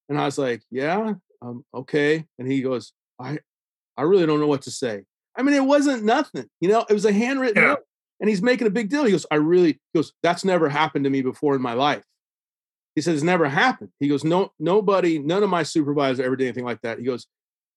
and 0.09 0.19
I 0.19 0.25
was 0.25 0.39
like, 0.39 0.63
"Yeah, 0.71 1.17
um, 1.43 1.63
okay." 1.75 2.25
And 2.39 2.51
he 2.51 2.63
goes, 2.63 2.95
"I, 3.21 3.41
I 3.97 4.03
really 4.03 4.27
don't 4.27 4.41
know 4.41 4.47
what 4.47 4.63
to 4.63 4.71
say." 4.71 5.05
I 5.37 5.43
mean, 5.43 5.55
it 5.55 5.65
wasn't 5.65 6.05
nothing, 6.05 6.49
you 6.61 6.69
know. 6.69 6.85
It 6.89 6.95
was 6.95 7.05
a 7.05 7.13
handwritten 7.13 7.63
yeah. 7.63 7.69
note, 7.69 7.81
and 8.21 8.29
he's 8.29 8.43
making 8.43 8.67
a 8.67 8.71
big 8.71 8.89
deal. 8.89 9.05
He 9.05 9.13
goes, 9.13 9.27
"I 9.31 9.37
really," 9.37 9.73
he 9.73 9.81
goes, 9.95 10.13
"That's 10.23 10.45
never 10.45 10.69
happened 10.69 11.05
to 11.05 11.11
me 11.11 11.23
before 11.23 11.55
in 11.55 11.63
my 11.63 11.75
life." 11.75 12.05
He 12.97 13.03
says, 13.03 13.17
it's 13.17 13.23
never 13.23 13.47
happened. 13.47 13.91
He 14.01 14.09
goes, 14.09 14.25
no, 14.25 14.53
nobody, 14.59 15.19
none 15.19 15.43
of 15.43 15.51
my 15.51 15.65
supervisors 15.65 16.19
ever 16.19 16.35
did 16.35 16.47
anything 16.47 16.65
like 16.65 16.81
that. 16.81 16.99
He 16.99 17.05
goes, 17.05 17.27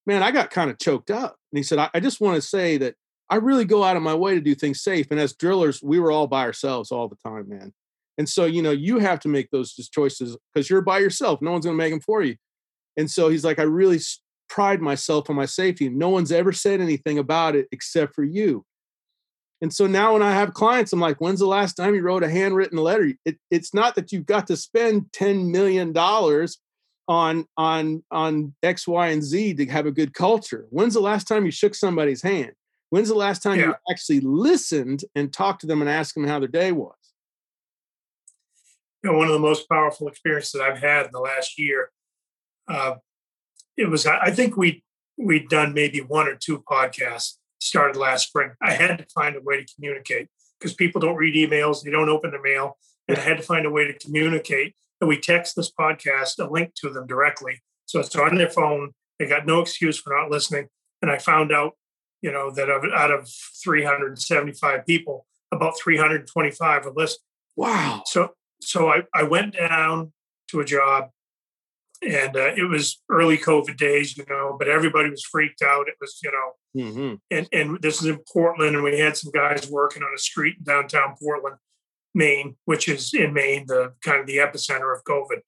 man, 0.06 0.24
I 0.24 0.32
got 0.32 0.50
kind 0.50 0.72
of 0.72 0.80
choked 0.80 1.12
up. 1.12 1.36
And 1.52 1.58
he 1.58 1.64
said, 1.64 1.78
I, 1.78 1.90
I 1.94 2.00
just 2.00 2.22
want 2.22 2.36
to 2.36 2.42
say 2.42 2.78
that 2.78 2.96
I 3.30 3.36
really 3.36 3.66
go 3.66 3.84
out 3.84 3.98
of 3.98 4.02
my 4.02 4.16
way 4.16 4.34
to 4.36 4.40
do 4.40 4.56
things 4.56 4.82
safe. 4.82 5.08
And 5.12 5.20
as 5.20 5.36
drillers, 5.36 5.84
we 5.84 6.00
were 6.00 6.10
all 6.10 6.28
by 6.28 6.44
ourselves 6.44 6.90
all 6.90 7.10
the 7.10 7.18
time, 7.18 7.50
man. 7.50 7.74
And 8.18 8.30
so, 8.30 8.46
you 8.46 8.62
know, 8.62 8.72
you 8.72 9.00
have 9.00 9.20
to 9.20 9.28
make 9.28 9.52
those 9.52 9.74
just 9.74 9.92
choices 9.92 10.38
because 10.54 10.70
you're 10.70 10.82
by 10.82 11.00
yourself. 11.00 11.42
No 11.42 11.52
one's 11.52 11.66
going 11.66 11.78
to 11.78 11.84
make 11.84 11.92
them 11.92 12.00
for 12.00 12.24
you. 12.24 12.38
And 12.96 13.12
so 13.12 13.28
he's 13.28 13.44
like, 13.44 13.60
I 13.60 13.64
really 13.64 14.00
pride 14.50 14.82
myself 14.82 15.30
on 15.30 15.36
my 15.36 15.46
safety. 15.46 15.90
No 15.90 16.10
one's 16.10 16.32
ever 16.32 16.52
said 16.52 16.82
anything 16.82 17.18
about 17.18 17.56
it 17.56 17.68
except 17.72 18.16
for 18.16 18.24
you. 18.24 18.66
And 19.62 19.74
so 19.74 19.88
now 19.88 20.14
when 20.14 20.24
I 20.24 20.32
have 20.32 20.54
clients, 20.54 20.94
I'm 20.94 21.00
like, 21.00 21.20
when's 21.20 21.40
the 21.40 21.48
last 21.48 21.76
time 21.76 21.94
you 21.94 22.02
wrote 22.02 22.24
a 22.24 22.30
handwritten 22.30 22.78
letter? 22.78 23.12
It, 23.26 23.38
it's 23.52 23.74
not 23.74 23.96
that 23.96 24.12
you've 24.12 24.26
got 24.26 24.48
to 24.48 24.56
spend 24.56 25.08
$10 25.12 25.50
million 25.50 25.96
on, 27.08 27.46
on, 27.58 28.04
on 28.10 28.56
X, 28.64 28.88
Y, 28.88 29.08
and 29.08 29.24
Z 29.24 29.56
to 29.56 29.66
have 29.66 29.86
a 29.86 29.92
good 29.92 30.14
culture. 30.14 30.68
When's 30.70 30.94
the 30.94 31.02
last 31.02 31.28
time 31.28 31.46
you 31.46 31.52
shook 31.52 31.76
somebody's 31.76 32.22
hand? 32.22 32.52
When's 32.90 33.10
the 33.10 33.16
last 33.16 33.44
time 33.44 33.60
yeah. 33.60 33.68
you 33.68 33.76
actually 33.92 34.22
listened 34.22 35.04
and 35.14 35.32
talked 35.32 35.62
to 35.62 35.68
them 35.68 35.82
and 35.82 35.90
asked 35.90 36.16
them 36.16 36.26
how 36.26 36.40
their 36.40 36.48
day 36.48 36.72
was? 36.72 36.96
You 39.04 39.12
know, 39.12 39.18
one 39.18 39.28
of 39.28 39.34
the 39.34 39.40
most 39.40 39.68
powerful 39.70 40.08
experiences 40.08 40.54
that 40.54 40.62
I've 40.62 40.80
had 40.80 41.06
in 41.06 41.12
the 41.12 41.20
last 41.20 41.60
year, 41.60 41.92
uh, 42.68 42.96
it 43.80 43.90
was, 43.90 44.06
I 44.06 44.32
think 44.32 44.58
we, 44.58 44.84
we'd 45.18 45.48
done 45.48 45.74
maybe 45.74 46.02
one 46.02 46.28
or 46.28 46.36
two 46.36 46.64
podcasts 46.70 47.36
started 47.62 47.98
last 47.98 48.28
spring. 48.28 48.52
I 48.62 48.74
had 48.74 48.98
to 48.98 49.06
find 49.14 49.36
a 49.36 49.42
way 49.42 49.64
to 49.64 49.74
communicate 49.74 50.28
because 50.60 50.74
people 50.74 51.00
don't 51.00 51.16
read 51.16 51.36
emails, 51.36 51.82
they 51.82 51.92
don't 51.92 52.10
open 52.10 52.32
their 52.32 52.42
mail. 52.42 52.78
And 53.08 53.18
I 53.18 53.22
had 53.22 53.38
to 53.38 53.44
find 53.44 53.66
a 53.66 53.70
way 53.70 53.86
to 53.86 53.98
communicate. 53.98 54.76
And 55.00 55.08
we 55.08 55.18
text 55.18 55.56
this 55.56 55.72
podcast 55.72 56.38
a 56.40 56.52
link 56.52 56.74
to 56.76 56.90
them 56.90 57.08
directly. 57.08 57.62
So 57.86 58.02
it's 58.02 58.16
on 58.16 58.36
their 58.36 58.50
phone. 58.50 58.92
They 59.18 59.26
got 59.26 59.48
no 59.48 59.62
excuse 59.62 59.98
for 59.98 60.14
not 60.14 60.30
listening. 60.30 60.68
And 61.02 61.10
I 61.10 61.18
found 61.18 61.52
out, 61.52 61.74
you 62.22 62.32
know, 62.32 62.52
that 62.52 62.70
out 62.70 63.12
of 63.12 63.30
375 63.64 64.86
people, 64.86 65.26
about 65.54 65.80
325 65.80 66.86
are 66.86 66.92
listening. 66.92 67.20
Wow. 67.56 68.04
So 68.06 68.32
so 68.62 68.90
I, 68.90 69.04
I 69.14 69.24
went 69.24 69.56
down 69.56 70.12
to 70.50 70.60
a 70.60 70.66
job 70.66 71.10
and 72.02 72.36
uh, 72.36 72.54
it 72.56 72.70
was 72.70 73.02
early 73.10 73.38
COVID 73.38 73.78
days, 73.78 74.18
you 74.18 74.24
know, 74.30 74.56
but 74.58 74.70
everybody 74.70 75.10
was 75.10 75.24
freaked 75.24 75.62
out. 75.62 75.88
It 75.88 75.96
was, 76.00 76.20
you 76.24 76.32
know, 76.32 76.84
mm-hmm. 76.84 77.16
and 77.30 77.48
and 77.52 77.82
this 77.82 78.02
is 78.02 78.08
in 78.08 78.20
Portland, 78.32 78.76
and 78.76 78.84
we 78.84 79.00
had 79.00 79.18
some 79.18 79.32
guys 79.32 79.70
working 79.70 80.04
on 80.04 80.14
a 80.16 80.18
street 80.18 80.56
in 80.60 80.64
downtown 80.64 81.16
Portland, 81.22 81.58
Maine, 82.16 82.56
which 82.66 82.88
is 82.88 83.14
in 83.14 83.34
Maine, 83.34 83.66
the 83.68 83.94
kind 84.02 84.22
of 84.22 84.28
the 84.28 84.38
epicenter 84.38 84.96
of 84.96 85.04
COVID. 85.04 85.42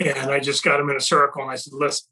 And 0.00 0.30
I 0.30 0.40
just 0.40 0.64
got 0.64 0.78
them 0.78 0.90
in 0.90 0.96
a 0.96 1.00
circle, 1.00 1.42
and 1.42 1.50
I 1.50 1.56
said, 1.56 1.72
"Listen, 1.72 2.08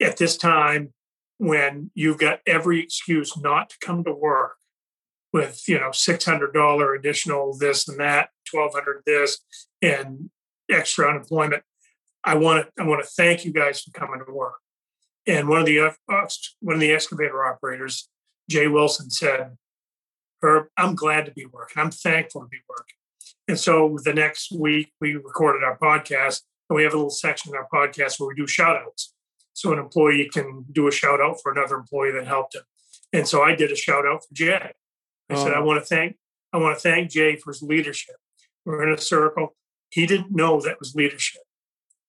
at 0.00 0.18
this 0.18 0.36
time, 0.36 0.92
when 1.38 1.90
you've 1.94 2.18
got 2.18 2.40
every 2.46 2.80
excuse 2.80 3.36
not 3.36 3.70
to 3.70 3.76
come 3.80 4.04
to 4.04 4.12
work, 4.12 4.56
with 5.32 5.66
you 5.66 5.78
know 5.78 5.90
six 5.92 6.26
hundred 6.26 6.52
dollar 6.52 6.94
additional 6.94 7.56
this 7.56 7.88
and 7.88 7.98
that, 7.98 8.28
twelve 8.44 8.74
hundred 8.74 9.02
this, 9.06 9.38
and 9.80 10.28
extra 10.70 11.08
unemployment." 11.08 11.62
I 12.24 12.36
want 12.36 12.66
to 12.66 12.82
I 12.82 12.86
want 12.86 13.02
to 13.02 13.08
thank 13.08 13.44
you 13.44 13.52
guys 13.52 13.80
for 13.82 13.90
coming 13.90 14.20
to 14.24 14.32
work. 14.32 14.54
And 15.26 15.48
one 15.48 15.60
of 15.60 15.66
the 15.66 15.80
uh, 15.80 16.26
one 16.60 16.74
of 16.74 16.80
the 16.80 16.92
excavator 16.92 17.44
operators, 17.44 18.08
Jay 18.48 18.68
Wilson, 18.68 19.10
said, 19.10 19.56
"Herb, 20.42 20.66
I'm 20.76 20.94
glad 20.94 21.26
to 21.26 21.32
be 21.32 21.46
working. 21.46 21.82
I'm 21.82 21.90
thankful 21.90 22.42
to 22.42 22.48
be 22.48 22.60
working." 22.68 22.96
And 23.48 23.58
so 23.58 23.98
the 24.04 24.14
next 24.14 24.52
week 24.52 24.92
we 25.00 25.14
recorded 25.14 25.64
our 25.64 25.78
podcast, 25.78 26.42
and 26.68 26.76
we 26.76 26.84
have 26.84 26.94
a 26.94 26.96
little 26.96 27.10
section 27.10 27.52
in 27.52 27.56
our 27.56 27.68
podcast 27.72 28.18
where 28.18 28.28
we 28.28 28.34
do 28.34 28.46
shout 28.46 28.76
outs. 28.76 29.14
So 29.54 29.72
an 29.72 29.78
employee 29.78 30.30
can 30.32 30.64
do 30.72 30.88
a 30.88 30.92
shout 30.92 31.20
out 31.20 31.40
for 31.42 31.52
another 31.52 31.76
employee 31.76 32.12
that 32.12 32.26
helped 32.26 32.54
him. 32.54 32.62
And 33.12 33.28
so 33.28 33.42
I 33.42 33.54
did 33.54 33.70
a 33.70 33.76
shout 33.76 34.06
out 34.06 34.22
for 34.26 34.34
Jay. 34.34 34.72
I 35.28 35.34
said, 35.34 35.52
I 35.52 35.58
oh. 35.58 35.64
want 35.64 35.80
to 35.80 35.86
thank 35.86 36.16
I 36.52 36.58
want 36.58 36.76
to 36.76 36.80
thank 36.80 37.10
Jay 37.10 37.36
for 37.36 37.50
his 37.50 37.62
leadership. 37.62 38.16
We're 38.64 38.86
in 38.86 38.92
a 38.92 38.98
circle. 38.98 39.56
He 39.90 40.06
didn't 40.06 40.34
know 40.34 40.60
that 40.60 40.78
was 40.78 40.94
leadership. 40.94 41.42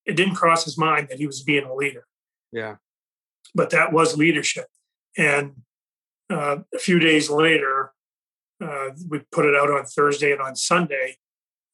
It 0.05 0.15
didn't 0.15 0.35
cross 0.35 0.65
his 0.65 0.77
mind 0.77 1.07
that 1.09 1.19
he 1.19 1.27
was 1.27 1.41
being 1.41 1.65
a 1.65 1.73
leader. 1.73 2.05
Yeah. 2.51 2.75
But 3.55 3.69
that 3.71 3.93
was 3.93 4.17
leadership. 4.17 4.65
And 5.17 5.61
uh, 6.29 6.57
a 6.73 6.79
few 6.79 6.99
days 6.99 7.29
later, 7.29 7.93
uh, 8.61 8.89
we 9.09 9.19
put 9.31 9.45
it 9.45 9.55
out 9.55 9.69
on 9.69 9.85
Thursday 9.85 10.31
and 10.31 10.41
on 10.41 10.55
Sunday. 10.55 11.17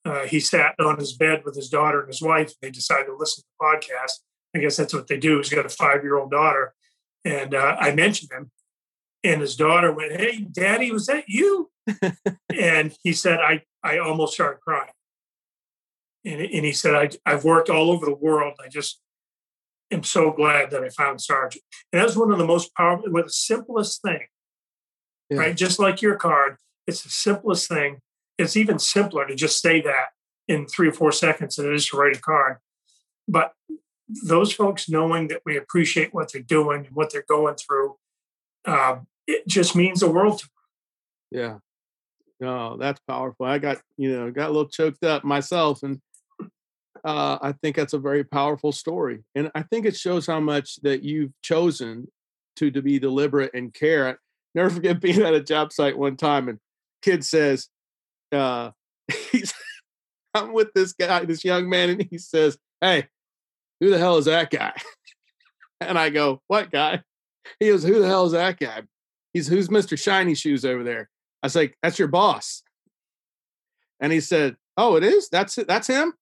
Uh, 0.04 0.24
he 0.26 0.40
sat 0.40 0.74
on 0.78 0.98
his 0.98 1.12
bed 1.12 1.42
with 1.44 1.54
his 1.54 1.68
daughter 1.68 2.00
and 2.00 2.08
his 2.08 2.22
wife. 2.22 2.52
They 2.60 2.70
decided 2.70 3.06
to 3.06 3.16
listen 3.16 3.42
to 3.42 3.48
the 3.58 3.64
podcast. 3.64 4.20
I 4.54 4.58
guess 4.58 4.76
that's 4.76 4.94
what 4.94 5.06
they 5.06 5.18
do. 5.18 5.38
He's 5.38 5.50
got 5.50 5.66
a 5.66 5.70
five 5.70 6.02
year 6.02 6.16
old 6.16 6.30
daughter. 6.30 6.74
And 7.24 7.54
uh, 7.54 7.76
I 7.78 7.94
mentioned 7.94 8.32
him. 8.32 8.50
And 9.22 9.42
his 9.42 9.54
daughter 9.54 9.92
went, 9.92 10.12
Hey, 10.12 10.46
daddy, 10.50 10.90
was 10.90 11.06
that 11.06 11.24
you? 11.28 11.70
and 12.54 12.96
he 13.02 13.12
said, 13.12 13.38
I, 13.40 13.62
I 13.84 13.98
almost 13.98 14.34
started 14.34 14.60
crying. 14.60 14.92
And, 16.24 16.40
and 16.40 16.64
he 16.64 16.72
said, 16.72 16.94
I, 16.94 17.10
I've 17.30 17.44
worked 17.44 17.70
all 17.70 17.90
over 17.90 18.06
the 18.06 18.14
world. 18.14 18.54
I 18.64 18.68
just 18.68 19.00
am 19.90 20.02
so 20.02 20.30
glad 20.30 20.70
that 20.70 20.84
I 20.84 20.88
found 20.90 21.20
Sargent. 21.20 21.64
And 21.92 22.00
that 22.00 22.06
was 22.06 22.16
one 22.16 22.30
of 22.30 22.38
the 22.38 22.46
most 22.46 22.74
powerful, 22.74 23.10
one 23.10 23.22
of 23.22 23.26
the 23.26 23.32
simplest 23.32 24.02
thing, 24.02 24.26
yeah. 25.30 25.38
right? 25.38 25.56
Just 25.56 25.78
like 25.78 26.02
your 26.02 26.16
card, 26.16 26.56
it's 26.86 27.02
the 27.02 27.08
simplest 27.08 27.68
thing. 27.68 28.00
It's 28.38 28.56
even 28.56 28.78
simpler 28.78 29.26
to 29.26 29.34
just 29.34 29.60
say 29.60 29.80
that 29.82 30.08
in 30.48 30.66
three 30.66 30.88
or 30.88 30.92
four 30.92 31.12
seconds 31.12 31.56
than 31.56 31.66
it 31.66 31.74
is 31.74 31.86
to 31.88 31.96
write 31.96 32.16
a 32.16 32.20
card. 32.20 32.58
But 33.28 33.52
those 34.26 34.52
folks 34.52 34.88
knowing 34.88 35.28
that 35.28 35.42
we 35.46 35.56
appreciate 35.56 36.12
what 36.12 36.32
they're 36.32 36.42
doing 36.42 36.86
and 36.86 36.96
what 36.96 37.12
they're 37.12 37.24
going 37.28 37.54
through, 37.54 37.96
uh, 38.64 38.96
it 39.26 39.46
just 39.46 39.76
means 39.76 40.00
the 40.00 40.10
world 40.10 40.38
to 40.38 40.44
them. 40.46 41.40
Yeah. 41.40 41.58
No, 42.40 42.76
that's 42.76 43.00
powerful. 43.06 43.46
I 43.46 43.58
got, 43.58 43.78
you 43.96 44.16
know, 44.16 44.30
got 44.30 44.48
a 44.48 44.52
little 44.52 44.68
choked 44.68 45.04
up 45.04 45.24
myself. 45.24 45.82
And 45.82 46.00
uh, 47.04 47.38
I 47.40 47.52
think 47.52 47.76
that's 47.76 47.92
a 47.92 47.98
very 47.98 48.24
powerful 48.24 48.72
story. 48.72 49.24
And 49.34 49.50
I 49.54 49.62
think 49.62 49.86
it 49.86 49.96
shows 49.96 50.26
how 50.26 50.40
much 50.40 50.76
that 50.82 51.02
you've 51.02 51.32
chosen 51.42 52.08
to, 52.56 52.70
to 52.70 52.82
be 52.82 52.98
deliberate 52.98 53.52
and 53.54 53.72
care. 53.72 54.08
I 54.08 54.14
never 54.54 54.70
forget 54.74 55.00
being 55.00 55.22
at 55.22 55.34
a 55.34 55.42
job 55.42 55.72
site 55.72 55.98
one 55.98 56.16
time 56.16 56.48
and 56.48 56.58
kid 57.02 57.24
says, 57.24 57.68
uh, 58.32 58.70
he's, 59.32 59.52
I'm 60.34 60.52
with 60.52 60.72
this 60.74 60.92
guy, 60.92 61.24
this 61.24 61.44
young 61.44 61.68
man, 61.68 61.90
and 61.90 62.06
he 62.10 62.18
says, 62.18 62.56
Hey, 62.80 63.08
who 63.80 63.90
the 63.90 63.98
hell 63.98 64.18
is 64.18 64.26
that 64.26 64.50
guy? 64.50 64.72
and 65.80 65.98
I 65.98 66.10
go, 66.10 66.42
What 66.46 66.70
guy? 66.70 67.02
He 67.58 67.68
goes, 67.68 67.82
Who 67.82 68.00
the 68.00 68.06
hell 68.06 68.26
is 68.26 68.32
that 68.32 68.58
guy? 68.58 68.82
He's 69.32 69.48
who's 69.48 69.68
Mr. 69.68 69.98
Shiny 69.98 70.34
Shoes 70.34 70.64
over 70.64 70.84
there? 70.84 71.08
I 71.42 71.46
was 71.46 71.56
like, 71.56 71.76
That's 71.82 71.98
your 71.98 72.08
boss. 72.08 72.62
And 74.00 74.12
he 74.12 74.20
said, 74.20 74.56
Oh, 74.76 74.96
it 74.96 75.04
is? 75.04 75.28
That's 75.28 75.58
it, 75.58 75.66
that's 75.66 75.86
him? 75.86 76.12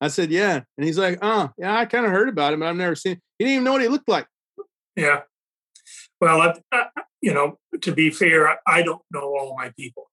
I 0.00 0.08
said, 0.08 0.30
Yeah. 0.30 0.60
And 0.76 0.86
he's 0.86 0.98
like, 0.98 1.18
Oh, 1.22 1.50
yeah, 1.58 1.76
I 1.76 1.84
kind 1.84 2.06
of 2.06 2.12
heard 2.12 2.28
about 2.28 2.52
him, 2.52 2.60
but 2.60 2.68
I've 2.68 2.76
never 2.76 2.94
seen 2.94 3.20
he 3.38 3.44
didn't 3.44 3.54
even 3.54 3.64
know 3.64 3.72
what 3.72 3.82
he 3.82 3.88
looked 3.88 4.08
like. 4.08 4.26
Yeah. 4.96 5.22
Well, 6.20 6.40
I, 6.40 6.54
I, 6.72 6.86
you 7.20 7.32
know, 7.32 7.58
to 7.82 7.92
be 7.92 8.10
fair, 8.10 8.58
I 8.66 8.82
don't 8.82 9.02
know 9.12 9.36
all 9.36 9.54
my 9.56 9.70
people. 9.76 10.10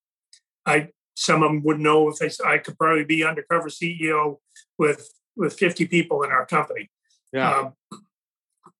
I 0.66 0.90
some 1.16 1.44
of 1.44 1.50
them 1.50 1.64
would 1.64 1.80
know 1.80 2.10
if 2.10 2.18
they 2.18 2.30
I 2.46 2.58
could 2.58 2.78
probably 2.78 3.06
be 3.06 3.24
undercover 3.24 3.70
CEO 3.70 4.38
with 4.78 5.10
with 5.36 5.58
50 5.58 5.86
people 5.88 6.24
in 6.24 6.32
our 6.32 6.46
company. 6.46 6.90
Yeah. 7.34 7.58
Um, 7.58 7.74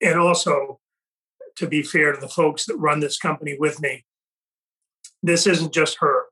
and 0.00 0.18
also, 0.18 0.80
to 1.56 1.66
be 1.66 1.82
fair 1.82 2.12
to 2.12 2.20
the 2.20 2.28
folks 2.28 2.66
that 2.66 2.76
run 2.76 3.00
this 3.00 3.18
company 3.18 3.56
with 3.58 3.80
me, 3.80 4.04
this 5.22 5.46
isn't 5.46 5.72
just 5.72 5.98
her. 6.00 6.24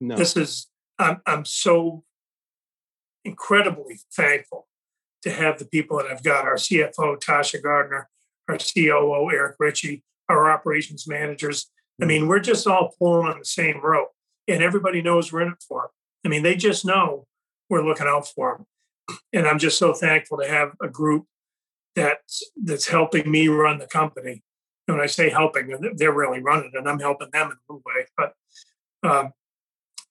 No. 0.00 0.16
This 0.16 0.36
is 0.36 0.68
I'm 0.98 1.20
I'm 1.26 1.44
so 1.44 2.04
incredibly 3.24 4.00
thankful 4.12 4.68
to 5.22 5.30
have 5.30 5.58
the 5.58 5.64
people 5.64 5.98
that 5.98 6.06
I've 6.06 6.22
got. 6.22 6.44
Our 6.44 6.56
CFO 6.56 7.20
Tasha 7.20 7.62
Gardner, 7.62 8.08
our 8.48 8.58
COO 8.58 9.30
Eric 9.32 9.56
Ritchie, 9.58 10.02
our 10.28 10.50
operations 10.50 11.06
managers. 11.06 11.70
I 12.00 12.06
mean, 12.06 12.26
we're 12.26 12.40
just 12.40 12.66
all 12.66 12.94
pulling 12.98 13.28
on 13.28 13.38
the 13.38 13.44
same 13.44 13.80
rope, 13.82 14.10
and 14.48 14.62
everybody 14.62 15.02
knows 15.02 15.32
we're 15.32 15.42
in 15.42 15.52
it 15.52 15.64
for 15.66 15.82
them. 15.82 15.90
I 16.24 16.28
mean, 16.28 16.42
they 16.42 16.56
just 16.56 16.84
know 16.84 17.26
we're 17.68 17.84
looking 17.84 18.06
out 18.06 18.28
for 18.28 18.56
them 18.56 18.66
and 19.32 19.46
I'm 19.46 19.58
just 19.58 19.78
so 19.78 19.92
thankful 19.92 20.38
to 20.38 20.48
have 20.48 20.72
a 20.82 20.88
group 20.88 21.26
that's 21.94 22.50
that's 22.62 22.88
helping 22.88 23.30
me 23.30 23.48
run 23.48 23.78
the 23.78 23.86
company. 23.86 24.42
And 24.88 24.96
when 24.96 25.04
I 25.04 25.06
say 25.06 25.30
helping, 25.30 25.74
they're 25.96 26.12
really 26.12 26.40
running, 26.40 26.72
and 26.74 26.88
I'm 26.88 26.98
helping 26.98 27.28
them 27.32 27.50
in 27.50 27.56
a 27.68 27.74
way. 27.74 28.06
But 28.16 28.34
um, 29.02 29.32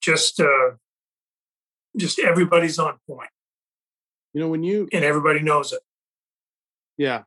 just 0.01 0.39
uh, 0.39 0.71
just 1.97 2.19
everybody's 2.19 2.79
on 2.79 2.97
point. 3.07 3.29
You 4.33 4.41
know, 4.41 4.47
when 4.47 4.63
you 4.63 4.87
and 4.93 5.03
everybody 5.03 5.41
knows 5.41 5.73
it. 5.73 5.81
Yeah, 6.97 7.23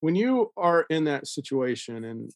when 0.00 0.14
you 0.14 0.52
are 0.56 0.82
in 0.90 1.04
that 1.04 1.26
situation 1.26 2.04
and 2.04 2.30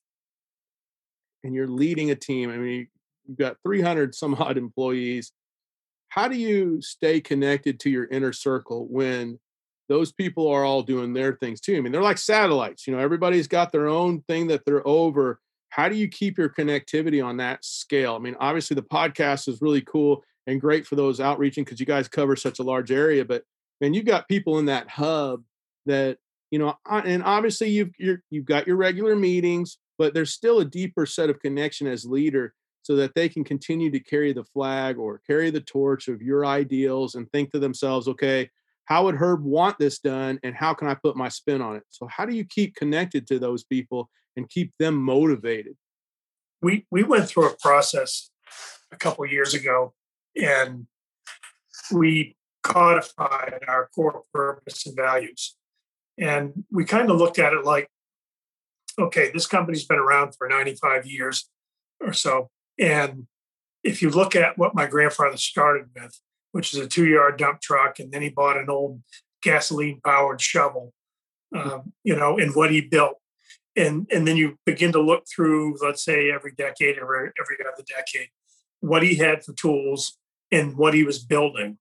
and 1.45 1.55
you're 1.55 1.69
leading 1.69 2.11
a 2.11 2.15
team, 2.15 2.51
I 2.51 2.57
mean, 2.57 2.89
you've 3.27 3.39
got 3.39 3.57
300 3.65 4.15
some 4.15 4.35
odd 4.35 4.57
employees 4.57 5.33
how 6.13 6.29
do 6.29 6.37
you 6.37 6.83
stay 6.83 7.23
connected 7.23 7.81
to 7.81 7.89
your 7.89 8.05
inner 8.05 8.35
circle 8.35 8.87
when 8.91 9.39
those 9.89 10.13
people 10.13 10.47
are 10.47 10.63
all 10.63 10.83
doing 10.83 11.15
their 11.15 11.33
things 11.37 11.59
too? 11.59 11.75
I 11.75 11.81
mean, 11.81 11.91
they're 11.91 12.03
like 12.03 12.19
satellites, 12.19 12.87
you 12.87 12.95
know, 12.95 13.01
everybody's 13.01 13.49
got 13.49 13.73
their 13.73 13.89
own 13.89 14.21
thing 14.29 14.49
that 14.49 14.67
they're 14.67 14.87
over. 14.87 15.41
How 15.71 15.89
do 15.89 15.97
you 15.97 16.09
keep 16.09 16.37
your 16.37 16.51
connectivity 16.51 17.25
on 17.25 17.39
that 17.39 17.65
scale? 17.65 18.15
I 18.15 18.19
mean, 18.19 18.37
obviously 18.39 18.75
the 18.75 18.83
podcast 18.83 19.49
is 19.49 19.63
really 19.63 19.81
cool 19.81 20.23
and 20.47 20.61
great 20.61 20.87
for 20.87 20.97
those 20.97 21.21
outreaching 21.21 21.65
because 21.65 21.81
you 21.81 21.87
guys 21.87 22.09
cover 22.09 22.37
such 22.37 22.59
a 22.59 22.65
large 22.65 22.91
area, 22.91 23.25
but 23.25 23.45
man, 23.81 23.95
you've 23.95 24.05
got 24.05 24.29
people 24.29 24.59
in 24.59 24.67
that 24.67 24.89
hub 24.89 25.43
that, 25.87 26.19
you 26.51 26.59
know, 26.59 26.75
and 26.89 27.23
obviously 27.23 27.71
you've 27.71 27.93
you 27.99 28.21
have 28.35 28.45
got 28.45 28.67
your 28.67 28.77
regular 28.77 29.17
meetings, 29.17 29.79
but 29.99 30.15
there's 30.15 30.33
still 30.33 30.61
a 30.61 30.65
deeper 30.65 31.07
set 31.07 31.31
of 31.31 31.41
connection 31.41 31.87
as 31.87 32.05
leader 32.05 32.55
so 32.83 32.97
that 32.97 33.15
they 33.15 33.29
can 33.29 33.45
continue 33.45 33.91
to 33.91 34.01
carry 34.01 34.33
the 34.33 34.45
flag 34.45 34.99
or 34.99 35.21
carry 35.27 35.51
the 35.51 35.61
torch 35.61 36.09
of 36.09 36.21
your 36.21 36.45
ideals 36.45 37.15
and 37.15 37.31
think 37.31 37.51
to 37.53 37.59
themselves, 37.59 38.09
okay, 38.09 38.51
how 38.85 39.05
would 39.05 39.15
Herb 39.15 39.45
want 39.45 39.79
this 39.79 40.01
done 40.01 40.41
and 40.43 40.55
how 40.55 40.75
can 40.75 40.89
I 40.89 40.95
put 40.95 41.17
my 41.17 41.29
spin 41.29 41.63
on 41.63 41.77
it? 41.77 41.85
So 41.91 42.07
how 42.09 42.27
do 42.27 42.35
you 42.35 42.45
keep 42.45 42.75
connected 42.75 43.27
to 43.29 43.39
those 43.39 43.63
people 43.63 44.11
and 44.37 44.49
keep 44.49 44.73
them 44.79 44.97
motivated? 44.97 45.77
We 46.61 46.87
we 46.91 47.03
went 47.03 47.29
through 47.29 47.49
a 47.49 47.57
process 47.61 48.31
a 48.91 48.97
couple 48.97 49.25
years 49.27 49.55
ago 49.55 49.95
and 50.37 50.87
we 51.93 52.37
codified 52.63 53.61
our 53.67 53.89
core 53.95 54.23
purpose 54.33 54.87
and 54.87 54.97
values. 54.97 55.57
And 56.19 56.65
we 56.71 56.85
kind 56.85 57.11
of 57.11 57.17
looked 57.17 57.39
at 57.39 57.53
it 57.53 57.65
like, 57.65 57.89
okay, 58.99 59.31
this 59.33 59.47
company's 59.47 59.85
been 59.85 59.99
around 59.99 60.35
for 60.37 60.49
95 60.49 61.07
years 61.07 61.49
or 62.01 62.13
so. 62.13 62.51
And 62.79 63.27
if 63.83 64.03
you 64.03 64.11
look 64.11 64.37
at 64.37 64.59
what 64.59 64.75
my 64.75 64.87
grandfather 64.87 65.37
started 65.37 65.87
with, 65.95 66.19
which 66.53 66.75
is 66.75 66.81
a 66.81 66.87
two 66.87 67.07
yard 67.07 67.39
dump 67.39 67.61
truck, 67.61 67.99
and 67.99 68.13
then 68.13 68.23
he 68.23 68.29
bought 68.29 68.59
an 68.59 68.69
old 68.69 69.03
gasoline 69.43 70.01
powered 70.05 70.41
shovel, 70.41 70.93
um, 71.55 71.93
you 72.05 72.15
know, 72.15 72.39
and 72.39 72.55
what 72.55 72.71
he 72.71 72.81
built. 72.81 73.17
And, 73.75 74.07
and 74.13 74.29
then 74.29 74.37
you 74.37 74.59
begin 74.67 74.93
to 74.93 75.01
look 75.01 75.25
through, 75.35 75.79
let's 75.83 76.05
say, 76.05 76.31
every 76.31 76.53
decade 76.53 76.99
or 76.99 77.33
every 77.41 77.57
other 77.61 77.83
decade, 77.89 78.29
what 78.81 79.03
he 79.03 79.15
had 79.17 79.43
for 79.43 79.55
tools 79.55 80.19
and 80.53 80.77
what 80.77 80.95
he 80.95 81.03
was 81.03 81.19
building. 81.19 81.79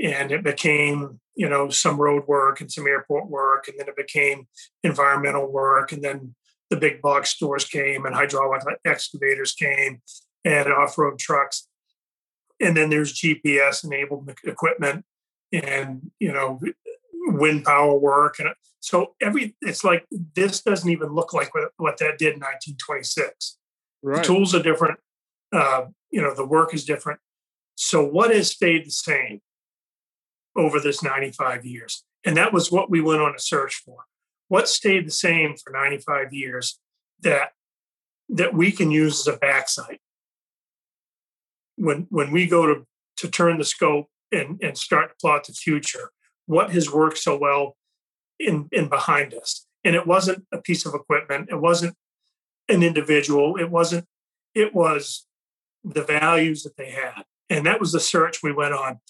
And 0.00 0.32
it 0.32 0.44
became, 0.44 1.20
you 1.34 1.48
know, 1.48 1.70
some 1.70 1.98
road 1.98 2.26
work 2.26 2.60
and 2.60 2.70
some 2.70 2.86
airport 2.86 3.30
work. 3.30 3.68
And 3.68 3.78
then 3.78 3.88
it 3.88 3.96
became 3.96 4.48
environmental 4.82 5.50
work. 5.50 5.92
And 5.92 6.02
then 6.02 6.34
the 6.70 6.76
big 6.76 7.00
box 7.00 7.30
stores 7.30 7.64
came 7.64 8.04
and 8.04 8.14
hydraulic 8.14 8.62
excavators 8.84 9.52
came 9.52 10.02
and 10.44 10.68
off-road 10.68 11.18
trucks 11.18 11.68
and 12.60 12.76
then 12.76 12.90
there's 12.90 13.14
gps 13.14 13.84
enabled 13.84 14.30
equipment 14.44 15.04
and 15.52 16.10
you 16.18 16.32
know 16.32 16.60
wind 17.26 17.64
power 17.64 17.96
work 17.96 18.38
and 18.38 18.48
so 18.80 19.14
every 19.20 19.56
it's 19.62 19.84
like 19.84 20.04
this 20.34 20.60
doesn't 20.62 20.90
even 20.90 21.14
look 21.14 21.32
like 21.32 21.54
what, 21.54 21.70
what 21.76 21.98
that 21.98 22.18
did 22.18 22.34
in 22.34 22.40
1926 22.40 23.58
right. 24.02 24.16
the 24.16 24.22
tools 24.22 24.54
are 24.54 24.62
different 24.62 24.98
uh, 25.52 25.84
you 26.10 26.20
know 26.20 26.34
the 26.34 26.44
work 26.44 26.74
is 26.74 26.84
different 26.84 27.20
so 27.94 28.04
what 28.04 28.34
has 28.34 28.50
stayed 28.50 28.86
the 28.86 28.90
same 28.90 29.40
over 30.56 30.80
this 30.80 31.00
95 31.00 31.64
years? 31.64 32.02
And 32.24 32.36
that 32.36 32.52
was 32.52 32.72
what 32.72 32.90
we 32.90 33.00
went 33.00 33.22
on 33.22 33.36
a 33.36 33.38
search 33.38 33.76
for. 33.84 33.98
What 34.48 34.68
stayed 34.68 35.06
the 35.06 35.12
same 35.12 35.54
for 35.56 35.70
95 35.70 36.32
years 36.32 36.80
that 37.20 37.52
that 38.28 38.52
we 38.52 38.72
can 38.72 38.90
use 38.90 39.20
as 39.20 39.32
a 39.32 39.38
backside? 39.38 40.00
When 41.76 42.08
when 42.10 42.32
we 42.32 42.48
go 42.48 42.66
to 42.66 42.84
to 43.18 43.28
turn 43.28 43.58
the 43.58 43.64
scope 43.64 44.08
and 44.32 44.60
and 44.60 44.76
start 44.76 45.10
to 45.10 45.16
plot 45.20 45.46
the 45.46 45.52
future 45.52 46.10
what 46.46 46.72
has 46.72 46.90
worked 46.90 47.18
so 47.18 47.38
well 47.38 47.76
in 48.40 48.68
in 48.72 48.88
behind 48.88 49.34
us? 49.34 49.68
And 49.84 49.94
it 49.94 50.04
wasn't 50.04 50.44
a 50.50 50.58
piece 50.58 50.84
of 50.84 50.94
equipment. 50.94 51.48
It 51.48 51.60
wasn't 51.60 51.94
an 52.68 52.82
individual. 52.82 53.56
It 53.56 53.70
wasn't 53.70 54.04
it 54.52 54.74
was 54.74 55.28
the 55.84 56.02
values 56.02 56.64
that 56.64 56.76
they 56.76 56.90
had. 56.90 57.22
And 57.50 57.66
that 57.66 57.80
was 57.80 57.92
the 57.92 58.00
search 58.00 58.42
we 58.42 58.52
went 58.52 58.74
on. 58.74 59.00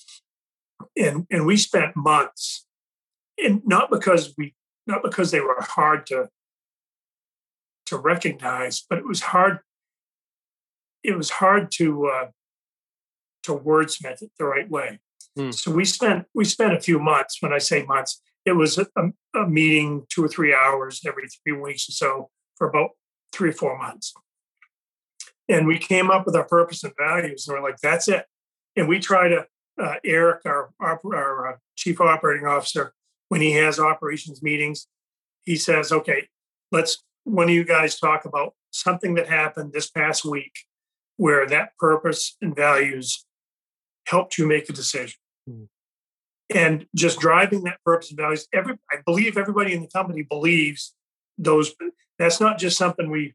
And 0.96 1.26
and 1.30 1.46
we 1.46 1.56
spent 1.56 1.96
months. 1.96 2.66
And 3.42 3.62
not 3.64 3.90
because 3.90 4.34
we 4.36 4.54
not 4.86 5.02
because 5.02 5.30
they 5.30 5.40
were 5.40 5.56
hard 5.60 6.06
to 6.06 6.28
to 7.86 7.98
recognize, 7.98 8.84
but 8.88 8.98
it 8.98 9.06
was 9.06 9.20
hard. 9.20 9.58
It 11.02 11.16
was 11.16 11.30
hard 11.30 11.70
to 11.72 12.06
uh, 12.06 12.26
to 13.44 13.52
wordsmith 13.52 14.22
it 14.22 14.30
the 14.38 14.44
right 14.44 14.68
way. 14.68 15.00
Hmm. 15.36 15.50
So 15.50 15.70
we 15.70 15.84
spent 15.84 16.26
we 16.34 16.44
spent 16.44 16.74
a 16.74 16.80
few 16.80 16.98
months. 16.98 17.38
When 17.40 17.52
I 17.52 17.58
say 17.58 17.84
months, 17.84 18.20
it 18.44 18.52
was 18.52 18.78
a, 18.78 18.86
a 19.34 19.46
meeting 19.46 20.06
two 20.08 20.24
or 20.24 20.28
three 20.28 20.54
hours 20.54 21.00
every 21.06 21.24
three 21.28 21.58
weeks 21.58 21.88
or 21.88 21.92
so 21.92 22.30
for 22.56 22.68
about 22.68 22.90
three 23.32 23.50
or 23.50 23.54
four 23.54 23.78
months. 23.78 24.14
And 25.48 25.66
we 25.66 25.78
came 25.78 26.10
up 26.10 26.26
with 26.26 26.36
our 26.36 26.46
purpose 26.46 26.84
and 26.84 26.94
values, 26.98 27.46
and 27.46 27.56
we're 27.56 27.62
like, 27.62 27.78
"That's 27.82 28.08
it." 28.08 28.26
And 28.76 28.88
we 28.88 28.98
try 28.98 29.28
to 29.28 29.46
uh, 29.80 29.96
Eric, 30.04 30.42
our, 30.46 30.70
our, 30.80 31.00
our 31.04 31.54
uh, 31.54 31.56
chief 31.76 32.00
operating 32.00 32.46
officer, 32.46 32.92
when 33.28 33.40
he 33.40 33.52
has 33.52 33.78
operations 33.78 34.42
meetings, 34.42 34.86
he 35.44 35.56
says, 35.56 35.92
"Okay, 35.92 36.28
let's 36.72 37.02
one 37.24 37.48
of 37.48 37.54
you 37.54 37.64
guys 37.64 37.98
talk 37.98 38.24
about 38.24 38.54
something 38.70 39.14
that 39.14 39.28
happened 39.28 39.72
this 39.72 39.90
past 39.90 40.24
week 40.24 40.52
where 41.16 41.46
that 41.46 41.70
purpose 41.78 42.36
and 42.40 42.54
values 42.54 43.24
helped 44.06 44.36
you 44.36 44.46
make 44.46 44.68
a 44.68 44.72
decision. 44.72 45.18
Mm. 45.48 45.68
And 46.54 46.86
just 46.94 47.18
driving 47.18 47.64
that 47.64 47.78
purpose 47.84 48.10
and 48.10 48.18
values, 48.18 48.46
every 48.52 48.74
I 48.90 48.96
believe 49.04 49.38
everybody 49.38 49.72
in 49.72 49.80
the 49.80 49.88
company 49.88 50.22
believes 50.22 50.94
those. 51.38 51.74
That's 52.18 52.40
not 52.40 52.58
just 52.58 52.76
something 52.76 53.10
we 53.10 53.34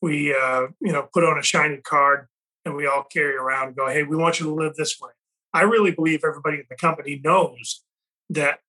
we 0.00 0.34
uh, 0.34 0.68
you 0.80 0.92
know 0.92 1.08
put 1.12 1.24
on 1.24 1.38
a 1.38 1.42
shiny 1.42 1.78
card 1.78 2.28
and 2.64 2.76
we 2.76 2.86
all 2.86 3.04
carry 3.04 3.34
around 3.34 3.68
and 3.68 3.76
go, 3.76 3.88
hey, 3.88 4.02
we 4.02 4.16
want 4.16 4.38
you 4.38 4.46
to 4.46 4.54
live 4.54 4.74
this 4.74 5.00
way. 5.00 5.10
I 5.54 5.62
really 5.62 5.90
believe 5.90 6.20
everybody 6.24 6.58
in 6.58 6.64
the 6.68 6.76
company 6.76 7.20
knows 7.22 7.82
that 8.30 8.60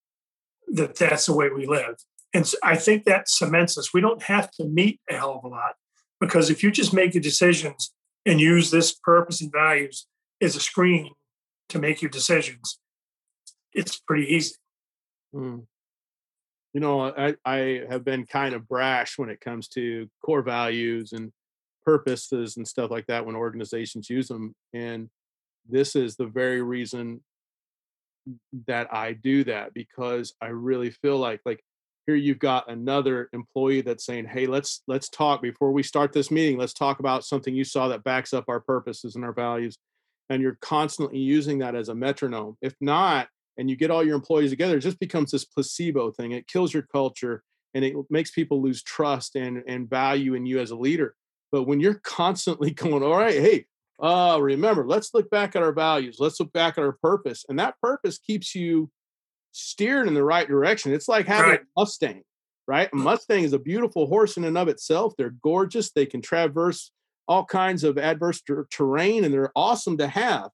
that 0.72 0.96
that's 0.96 1.26
the 1.26 1.34
way 1.34 1.50
we 1.50 1.66
live. 1.66 1.96
And 2.34 2.50
I 2.64 2.76
think 2.76 3.06
that 3.06 3.28
cements 3.28 3.78
us. 3.78 3.94
We 3.94 4.02
don't 4.02 4.24
have 4.24 4.52
to 4.52 4.66
meet 4.66 5.00
a 5.10 5.16
hell 5.16 5.36
of 5.38 5.44
a 5.44 5.48
lot 5.48 5.76
because 6.20 6.50
if 6.50 6.64
you 6.64 6.72
just 6.72 6.94
make 6.94 7.14
your 7.14 7.24
decisions 7.24 7.94
and 8.26 8.40
use 8.40 8.72
this 8.72 8.94
purpose 8.94 9.42
and 9.42 9.52
values 9.52 10.08
as 10.42 10.56
a 10.56 10.60
screen 10.60 11.12
to 11.70 11.80
make 11.80 12.02
your 12.02 12.12
decisions, 12.12 12.80
it's 13.74 14.00
pretty 14.00 14.28
easy. 14.28 14.56
Hmm. 15.34 15.60
You 16.74 16.82
know, 16.82 17.12
I, 17.12 17.36
I 17.46 17.84
have 17.90 18.04
been 18.06 18.26
kind 18.26 18.54
of 18.54 18.68
brash 18.68 19.18
when 19.18 19.30
it 19.30 19.42
comes 19.42 19.68
to 19.70 20.08
core 20.24 20.44
values 20.44 21.14
and 21.14 21.32
purposes 21.84 22.58
and 22.58 22.68
stuff 22.68 22.92
like 22.92 23.08
that 23.08 23.26
when 23.26 23.36
organizations 23.36 24.10
use 24.10 24.28
them. 24.28 24.54
And 24.74 25.10
this 25.68 25.96
is 25.96 26.16
the 26.16 26.28
very 26.28 26.62
reason 26.62 27.22
that 28.68 28.94
I 28.94 29.14
do 29.14 29.44
that 29.46 29.74
because 29.74 30.34
I 30.42 30.48
really 30.48 30.92
feel 30.92 31.18
like 31.18 31.42
like 31.46 31.64
here 32.06 32.16
you've 32.16 32.40
got 32.40 32.70
another 32.70 33.30
employee 33.34 33.82
that's 33.82 34.06
saying 34.06 34.26
hey 34.26 34.46
let's 34.46 34.82
let's 34.88 35.10
talk 35.10 35.42
before 35.42 35.72
we 35.72 35.84
start 35.84 36.14
this 36.14 36.30
meeting 36.32 36.58
let's 36.58 36.74
talk 36.74 37.00
about 37.00 37.24
something 37.24 37.56
you 37.56 37.64
saw 37.64 37.88
that 37.88 38.04
backs 38.04 38.34
up 38.34 38.46
our 38.48 38.60
purposes 38.60 39.16
and 39.16 39.24
our 39.24 39.34
values 39.34 39.78
and 40.30 40.42
you're 40.42 40.58
constantly 40.62 41.20
using 41.20 41.60
that 41.60 41.76
as 41.76 41.90
a 41.90 41.96
metronome 41.96 42.58
if 42.62 42.76
not 42.82 43.28
and 43.60 43.70
you 43.70 43.76
get 43.76 43.92
all 43.92 44.04
your 44.04 44.16
employees 44.16 44.50
together 44.50 44.78
it 44.78 44.82
just 44.82 45.00
becomes 45.00 45.32
this 45.32 45.46
placebo 45.46 46.12
thing 46.12 46.32
it 46.32 46.48
kills 46.48 46.74
your 46.74 46.84
culture 46.84 47.44
and 47.74 47.86
it 47.86 47.96
makes 48.10 48.32
people 48.32 48.62
lose 48.62 48.82
trust 48.82 49.36
and 49.36 49.64
and 49.68 49.90
value 49.90 50.34
in 50.34 50.46
you 50.46 50.60
as 50.60 50.72
a 50.72 50.76
leader 50.76 51.16
but 51.52 51.64
when 51.64 51.80
you're 51.80 52.02
constantly 52.04 52.72
going 52.84 53.04
all 53.04 53.18
right 53.18 53.36
hey 53.36 53.66
uh 54.02 54.40
remember 54.42 54.88
let's 54.88 55.14
look 55.14 55.30
back 55.30 55.56
at 55.56 55.62
our 55.62 55.74
values 55.74 56.18
let's 56.20 56.40
look 56.40 56.52
back 56.54 56.78
at 56.78 56.84
our 56.84 56.98
purpose 57.04 57.46
and 57.50 57.60
that 57.60 57.76
purpose 57.82 58.18
keeps 58.18 58.56
you 58.56 58.90
steered 59.52 60.08
in 60.08 60.14
the 60.14 60.24
right 60.24 60.48
direction. 60.48 60.94
It's 60.94 61.08
like 61.08 61.28
having 61.28 61.52
right. 61.52 61.62
a 61.62 61.80
Mustang, 61.80 62.24
right? 62.68 62.90
A 62.92 62.96
Mustang 62.96 63.44
is 63.44 63.54
a 63.54 63.60
beautiful 63.60 64.08
horse 64.08 64.38
in 64.38 64.46
and 64.46 64.58
of 64.58 64.68
itself. 64.68 65.14
They're 65.18 65.36
gorgeous. 65.44 65.92
They 65.92 66.06
can 66.06 66.22
traverse 66.22 66.92
all 67.28 67.46
kinds 67.46 67.84
of 67.84 67.98
adverse 67.98 68.42
ter- 68.42 68.68
terrain 68.72 69.24
and 69.24 69.34
they're 69.34 69.52
awesome 69.56 69.98
to 69.98 70.08
have. 70.08 70.50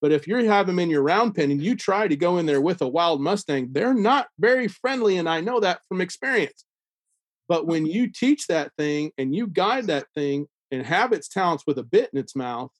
But 0.00 0.12
if 0.12 0.28
you 0.28 0.36
have 0.44 0.66
them 0.66 0.78
in 0.78 0.90
your 0.90 1.02
round 1.02 1.34
pen 1.34 1.50
and 1.50 1.62
you 1.62 1.74
try 1.74 2.06
to 2.06 2.16
go 2.16 2.38
in 2.38 2.46
there 2.46 2.60
with 2.60 2.80
a 2.82 2.88
wild 2.88 3.20
Mustang, 3.20 3.68
they're 3.72 3.94
not 3.94 4.28
very 4.38 4.68
friendly. 4.68 5.16
And 5.16 5.28
I 5.28 5.40
know 5.40 5.60
that 5.60 5.80
from 5.88 6.00
experience. 6.00 6.64
But 7.48 7.66
when 7.66 7.86
you 7.86 8.10
teach 8.10 8.46
that 8.46 8.72
thing 8.76 9.10
and 9.18 9.34
you 9.34 9.46
guide 9.46 9.86
that 9.86 10.06
thing 10.14 10.46
and 10.70 10.84
have 10.84 11.12
its 11.12 11.28
talents 11.28 11.64
with 11.66 11.78
a 11.78 11.82
bit 11.82 12.10
in 12.12 12.18
its 12.18 12.36
mouth 12.36 12.70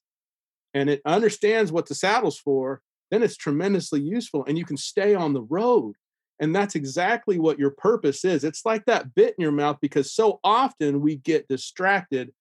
and 0.73 0.89
it 0.89 1.01
understands 1.05 1.71
what 1.71 1.87
the 1.87 1.95
saddle's 1.95 2.37
for, 2.37 2.81
then 3.11 3.23
it's 3.23 3.35
tremendously 3.35 3.99
useful 3.99 4.45
and 4.47 4.57
you 4.57 4.65
can 4.65 4.77
stay 4.77 5.15
on 5.15 5.33
the 5.33 5.41
road. 5.41 5.95
And 6.39 6.55
that's 6.55 6.75
exactly 6.75 7.37
what 7.37 7.59
your 7.59 7.71
purpose 7.71 8.23
is. 8.23 8.43
It's 8.43 8.65
like 8.65 8.85
that 8.85 9.13
bit 9.13 9.35
in 9.37 9.41
your 9.41 9.51
mouth 9.51 9.77
because 9.81 10.13
so 10.13 10.39
often 10.43 11.01
we 11.01 11.17
get 11.17 11.49
distracted 11.49 12.31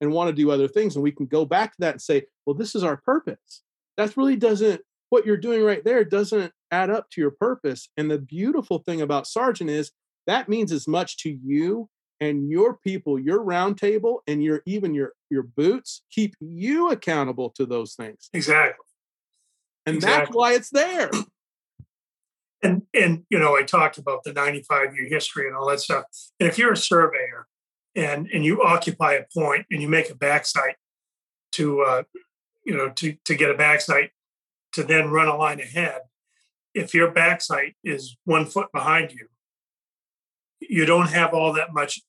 and 0.00 0.12
want 0.12 0.28
to 0.28 0.34
do 0.34 0.50
other 0.50 0.68
things. 0.68 0.94
And 0.94 1.02
we 1.02 1.10
can 1.10 1.26
go 1.26 1.44
back 1.44 1.72
to 1.72 1.80
that 1.80 1.94
and 1.94 2.02
say, 2.02 2.26
well, 2.46 2.54
this 2.54 2.76
is 2.76 2.84
our 2.84 2.98
purpose. 2.98 3.62
That 3.98 4.16
really 4.16 4.36
doesn't, 4.36 4.80
what 5.10 5.26
you're 5.26 5.36
doing 5.36 5.62
right 5.62 5.84
there 5.84 6.04
doesn't 6.04 6.52
add 6.70 6.88
up 6.88 7.10
to 7.10 7.20
your 7.20 7.32
purpose. 7.32 7.90
And 7.98 8.10
the 8.10 8.18
beautiful 8.18 8.78
thing 8.78 9.02
about 9.02 9.26
Sargent 9.26 9.68
is 9.68 9.92
that 10.26 10.48
means 10.48 10.72
as 10.72 10.88
much 10.88 11.18
to 11.18 11.30
you 11.30 11.90
and 12.20 12.50
your 12.50 12.78
people, 12.78 13.18
your 13.18 13.40
roundtable, 13.40 14.20
and 14.26 14.42
your 14.42 14.62
even 14.66 14.94
your 14.94 15.12
your 15.30 15.42
boots 15.42 16.02
keep 16.10 16.34
you 16.40 16.90
accountable 16.90 17.50
to 17.50 17.66
those 17.66 17.94
things. 17.94 18.30
Exactly 18.32 18.84
and 19.88 19.96
exactly. 19.96 20.24
that's 20.24 20.34
why 20.34 20.52
it's 20.52 20.70
there. 20.70 21.10
And 22.60 22.82
and 22.92 23.22
you 23.30 23.38
know, 23.38 23.56
I 23.56 23.62
talked 23.62 23.98
about 23.98 24.24
the 24.24 24.32
95 24.32 24.96
year 24.96 25.06
history 25.08 25.46
and 25.46 25.54
all 25.54 25.68
that 25.68 25.78
stuff. 25.78 26.06
And 26.40 26.48
if 26.48 26.58
you're 26.58 26.72
a 26.72 26.76
surveyor 26.76 27.46
and 27.94 28.28
and 28.32 28.44
you 28.44 28.64
occupy 28.64 29.12
a 29.12 29.26
point 29.32 29.66
and 29.70 29.80
you 29.80 29.88
make 29.88 30.10
a 30.10 30.14
backsight 30.14 30.72
to 31.52 31.82
uh, 31.82 32.02
you 32.68 32.76
know 32.76 32.90
to 32.90 33.16
to 33.24 33.34
get 33.34 33.50
a 33.50 33.54
backsight 33.54 34.10
to 34.72 34.84
then 34.84 35.10
run 35.10 35.26
a 35.26 35.36
line 35.36 35.58
ahead, 35.58 36.02
if 36.74 36.92
your 36.92 37.10
backsight 37.10 37.74
is 37.82 38.16
one 38.24 38.44
foot 38.44 38.70
behind 38.72 39.10
you, 39.10 39.26
you 40.60 40.84
don't 40.84 41.08
have 41.08 41.32
all 41.32 41.54
that 41.54 41.72
much 41.72 42.02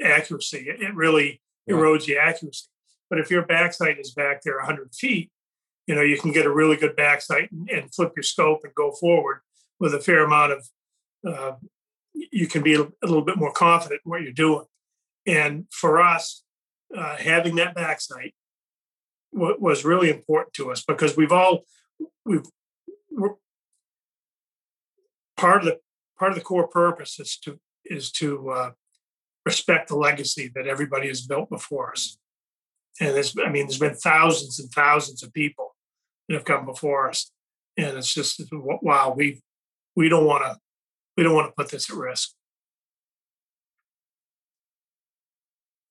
accuracy. 0.00 0.66
It 0.68 0.94
really 0.94 1.42
yeah. 1.66 1.74
erodes 1.74 2.06
the 2.06 2.16
accuracy. 2.16 2.68
But 3.10 3.18
if 3.18 3.28
your 3.28 3.42
backsight 3.42 4.00
is 4.00 4.12
back 4.12 4.42
there 4.42 4.56
100 4.58 4.94
feet, 4.94 5.32
you 5.88 5.96
know 5.96 6.02
you 6.02 6.18
can 6.18 6.30
get 6.30 6.46
a 6.46 6.52
really 6.52 6.76
good 6.76 6.96
backsight 6.96 7.50
and, 7.50 7.68
and 7.68 7.92
flip 7.92 8.12
your 8.14 8.22
scope 8.22 8.60
and 8.62 8.74
go 8.74 8.92
forward 8.92 9.40
with 9.80 9.94
a 9.94 10.00
fair 10.00 10.24
amount 10.24 10.52
of 10.52 10.68
uh, 11.26 11.52
you 12.14 12.46
can 12.46 12.62
be 12.62 12.74
a, 12.74 12.86
little 13.02 13.22
bit 13.22 13.36
more 13.36 13.52
confident 13.52 14.00
in 14.04 14.10
what 14.10 14.22
you're 14.22 14.32
doing 14.32 14.66
and 15.26 15.66
for 15.70 16.00
us 16.00 16.44
uh, 16.96 17.16
having 17.16 17.56
that 17.56 17.74
backsight 17.74 18.32
w- 19.34 19.56
was 19.58 19.84
really 19.84 20.10
important 20.10 20.54
to 20.54 20.70
us 20.70 20.84
because 20.86 21.16
we've 21.16 21.32
all 21.32 21.64
we've 22.24 22.44
part 25.36 25.60
of 25.60 25.64
the 25.64 25.78
part 26.18 26.32
of 26.32 26.38
the 26.38 26.44
core 26.44 26.68
purpose 26.68 27.18
is 27.20 27.36
to 27.38 27.58
is 27.84 28.10
to 28.10 28.50
uh, 28.50 28.70
respect 29.44 29.88
the 29.88 29.96
legacy 29.96 30.50
that 30.54 30.66
everybody 30.66 31.08
has 31.08 31.26
built 31.26 31.50
before 31.50 31.92
us 31.92 32.16
and 33.00 33.14
there's 33.14 33.34
i 33.44 33.50
mean 33.50 33.66
there's 33.66 33.78
been 33.78 33.94
thousands 33.94 34.58
and 34.58 34.70
thousands 34.70 35.22
of 35.22 35.32
people 35.32 35.74
that 36.28 36.34
have 36.34 36.44
come 36.44 36.66
before 36.66 37.08
us. 37.08 37.30
And 37.76 37.98
it's 37.98 38.12
just 38.12 38.40
wow, 38.52 39.14
we 39.16 39.42
we 39.96 40.08
don't 40.08 40.26
want 40.26 40.44
to 40.44 40.58
we 41.16 41.22
don't 41.22 41.34
want 41.34 41.48
to 41.48 41.54
put 41.56 41.70
this 41.70 41.90
at 41.90 41.96
risk. 41.96 42.30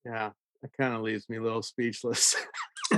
Yeah, 0.05 0.31
that 0.61 0.71
kind 0.77 0.93
of 0.93 1.01
leaves 1.01 1.27
me 1.29 1.37
a 1.37 1.41
little 1.41 1.61
speechless. 1.61 2.35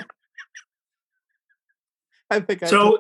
I 2.36 2.40
think 2.42 2.64
I 2.64 2.68
so. 2.68 3.00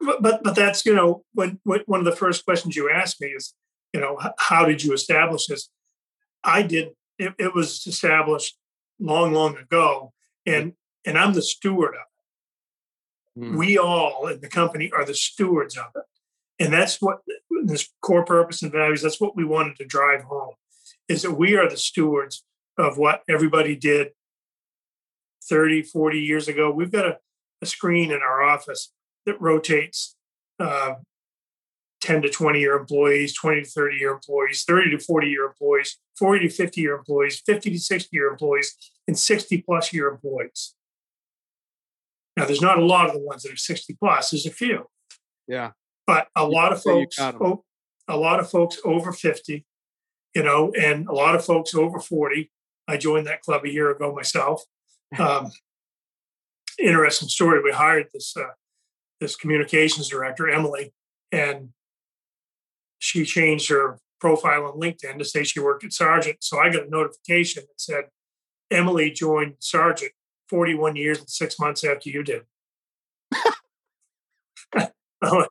But 0.00 0.42
but 0.42 0.54
that's 0.54 0.86
you 0.86 0.94
know 0.94 1.24
when, 1.34 1.60
when 1.64 1.80
one 1.86 2.00
of 2.00 2.06
the 2.06 2.16
first 2.16 2.44
questions 2.44 2.76
you 2.76 2.90
asked 2.90 3.20
me 3.20 3.28
is 3.28 3.54
you 3.92 4.00
know 4.00 4.18
how 4.38 4.64
did 4.64 4.82
you 4.82 4.92
establish 4.92 5.46
this? 5.46 5.68
I 6.42 6.62
did. 6.62 6.90
It, 7.18 7.34
it 7.38 7.54
was 7.54 7.86
established 7.86 8.56
long 8.98 9.32
long 9.32 9.56
ago, 9.56 10.12
and 10.46 10.72
and 11.04 11.18
I'm 11.18 11.34
the 11.34 11.42
steward 11.42 11.94
of 11.94 12.10
Mm. 13.38 13.56
We 13.56 13.78
all 13.78 14.26
in 14.26 14.40
the 14.40 14.48
company 14.48 14.90
are 14.94 15.04
the 15.04 15.14
stewards 15.14 15.76
of 15.76 15.86
it. 15.94 16.02
And 16.58 16.72
that's 16.72 17.00
what 17.00 17.20
this 17.64 17.88
core 18.02 18.24
purpose 18.24 18.62
and 18.62 18.72
values, 18.72 19.02
that's 19.02 19.20
what 19.20 19.36
we 19.36 19.44
wanted 19.44 19.76
to 19.76 19.86
drive 19.86 20.22
home 20.24 20.54
is 21.08 21.22
that 21.22 21.32
we 21.32 21.56
are 21.56 21.68
the 21.68 21.76
stewards 21.76 22.44
of 22.78 22.98
what 22.98 23.22
everybody 23.28 23.74
did 23.74 24.08
30, 25.48 25.82
40 25.82 26.20
years 26.20 26.48
ago. 26.48 26.70
We've 26.70 26.92
got 26.92 27.06
a, 27.06 27.18
a 27.62 27.66
screen 27.66 28.10
in 28.10 28.18
our 28.22 28.42
office 28.42 28.92
that 29.26 29.40
rotates 29.40 30.16
uh, 30.58 30.94
10 32.00 32.22
to 32.22 32.30
20 32.30 32.58
year 32.60 32.76
employees, 32.76 33.34
20 33.36 33.62
to 33.62 33.68
30 33.68 33.96
year 33.96 34.12
employees, 34.12 34.64
30 34.64 34.90
to 34.92 34.98
40 34.98 35.26
year 35.28 35.44
employees, 35.46 35.98
40 36.18 36.48
to 36.48 36.54
50 36.54 36.80
year 36.80 36.94
employees, 36.96 37.40
50 37.44 37.70
to 37.70 37.78
60 37.78 38.08
year 38.16 38.28
employees, 38.30 38.74
and 39.06 39.18
60 39.18 39.58
plus 39.62 39.92
year 39.92 40.08
employees. 40.08 40.74
Now, 42.36 42.44
there's 42.46 42.62
not 42.62 42.78
a 42.78 42.84
lot 42.84 43.06
of 43.08 43.12
the 43.12 43.18
ones 43.20 43.42
that 43.42 43.52
are 43.52 43.56
60 43.56 43.94
plus. 43.94 44.30
There's 44.30 44.46
a 44.46 44.50
few, 44.50 44.86
Yeah. 45.46 45.72
but 46.06 46.28
a 46.36 46.46
lot 46.46 46.72
of 46.72 46.78
you 46.86 46.92
folks, 46.92 47.18
got 47.18 47.34
'em. 47.34 47.42
o- 47.42 47.64
a 48.08 48.16
lot 48.16 48.40
of 48.40 48.50
folks 48.50 48.78
over 48.84 49.12
50, 49.12 49.66
you 50.34 50.42
know, 50.42 50.72
and 50.72 51.06
a 51.08 51.12
lot 51.12 51.34
of 51.34 51.44
folks 51.44 51.74
over 51.74 51.98
40. 52.00 52.50
I 52.88 52.96
joined 52.96 53.26
that 53.26 53.42
club 53.42 53.64
a 53.64 53.70
year 53.70 53.90
ago 53.90 54.14
myself. 54.14 54.64
Um, 55.18 55.50
interesting 56.82 57.28
story. 57.28 57.62
We 57.62 57.72
hired 57.72 58.08
this 58.12 58.36
uh, 58.36 58.54
this 59.20 59.36
communications 59.36 60.08
director, 60.08 60.48
Emily, 60.48 60.92
and 61.30 61.70
she 62.98 63.24
changed 63.24 63.70
her 63.70 63.98
profile 64.20 64.66
on 64.66 64.78
LinkedIn 64.78 65.18
to 65.18 65.24
say 65.24 65.44
she 65.44 65.60
worked 65.60 65.84
at 65.84 65.92
Sargent. 65.92 66.38
So 66.40 66.58
I 66.58 66.70
got 66.70 66.86
a 66.86 66.90
notification 66.90 67.64
that 67.66 67.80
said 67.80 68.04
Emily 68.70 69.10
joined 69.10 69.54
Sargent 69.58 70.12
41 70.48 70.96
years 70.96 71.18
and 71.18 71.28
six 71.28 71.58
months 71.58 71.82
after 71.84 72.10
you 72.10 72.22
did. 72.22 72.42
I, 75.22 75.46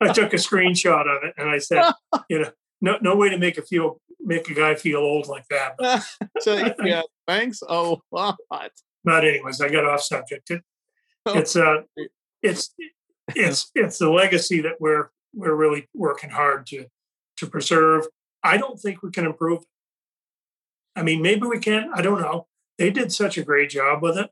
I 0.00 0.12
took 0.12 0.32
a 0.32 0.36
screenshot 0.36 1.02
of 1.02 1.24
it 1.24 1.34
and 1.36 1.48
I 1.48 1.58
said, 1.58 1.92
you 2.28 2.40
know, 2.40 2.50
no 2.80 2.98
no 3.00 3.16
way 3.16 3.30
to 3.30 3.38
make 3.38 3.56
a 3.58 3.62
feel 3.62 4.00
make 4.20 4.48
a 4.50 4.54
guy 4.54 4.74
feel 4.74 4.98
old 4.98 5.26
like 5.26 5.46
that. 5.48 5.76
So 6.40 6.74
yeah, 6.84 7.02
thanks 7.26 7.62
a 7.66 7.94
lot. 8.10 8.36
But 9.04 9.24
anyways, 9.24 9.60
I 9.60 9.68
got 9.68 9.84
off 9.84 10.02
subject. 10.02 10.50
It, 10.50 10.62
Oh. 11.26 11.38
it's 11.38 11.56
uh 11.56 11.82
it's 12.42 12.74
it's 13.34 13.70
it's 13.74 13.98
the 13.98 14.10
legacy 14.10 14.60
that 14.60 14.78
we're 14.78 15.08
we're 15.32 15.54
really 15.54 15.88
working 15.94 16.28
hard 16.30 16.66
to 16.66 16.84
to 17.38 17.46
preserve. 17.46 18.06
I 18.42 18.58
don't 18.58 18.78
think 18.78 19.02
we 19.02 19.10
can 19.10 19.24
improve. 19.24 19.64
I 20.94 21.02
mean, 21.02 21.22
maybe 21.22 21.46
we 21.46 21.58
can. 21.60 21.90
I 21.94 22.02
don't 22.02 22.20
know. 22.20 22.46
They 22.76 22.90
did 22.90 23.10
such 23.10 23.38
a 23.38 23.42
great 23.42 23.70
job 23.70 24.02
with 24.02 24.18
it. 24.18 24.30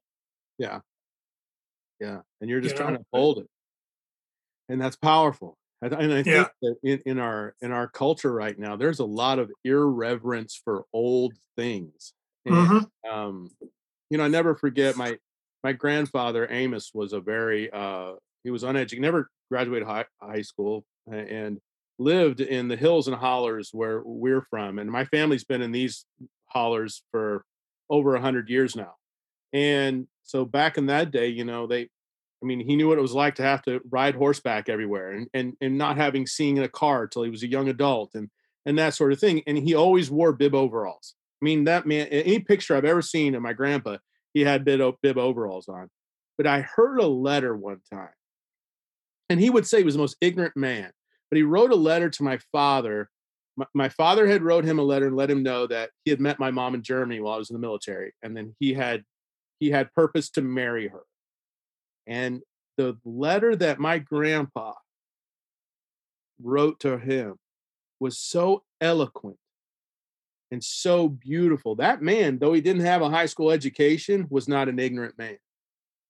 Yeah, 0.58 0.80
yeah, 1.98 2.20
and 2.42 2.50
you're 2.50 2.60
just 2.60 2.74
You 2.74 2.82
trying 2.82 2.92
know? 2.92 2.98
to 2.98 3.06
hold 3.12 3.38
it, 3.38 3.48
and 4.68 4.78
that's 4.80 4.96
powerful. 4.96 5.56
And 5.80 5.94
I 5.94 6.08
think 6.22 6.26
Yeah. 6.26 6.48
that 6.60 6.76
in, 6.84 7.00
in 7.06 7.18
our 7.18 7.54
in 7.62 7.72
our 7.72 7.88
culture 7.88 8.32
right 8.32 8.58
now, 8.58 8.76
there's 8.76 9.00
a 9.00 9.04
lot 9.06 9.38
of 9.38 9.50
irreverence 9.64 10.60
for 10.62 10.84
old 10.92 11.32
things. 11.56 12.12
And, 12.44 12.54
Mhm. 12.54 12.90
um, 13.10 13.50
you 14.12 14.18
know, 14.18 14.24
I 14.24 14.28
never 14.28 14.54
forget 14.54 14.94
my 14.94 15.16
my 15.64 15.72
grandfather 15.72 16.46
Amos 16.50 16.90
was 16.92 17.14
a 17.14 17.20
very 17.20 17.70
uh, 17.72 18.12
he 18.44 18.50
was 18.50 18.62
uneducated, 18.62 19.00
never 19.00 19.30
graduated 19.50 19.88
high, 19.88 20.04
high 20.20 20.42
school, 20.42 20.84
and 21.10 21.58
lived 21.98 22.42
in 22.42 22.68
the 22.68 22.76
hills 22.76 23.08
and 23.08 23.16
hollers 23.16 23.70
where 23.72 24.02
we're 24.04 24.42
from, 24.50 24.78
and 24.78 24.90
my 24.90 25.06
family's 25.06 25.44
been 25.44 25.62
in 25.62 25.72
these 25.72 26.04
hollers 26.48 27.02
for 27.10 27.46
over 27.88 28.14
a 28.14 28.20
hundred 28.20 28.50
years 28.50 28.76
now. 28.76 28.96
And 29.54 30.08
so 30.24 30.44
back 30.44 30.76
in 30.76 30.86
that 30.86 31.10
day, 31.10 31.28
you 31.28 31.46
know, 31.46 31.66
they 31.66 31.88
I 32.42 32.44
mean, 32.44 32.60
he 32.60 32.76
knew 32.76 32.88
what 32.88 32.98
it 32.98 33.02
was 33.02 33.14
like 33.14 33.36
to 33.36 33.42
have 33.42 33.62
to 33.62 33.80
ride 33.90 34.14
horseback 34.14 34.68
everywhere 34.68 35.12
and 35.12 35.28
and 35.32 35.56
and 35.62 35.78
not 35.78 35.96
having 35.96 36.26
seen 36.26 36.62
a 36.62 36.68
car 36.68 37.06
till 37.06 37.22
he 37.22 37.30
was 37.30 37.42
a 37.44 37.50
young 37.50 37.70
adult 37.70 38.14
and 38.14 38.28
and 38.66 38.78
that 38.78 38.92
sort 38.92 39.14
of 39.14 39.18
thing. 39.18 39.42
And 39.46 39.56
he 39.56 39.74
always 39.74 40.10
wore 40.10 40.34
bib 40.34 40.54
overalls. 40.54 41.14
I 41.42 41.44
mean, 41.44 41.64
that 41.64 41.86
man, 41.86 42.06
any 42.06 42.38
picture 42.38 42.76
I've 42.76 42.84
ever 42.84 43.02
seen 43.02 43.34
of 43.34 43.42
my 43.42 43.52
grandpa, 43.52 43.96
he 44.32 44.42
had 44.42 44.64
bib, 44.64 44.94
bib 45.02 45.18
overalls 45.18 45.68
on. 45.68 45.88
But 46.38 46.46
I 46.46 46.60
heard 46.60 47.00
a 47.00 47.06
letter 47.06 47.56
one 47.56 47.80
time, 47.92 48.14
and 49.28 49.40
he 49.40 49.50
would 49.50 49.66
say 49.66 49.78
he 49.78 49.84
was 49.84 49.94
the 49.94 50.00
most 50.00 50.16
ignorant 50.20 50.56
man. 50.56 50.92
But 51.30 51.38
he 51.38 51.42
wrote 51.42 51.72
a 51.72 51.76
letter 51.76 52.08
to 52.10 52.22
my 52.22 52.38
father. 52.52 53.10
My, 53.56 53.66
my 53.74 53.88
father 53.88 54.26
had 54.26 54.42
wrote 54.42 54.64
him 54.64 54.78
a 54.78 54.84
letter 54.84 55.08
and 55.08 55.16
let 55.16 55.30
him 55.30 55.42
know 55.42 55.66
that 55.66 55.90
he 56.04 56.10
had 56.10 56.20
met 56.20 56.38
my 56.38 56.50
mom 56.50 56.74
in 56.74 56.82
Germany 56.82 57.20
while 57.20 57.34
I 57.34 57.38
was 57.38 57.50
in 57.50 57.54
the 57.54 57.60
military, 57.60 58.12
and 58.22 58.36
then 58.36 58.54
he 58.60 58.72
had 58.72 59.02
he 59.58 59.70
had 59.70 59.92
purpose 59.94 60.30
to 60.30 60.42
marry 60.42 60.88
her. 60.88 61.02
And 62.06 62.42
the 62.76 62.96
letter 63.04 63.56
that 63.56 63.80
my 63.80 63.98
grandpa 63.98 64.74
wrote 66.40 66.80
to 66.80 66.98
him 66.98 67.36
was 68.00 68.18
so 68.18 68.62
eloquent 68.80 69.38
and 70.52 70.62
so 70.62 71.08
beautiful. 71.08 71.74
That 71.76 72.02
man, 72.02 72.38
though 72.38 72.52
he 72.52 72.60
didn't 72.60 72.84
have 72.84 73.02
a 73.02 73.08
high 73.08 73.26
school 73.26 73.50
education, 73.50 74.26
was 74.30 74.46
not 74.46 74.68
an 74.68 74.78
ignorant 74.78 75.18
man. 75.18 75.38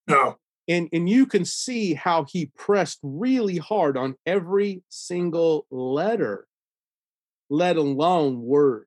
No, 0.08 0.36
And 0.68 0.88
and 0.92 1.08
you 1.08 1.26
can 1.26 1.44
see 1.44 1.94
how 1.94 2.24
he 2.24 2.46
pressed 2.58 2.98
really 3.02 3.56
hard 3.56 3.96
on 3.96 4.16
every 4.26 4.82
single 4.88 5.66
letter, 5.70 6.46
let 7.48 7.76
alone 7.76 8.42
word. 8.42 8.86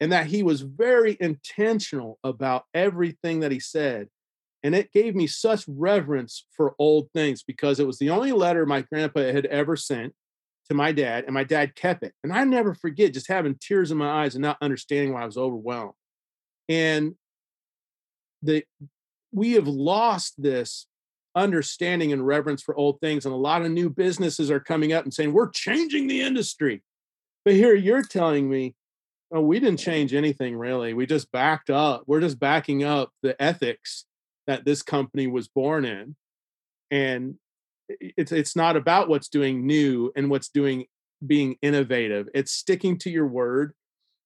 And 0.00 0.12
that 0.12 0.26
he 0.26 0.42
was 0.42 0.62
very 0.62 1.16
intentional 1.20 2.18
about 2.24 2.64
everything 2.74 3.40
that 3.40 3.52
he 3.52 3.60
said. 3.60 4.08
And 4.62 4.74
it 4.74 4.92
gave 4.92 5.14
me 5.14 5.26
such 5.26 5.64
reverence 5.68 6.46
for 6.50 6.74
old 6.78 7.10
things 7.12 7.42
because 7.42 7.80
it 7.80 7.86
was 7.86 7.98
the 7.98 8.10
only 8.10 8.32
letter 8.32 8.66
my 8.66 8.80
grandpa 8.80 9.20
had 9.20 9.46
ever 9.46 9.76
sent 9.76 10.14
to 10.68 10.74
my 10.74 10.92
dad, 10.92 11.24
and 11.24 11.34
my 11.34 11.44
dad 11.44 11.74
kept 11.74 12.02
it. 12.02 12.12
And 12.22 12.32
I 12.32 12.44
never 12.44 12.74
forget 12.74 13.14
just 13.14 13.28
having 13.28 13.56
tears 13.60 13.90
in 13.90 13.98
my 13.98 14.24
eyes 14.24 14.34
and 14.34 14.42
not 14.42 14.58
understanding 14.60 15.12
why 15.12 15.22
I 15.22 15.26
was 15.26 15.36
overwhelmed. 15.36 15.94
And 16.68 17.14
the 18.42 18.64
we 19.32 19.52
have 19.52 19.68
lost 19.68 20.34
this 20.38 20.86
understanding 21.34 22.12
and 22.12 22.26
reverence 22.26 22.62
for 22.62 22.76
old 22.76 23.00
things, 23.00 23.26
and 23.26 23.34
a 23.34 23.38
lot 23.38 23.62
of 23.62 23.70
new 23.70 23.90
businesses 23.90 24.50
are 24.50 24.60
coming 24.60 24.92
up 24.92 25.04
and 25.04 25.12
saying 25.12 25.32
we're 25.32 25.50
changing 25.50 26.06
the 26.06 26.22
industry. 26.22 26.82
But 27.44 27.54
here 27.54 27.74
you're 27.74 28.02
telling 28.02 28.48
me, 28.48 28.74
oh, 29.32 29.42
we 29.42 29.60
didn't 29.60 29.78
change 29.78 30.14
anything 30.14 30.56
really. 30.56 30.94
We 30.94 31.06
just 31.06 31.30
backed 31.30 31.70
up. 31.70 32.04
We're 32.06 32.20
just 32.20 32.40
backing 32.40 32.82
up 32.82 33.10
the 33.22 33.40
ethics 33.40 34.06
that 34.46 34.64
this 34.64 34.82
company 34.82 35.26
was 35.26 35.48
born 35.48 35.84
in, 35.84 36.16
and 36.90 37.36
it's 37.88 38.32
it's 38.32 38.56
not 38.56 38.76
about 38.76 39.08
what's 39.08 39.28
doing 39.28 39.66
new 39.66 40.12
and 40.16 40.30
what's 40.30 40.48
doing 40.48 40.86
being 41.24 41.56
innovative. 41.62 42.28
It's 42.34 42.52
sticking 42.52 42.98
to 42.98 43.10
your 43.10 43.26
word. 43.26 43.72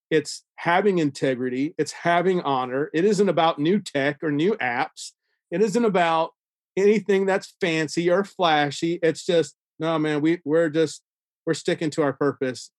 It's 0.09 0.43
having 0.55 0.97
integrity. 0.97 1.73
It's 1.77 1.93
having 1.93 2.41
honor. 2.41 2.89
It 2.93 3.05
isn't 3.05 3.29
about 3.29 3.59
new 3.59 3.79
tech 3.79 4.19
or 4.21 4.31
new 4.31 4.55
apps. 4.55 5.11
It 5.51 5.61
isn't 5.61 5.85
about 5.85 6.31
anything 6.75 7.25
that's 7.25 7.55
fancy 7.61 8.09
or 8.09 8.23
flashy. 8.23 8.99
It's 9.01 9.25
just 9.25 9.55
no, 9.79 9.97
man. 9.97 10.21
We 10.21 10.41
we're 10.43 10.69
just 10.69 11.01
we're 11.45 11.53
sticking 11.53 11.89
to 11.91 12.03
our 12.03 12.13
purpose, 12.13 12.71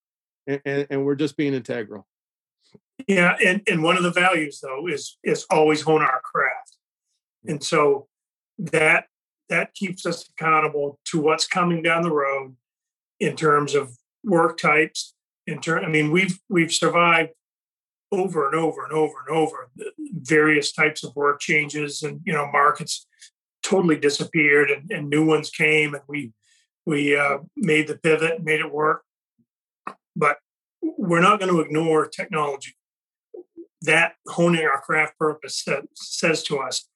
and, 0.47 0.61
and, 0.65 0.87
and 0.91 1.05
we're 1.05 1.15
just 1.15 1.37
being 1.37 1.55
integral. 1.55 2.07
Yeah, 3.09 3.37
and 3.45 3.63
and 3.69 3.83
one 3.83 3.97
of 3.97 4.03
the 4.03 4.13
values 4.13 4.61
though 4.63 4.87
is 4.87 5.19
is 5.25 5.47
always 5.51 5.83
hone 5.83 6.03
our 6.03 6.21
craft, 6.23 6.77
and 7.47 7.63
so 7.63 8.09
that 8.59 9.07
that 9.53 9.75
keeps 9.75 10.07
us 10.07 10.29
accountable 10.29 10.99
to 11.05 11.21
what's 11.21 11.47
coming 11.47 11.83
down 11.83 12.03
the 12.03 12.11
road 12.11 12.57
in 13.21 13.37
terms 13.37 13.75
of 13.75 13.93
work 14.25 14.59
types. 14.59 15.15
In 15.47 15.61
turn, 15.61 15.85
I 15.85 15.89
mean 15.89 16.11
we've 16.11 16.39
we've 16.49 16.73
survived 16.73 17.31
over 18.11 18.47
and 18.47 18.55
over 18.55 18.85
and 18.85 18.93
over 18.93 19.15
and 19.27 19.37
over 19.37 19.71
various 19.99 20.73
types 20.73 21.05
of 21.05 21.15
work 21.17 21.41
changes, 21.41 22.03
and 22.03 22.21
you 22.25 22.33
know 22.33 22.51
markets 22.51 23.07
totally 23.63 23.97
disappeared 23.97 24.71
and, 24.71 24.91
and 24.91 25.11
new 25.11 25.25
ones 25.27 25.51
came, 25.51 25.95
and 25.95 26.03
we 26.09 26.33
we 26.87 27.17
uh, 27.17 27.39
made 27.57 27.89
the 27.89 27.99
pivot, 27.99 28.43
made 28.43 28.61
it 28.61 28.73
work. 28.73 29.03
But 30.15 30.39
we're 30.81 31.21
not 31.21 31.41
going 31.41 31.53
to 31.53 31.61
ignore 31.61 32.07
technology 32.07 32.75
that 33.83 34.15
honing 34.29 34.65
our 34.65 34.81
craft 34.81 35.19
purpose 35.19 35.65
says 35.95 36.43
to 36.45 36.59
us, 36.59 36.89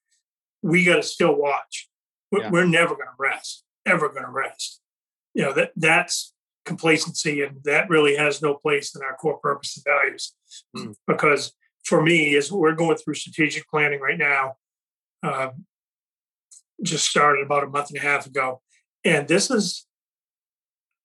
we 0.63 0.85
got 0.85 0.97
to 0.97 1.03
still 1.03 1.35
watch. 1.35 1.89
We're, 2.37 2.43
Yeah. 2.43 2.51
we're 2.51 2.67
never 2.67 2.95
going 2.95 3.07
to 3.09 3.15
rest, 3.19 3.65
ever 3.87 4.09
going 4.09 4.25
to 4.25 4.31
rest. 4.31 4.81
You 5.35 5.43
know 5.43 5.53
that 5.53 5.73
that's 5.77 6.33
complacency, 6.65 7.43
and 7.43 7.63
that 7.65 7.89
really 7.89 8.17
has 8.17 8.43
no 8.43 8.55
place 8.55 8.95
in 8.95 9.03
our 9.03 9.15
core 9.17 9.39
purpose 9.39 9.77
and 9.77 9.85
values. 9.85 10.35
Mm. 10.77 10.95
Because 11.07 11.53
for 11.85 12.03
me, 12.03 12.35
as 12.37 12.51
we're 12.51 12.75
going 12.75 12.97
through 12.97 13.15
strategic 13.15 13.69
planning 13.69 14.01
right 14.01 14.19
now, 14.19 14.57
uh, 15.23 15.51
just 16.83 17.09
started 17.09 17.45
about 17.45 17.65
a 17.65 17.69
month 17.69 17.91
and 17.91 17.99
a 17.99 18.03
half 18.03 18.27
ago, 18.27 18.61
and 19.05 19.29
this 19.29 19.51
is. 19.51 19.87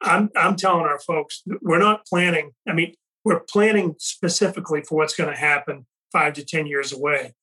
I'm 0.04 0.32
I'm 0.36 0.56
telling 0.56 0.86
our 0.86 1.00
folks 1.00 1.44
we're 1.62 1.78
not 1.78 2.06
planning. 2.08 2.52
I 2.68 2.74
mean, 2.74 2.96
we're 3.24 3.42
planning 3.42 3.96
specifically 4.00 4.82
for 4.82 4.96
what's 4.98 5.16
going 5.16 5.30
to 5.30 5.40
happen 5.40 5.86
five 6.12 6.34
to 6.34 6.44
10 6.44 6.66
years 6.66 6.92
away, 6.92 7.36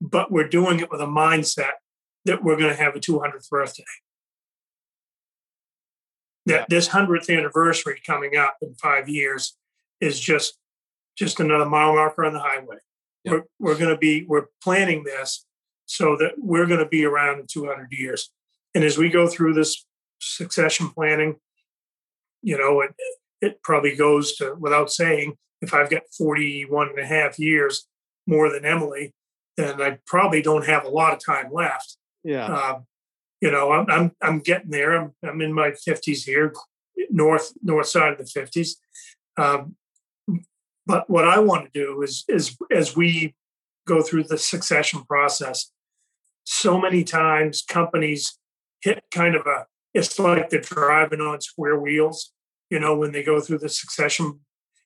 but 0.00 0.30
we're 0.32 0.48
doing 0.48 0.80
it 0.80 0.90
with 0.90 1.00
a 1.00 1.06
mindset 1.06 1.74
that 2.24 2.42
we're 2.42 2.56
going 2.56 2.74
to 2.74 2.82
have 2.82 2.96
a 2.96 3.00
200th 3.00 3.48
birthday. 3.48 3.84
That 6.46 6.68
this 6.68 6.88
100th 6.88 7.34
anniversary 7.34 8.00
coming 8.04 8.36
up 8.36 8.56
in 8.62 8.74
five 8.74 9.08
years 9.08 9.56
is 10.00 10.18
just 10.18 10.58
just 11.16 11.38
another 11.38 11.66
mile 11.66 11.92
marker 11.92 12.24
on 12.24 12.32
the 12.32 12.40
highway. 12.40 12.76
We're, 13.26 13.44
we're 13.58 13.76
going 13.76 13.90
to 13.90 13.98
be, 13.98 14.24
we're 14.26 14.46
planning 14.62 15.04
this 15.04 15.44
so 15.84 16.16
that 16.16 16.32
we're 16.38 16.66
going 16.66 16.80
to 16.80 16.88
be 16.88 17.04
around 17.04 17.40
in 17.40 17.46
200 17.46 17.92
years. 17.92 18.30
And 18.74 18.82
as 18.84 18.96
we 18.96 19.10
go 19.10 19.28
through 19.28 19.52
this 19.52 19.84
succession 20.20 20.88
planning, 20.88 21.36
you 22.42 22.56
know, 22.56 22.80
it, 22.80 22.94
it 23.42 23.62
probably 23.62 23.94
goes 23.94 24.36
to 24.36 24.54
without 24.54 24.90
saying 24.90 25.36
if 25.60 25.74
I've 25.74 25.90
got 25.90 26.02
41 26.16 26.88
and 26.88 26.98
a 26.98 27.06
half 27.06 27.38
years 27.38 27.86
more 28.26 28.50
than 28.50 28.64
Emily, 28.64 29.12
then 29.58 29.82
I 29.82 29.98
probably 30.06 30.40
don't 30.40 30.66
have 30.66 30.84
a 30.84 30.88
lot 30.88 31.12
of 31.12 31.22
time 31.22 31.52
left. 31.52 31.96
Yeah. 32.24 32.46
Um, 32.46 32.86
you 33.40 33.50
know, 33.50 33.72
I'm, 33.72 33.86
I'm 33.88 34.12
I'm 34.20 34.38
getting 34.40 34.70
there. 34.70 34.92
I'm 34.92 35.12
I'm 35.26 35.40
in 35.40 35.52
my 35.52 35.72
fifties 35.72 36.24
here, 36.24 36.52
north 37.10 37.52
north 37.62 37.86
side 37.86 38.12
of 38.12 38.18
the 38.18 38.26
fifties. 38.26 38.76
Um, 39.36 39.76
but 40.86 41.08
what 41.08 41.26
I 41.26 41.38
want 41.38 41.72
to 41.72 41.80
do 41.84 42.02
is 42.02 42.24
is 42.28 42.56
as 42.70 42.94
we 42.96 43.34
go 43.86 44.02
through 44.02 44.24
the 44.24 44.38
succession 44.38 45.04
process, 45.04 45.72
so 46.44 46.78
many 46.78 47.02
times 47.02 47.62
companies 47.66 48.38
hit 48.82 49.02
kind 49.10 49.34
of 49.34 49.46
a 49.46 49.66
it's 49.94 50.18
like 50.18 50.50
they're 50.50 50.60
driving 50.60 51.20
on 51.20 51.40
square 51.40 51.78
wheels, 51.78 52.32
you 52.70 52.78
know, 52.78 52.96
when 52.96 53.12
they 53.12 53.22
go 53.22 53.40
through 53.40 53.58
the 53.58 53.68
succession 53.68 54.40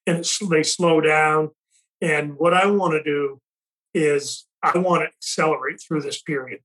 and 0.06 0.24
they 0.50 0.62
slow 0.62 1.00
down. 1.00 1.50
And 2.00 2.36
what 2.36 2.54
I 2.54 2.66
want 2.66 2.92
to 2.92 3.02
do 3.02 3.40
is 3.92 4.46
I 4.62 4.78
want 4.78 5.02
to 5.02 5.08
accelerate 5.08 5.80
through 5.80 6.02
this 6.02 6.22
period. 6.22 6.60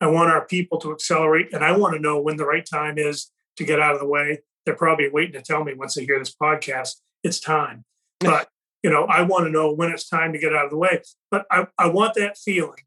I 0.00 0.08
want 0.08 0.30
our 0.30 0.46
people 0.46 0.78
to 0.80 0.92
accelerate, 0.92 1.52
and 1.52 1.64
I 1.64 1.76
want 1.76 1.94
to 1.94 2.00
know 2.00 2.20
when 2.20 2.36
the 2.36 2.44
right 2.44 2.66
time 2.66 2.98
is 2.98 3.30
to 3.56 3.64
get 3.64 3.80
out 3.80 3.94
of 3.94 4.00
the 4.00 4.06
way. 4.06 4.40
They're 4.64 4.74
probably 4.74 5.08
waiting 5.08 5.32
to 5.32 5.42
tell 5.42 5.64
me 5.64 5.74
once 5.74 5.94
they 5.94 6.04
hear 6.04 6.18
this 6.18 6.34
podcast, 6.34 6.96
it's 7.22 7.40
time. 7.40 7.84
But 8.20 8.48
you 8.82 8.90
know, 8.90 9.04
I 9.04 9.22
want 9.22 9.46
to 9.46 9.50
know 9.50 9.72
when 9.72 9.90
it's 9.90 10.08
time 10.08 10.32
to 10.32 10.38
get 10.38 10.54
out 10.54 10.64
of 10.64 10.70
the 10.70 10.76
way. 10.76 11.02
But 11.30 11.44
I, 11.50 11.66
I 11.76 11.88
want 11.88 12.14
that 12.14 12.38
feeling. 12.38 12.84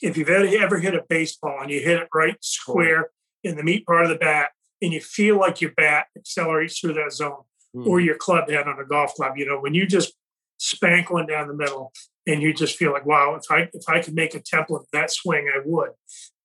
If 0.00 0.16
you've 0.16 0.28
ever 0.28 0.78
hit 0.78 0.94
a 0.94 1.04
baseball 1.08 1.58
and 1.60 1.70
you 1.70 1.80
hit 1.80 2.00
it 2.00 2.08
right 2.14 2.36
square 2.40 3.10
in 3.44 3.56
the 3.56 3.62
meat 3.62 3.86
part 3.86 4.04
of 4.04 4.08
the 4.08 4.16
bat, 4.16 4.50
and 4.80 4.92
you 4.92 5.00
feel 5.00 5.38
like 5.38 5.60
your 5.60 5.72
bat 5.72 6.06
accelerates 6.16 6.78
through 6.78 6.94
that 6.94 7.12
zone, 7.12 7.42
mm. 7.76 7.86
or 7.86 8.00
your 8.00 8.16
club 8.16 8.50
head 8.50 8.66
on 8.66 8.80
a 8.80 8.84
golf 8.84 9.14
club, 9.14 9.36
you 9.36 9.46
know, 9.46 9.60
when 9.60 9.74
you 9.74 9.86
just 9.86 10.14
spank 10.62 11.10
one 11.10 11.26
down 11.26 11.48
the 11.48 11.54
middle 11.54 11.92
and 12.26 12.40
you 12.40 12.54
just 12.54 12.76
feel 12.76 12.92
like, 12.92 13.04
wow, 13.04 13.34
if 13.34 13.50
I 13.50 13.68
if 13.72 13.88
I 13.88 14.00
could 14.00 14.14
make 14.14 14.34
a 14.34 14.40
template 14.40 14.82
of 14.82 14.86
that 14.92 15.10
swing, 15.10 15.50
I 15.52 15.60
would. 15.64 15.90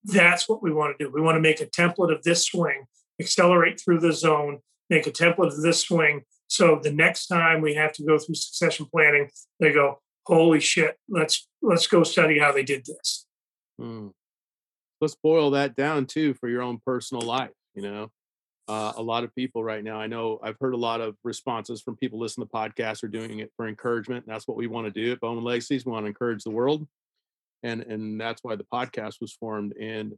That's 0.04 0.50
what 0.50 0.64
we 0.64 0.74
want 0.74 0.98
to 0.98 1.06
do. 1.06 1.12
We 1.14 1.22
want 1.22 1.36
to 1.36 1.42
make 1.42 1.62
a 1.62 1.68
template 1.68 2.14
of 2.14 2.24
this 2.24 2.46
swing, 2.46 2.86
accelerate 3.20 3.80
through 3.80 4.00
the 4.00 4.14
zone, 4.14 4.60
make 4.90 5.06
a 5.06 5.12
template 5.12 5.54
of 5.54 5.62
this 5.62 5.82
swing. 5.82 6.24
So 6.48 6.80
the 6.82 6.92
next 6.92 7.28
time 7.28 7.62
we 7.62 7.76
have 7.76 7.94
to 7.94 8.04
go 8.04 8.18
through 8.18 8.36
succession 8.36 8.88
planning, 8.92 9.30
they 9.60 9.72
go, 9.72 10.00
holy 10.26 10.62
shit, 10.62 10.98
let's 11.08 11.48
let's 11.62 11.86
go 11.86 12.04
study 12.04 12.40
how 12.40 12.52
they 12.52 12.64
did 12.64 12.86
this. 12.86 13.28
Hmm. 13.80 14.08
Let's 15.00 15.16
boil 15.16 15.52
that 15.52 15.76
down 15.76 16.08
too 16.08 16.34
for 16.34 16.50
your 16.50 16.64
own 16.64 16.80
personal 16.84 17.22
life. 17.22 17.52
You 17.76 17.84
know, 17.84 18.12
uh, 18.68 18.94
a 18.98 19.02
lot 19.02 19.24
of 19.24 19.34
people 19.34 19.64
right 19.64 19.84
now. 19.84 20.00
I 20.00 20.08
know 20.08 20.40
I've 20.44 20.58
heard 20.60 20.74
a 20.74 20.78
lot 20.78 21.00
of 21.00 21.16
responses 21.24 21.82
from 21.82 21.96
people 21.96 22.20
listening 22.20 22.48
to 22.48 22.54
podcasts 22.54 23.04
are 23.04 23.08
doing 23.08 23.40
it 23.40 23.52
for 23.56 23.68
encouragement. 23.68 24.26
that's 24.28 24.48
what 24.48 24.58
we 24.58 24.68
want 24.68 24.86
to 24.86 24.92
do 24.92 25.12
at 25.14 25.22
Bowman 25.22 25.44
Legacies. 25.44 25.86
We 25.86 25.92
want 25.92 26.04
to 26.04 26.10
encourage 26.10 26.44
the 26.44 26.52
world, 26.52 26.86
and 27.64 27.82
and 27.82 28.20
that's 28.20 28.44
why 28.44 28.56
the 28.56 28.66
podcast 28.66 29.22
was 29.22 29.34
formed. 29.34 29.74
And 29.80 30.14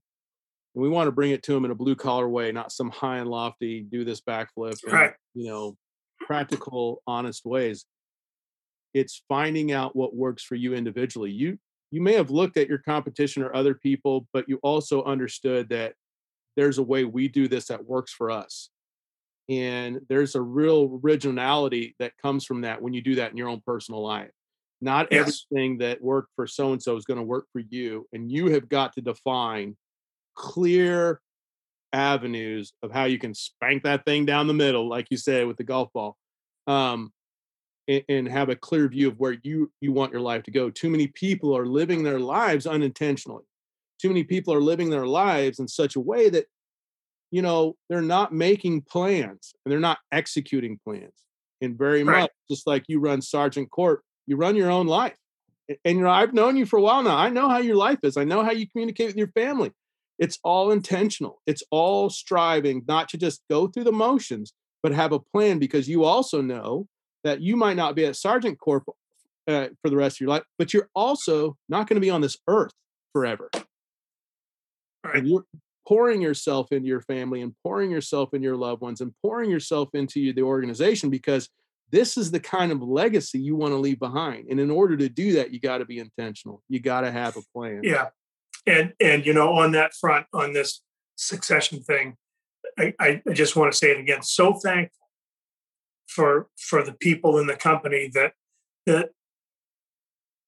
we 0.74 0.90
want 0.90 1.08
to 1.08 1.12
bring 1.12 1.32
it 1.32 1.44
to 1.44 1.54
them 1.54 1.66
in 1.66 1.72
a 1.72 1.76
blue 1.76 1.96
collar 1.96 2.28
way, 2.28 2.52
not 2.52 2.72
some 2.72 2.90
high 2.90 3.18
and 3.18 3.30
lofty 3.30 3.82
do 3.82 4.04
this 4.04 4.22
backflip, 4.22 4.84
and, 4.84 4.94
right? 4.94 5.14
You 5.36 5.48
know, 5.48 5.78
practical, 6.22 7.04
honest 7.06 7.46
ways. 7.46 7.86
It's 8.96 9.24
finding 9.30 9.72
out 9.72 9.96
what 9.96 10.16
works 10.16 10.44
for 10.44 10.56
you 10.56 10.74
individually. 10.74 11.32
You 11.32 11.60
you 11.92 12.02
may 12.02 12.14
have 12.14 12.32
looked 12.32 12.58
at 12.58 12.68
your 12.68 12.80
competition 12.80 13.44
or 13.44 13.56
other 13.56 13.76
people, 13.76 14.28
but 14.34 14.48
you 14.48 14.60
also 14.64 15.04
understood 15.04 15.70
that 15.70 15.94
there's 16.60 16.78
a 16.78 16.84
way 16.84 17.06
we 17.06 17.30
do 17.30 17.48
this 17.48 17.68
that 17.68 17.86
works 17.86 18.12
for 18.12 18.30
us. 18.30 18.70
And 19.48 20.02
there's 20.10 20.36
a 20.36 20.42
real 20.42 21.00
originality 21.02 21.96
that 22.00 22.18
comes 22.22 22.44
from 22.44 22.62
that 22.62 22.82
when 22.82 22.94
you 22.94 23.02
do 23.02 23.16
that 23.16 23.32
in 23.32 23.38
your 23.38 23.48
own 23.48 23.62
personal 23.66 24.04
life. 24.04 24.32
Not 24.82 25.08
yes. 25.10 25.46
everything 25.52 25.78
that 25.78 26.02
worked 26.02 26.32
for 26.36 26.48
so 26.48 26.74
and 26.74 26.84
so 26.84 26.98
is 26.98 27.06
going 27.06 27.18
to 27.18 27.24
work 27.24 27.46
for 27.54 27.62
you. 27.62 28.06
And 28.12 28.30
you 28.30 28.48
have 28.52 28.68
got 28.68 28.92
to 28.94 29.02
define 29.02 29.78
clear 30.36 31.22
avenues 31.94 32.74
of 32.84 32.92
how 32.92 33.06
you 33.06 33.20
can 33.20 33.34
spank 33.34 33.84
that 33.84 34.04
thing 34.04 34.26
down 34.26 34.48
the 34.48 34.54
middle, 34.54 34.90
like 34.90 35.08
you 35.10 35.18
said 35.18 35.48
with 35.48 35.56
the 35.56 35.64
golf 35.64 35.92
ball, 35.94 36.18
um, 36.68 37.14
and, 37.88 38.04
and 38.10 38.28
have 38.28 38.50
a 38.50 38.56
clear 38.56 38.90
view 38.90 39.08
of 39.08 39.18
where 39.18 39.38
you 39.44 39.72
you 39.80 39.94
want 39.94 40.12
your 40.12 40.22
life 40.22 40.44
to 40.44 40.52
go. 40.52 40.70
Too 40.70 40.90
many 40.90 41.08
people 41.08 41.58
are 41.58 41.66
living 41.66 42.04
their 42.04 42.20
lives 42.20 42.68
unintentionally 42.68 43.46
too 44.00 44.08
many 44.08 44.24
people 44.24 44.54
are 44.54 44.62
living 44.62 44.90
their 44.90 45.08
lives 45.08 45.60
in 45.60 45.68
such 45.68 45.96
a 45.96 46.00
way 46.00 46.30
that 46.30 46.46
you 47.32 47.42
know 47.42 47.76
they're 47.90 48.02
not 48.02 48.34
making 48.34 48.82
plans 48.82 49.54
and 49.64 49.72
they're 49.72 49.80
not 49.80 50.00
executing 50.12 50.80
plans 50.84 51.14
and 51.62 51.78
very 51.78 52.04
right. 52.04 52.22
much 52.22 52.32
just 52.50 52.66
like 52.66 52.84
you 52.88 53.00
run 53.00 53.22
Sargent 53.22 53.70
Corp 53.70 54.02
you 54.26 54.36
run 54.36 54.56
your 54.56 54.72
own 54.72 54.88
life 54.88 55.16
and 55.86 55.98
you 55.98 56.04
know 56.04 56.10
i've 56.10 56.34
known 56.34 56.56
you 56.56 56.66
for 56.66 56.78
a 56.78 56.82
while 56.82 57.04
now 57.04 57.18
i 57.18 57.30
know 57.30 57.50
how 57.50 57.58
your 57.58 57.76
life 57.76 58.00
is 58.04 58.18
i 58.18 58.24
know 58.24 58.44
how 58.44 58.52
you 58.52 58.68
communicate 58.68 59.08
with 59.08 59.18
your 59.18 59.30
family 59.30 59.72
it's 60.18 60.40
all 60.44 60.72
intentional 60.72 61.42
it's 61.46 61.64
all 61.72 62.10
striving 62.10 62.84
not 62.88 63.10
to 63.10 63.18
just 63.18 63.42
go 63.50 63.68
through 63.68 63.84
the 63.84 63.92
motions 63.92 64.54
but 64.82 64.92
have 64.92 65.12
a 65.12 65.20
plan 65.20 65.60
because 65.60 65.90
you 65.90 66.04
also 66.04 66.42
know 66.42 66.88
that 67.24 67.42
you 67.42 67.58
might 67.58 67.76
not 67.76 67.96
be 67.96 68.06
at 68.06 68.16
Sargent 68.16 68.58
Corp 68.58 68.84
uh, 69.46 69.68
for 69.82 69.90
the 69.90 69.96
rest 69.96 70.18
of 70.18 70.22
your 70.22 70.30
life 70.30 70.44
but 70.58 70.74
you're 70.74 70.90
also 70.96 71.58
not 71.68 71.88
going 71.88 71.96
to 71.96 72.02
be 72.02 72.10
on 72.10 72.22
this 72.22 72.38
earth 72.48 72.72
forever 73.14 73.50
Right. 75.04 75.18
And 75.18 75.28
you're 75.28 75.46
pouring 75.88 76.22
yourself 76.22 76.72
into 76.72 76.88
your 76.88 77.02
family 77.02 77.42
and 77.42 77.54
pouring 77.64 77.90
yourself 77.90 78.34
into 78.34 78.46
your 78.46 78.58
loved 78.58 78.82
ones 78.82 79.02
and 79.02 79.14
pouring 79.24 79.50
yourself 79.50 79.90
into 79.94 80.34
the 80.34 80.42
organization 80.44 81.10
because 81.10 81.50
this 81.92 82.18
is 82.18 82.30
the 82.30 82.40
kind 82.40 82.72
of 82.72 82.82
legacy 82.82 83.40
you 83.40 83.56
want 83.56 83.72
to 83.72 83.78
leave 83.78 84.00
behind. 84.00 84.48
And 84.50 84.60
in 84.60 84.70
order 84.70 84.96
to 84.98 85.10
do 85.10 85.34
that, 85.34 85.52
you 85.52 85.60
got 85.60 85.80
to 85.80 85.86
be 85.86 85.98
intentional. 85.98 86.62
You 86.70 86.80
got 86.80 87.02
to 87.02 87.12
have 87.12 87.36
a 87.36 87.42
plan. 87.56 87.82
Yeah. 87.84 88.10
And 88.68 88.94
and 89.00 89.26
you 89.26 89.34
know, 89.34 89.54
on 89.54 89.72
that 89.72 89.94
front, 90.00 90.28
on 90.34 90.54
this 90.54 90.82
succession 91.16 91.82
thing, 91.82 92.16
I, 92.78 92.94
I 93.00 93.22
just 93.34 93.56
want 93.56 93.72
to 93.72 93.78
say 93.78 93.92
it 93.92 94.00
again. 94.00 94.22
So 94.22 94.54
thankful 94.54 95.08
for 96.08 96.50
for 96.58 96.84
the 96.84 96.94
people 96.94 97.40
in 97.40 97.48
the 97.48 97.56
company 97.56 98.12
that 98.14 98.34
that 98.86 99.10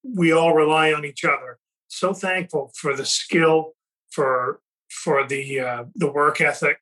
we 0.03 0.31
all 0.31 0.53
rely 0.53 0.93
on 0.93 1.05
each 1.05 1.23
other. 1.23 1.57
So 1.87 2.13
thankful 2.13 2.71
for 2.75 2.95
the 2.95 3.05
skill 3.05 3.73
for 4.11 4.59
for 4.89 5.25
the 5.25 5.59
uh, 5.59 5.83
the 5.95 6.11
work 6.11 6.41
ethic 6.41 6.79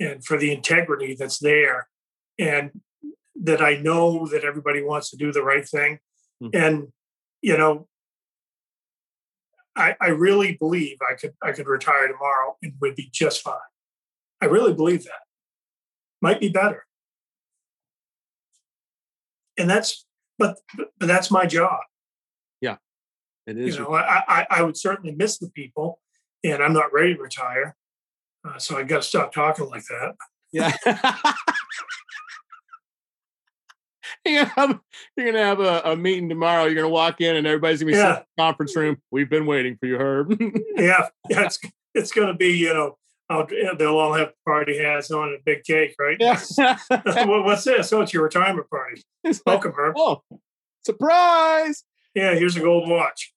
and 0.00 0.24
for 0.24 0.38
the 0.38 0.52
integrity 0.52 1.14
that's 1.14 1.38
there, 1.38 1.88
and 2.38 2.70
that 3.42 3.60
I 3.60 3.76
know 3.76 4.26
that 4.28 4.44
everybody 4.44 4.82
wants 4.82 5.10
to 5.10 5.16
do 5.16 5.32
the 5.32 5.42
right 5.42 5.68
thing, 5.68 5.98
mm-hmm. 6.42 6.56
and 6.56 6.88
you 7.42 7.58
know, 7.58 7.88
I, 9.76 9.96
I 10.00 10.08
really 10.08 10.56
believe 10.56 10.98
I 11.02 11.14
could 11.14 11.34
I 11.42 11.52
could 11.52 11.66
retire 11.66 12.08
tomorrow 12.08 12.56
and 12.62 12.74
would 12.80 12.94
be 12.94 13.08
just 13.12 13.42
fine. 13.42 13.54
I 14.40 14.46
really 14.46 14.72
believe 14.72 15.04
that. 15.04 15.22
Might 16.20 16.40
be 16.40 16.48
better. 16.48 16.84
And 19.58 19.68
that's 19.68 20.06
but 20.38 20.58
but 20.76 20.90
that's 21.00 21.30
my 21.30 21.46
job. 21.46 21.80
Yeah. 22.60 22.76
It 23.46 23.58
is. 23.58 23.76
You 23.76 23.82
know, 23.82 23.94
I, 23.94 24.22
I, 24.28 24.46
I 24.50 24.62
would 24.62 24.76
certainly 24.76 25.14
miss 25.14 25.38
the 25.38 25.50
people 25.50 26.00
and 26.44 26.62
I'm 26.62 26.72
not 26.72 26.92
ready 26.92 27.14
to 27.14 27.22
retire. 27.22 27.76
Uh, 28.44 28.58
so 28.58 28.76
I 28.76 28.82
got 28.82 29.02
to 29.02 29.08
stop 29.08 29.32
talking 29.32 29.68
like 29.68 29.84
that. 29.84 30.14
Yeah. 30.52 30.72
you're, 34.24 34.44
gonna 34.44 34.52
have, 34.56 34.80
you're 35.16 35.32
gonna 35.32 35.44
have 35.44 35.60
a, 35.60 35.82
a, 35.84 35.96
meeting 35.96 36.28
tomorrow. 36.28 36.64
You're 36.64 36.74
gonna 36.74 36.88
walk 36.88 37.20
in 37.20 37.36
and 37.36 37.46
everybody's 37.46 37.80
gonna 37.80 37.92
be 37.92 37.98
yeah. 37.98 38.08
in 38.08 38.14
the 38.14 38.42
conference 38.42 38.76
room. 38.76 38.98
We've 39.10 39.30
been 39.30 39.46
waiting 39.46 39.76
for 39.76 39.86
you, 39.86 39.96
Herb. 39.96 40.36
yeah, 40.76 41.08
yeah. 41.28 41.44
It's 41.44 41.58
it's 41.94 42.12
gonna 42.12 42.34
be 42.34 42.48
you 42.48 42.72
know 42.72 42.98
I'll, 43.28 43.46
they'll 43.78 43.98
all 43.98 44.12
have 44.14 44.32
party 44.46 44.78
hats 44.78 45.10
on 45.10 45.28
and 45.28 45.38
a 45.38 45.42
big 45.44 45.64
cake, 45.64 45.94
right? 45.98 46.16
Yeah. 46.20 46.40
what's 47.26 47.64
this? 47.64 47.92
Oh, 47.92 48.02
it's 48.02 48.12
your 48.12 48.24
retirement 48.24 48.68
party. 48.68 49.02
It's 49.24 49.40
Welcome, 49.46 49.72
Herb. 49.76 49.94
Oh, 49.96 50.22
surprise! 50.84 51.84
Yeah, 52.14 52.34
here's 52.34 52.56
a 52.56 52.60
gold 52.60 52.88
watch. 52.88 53.32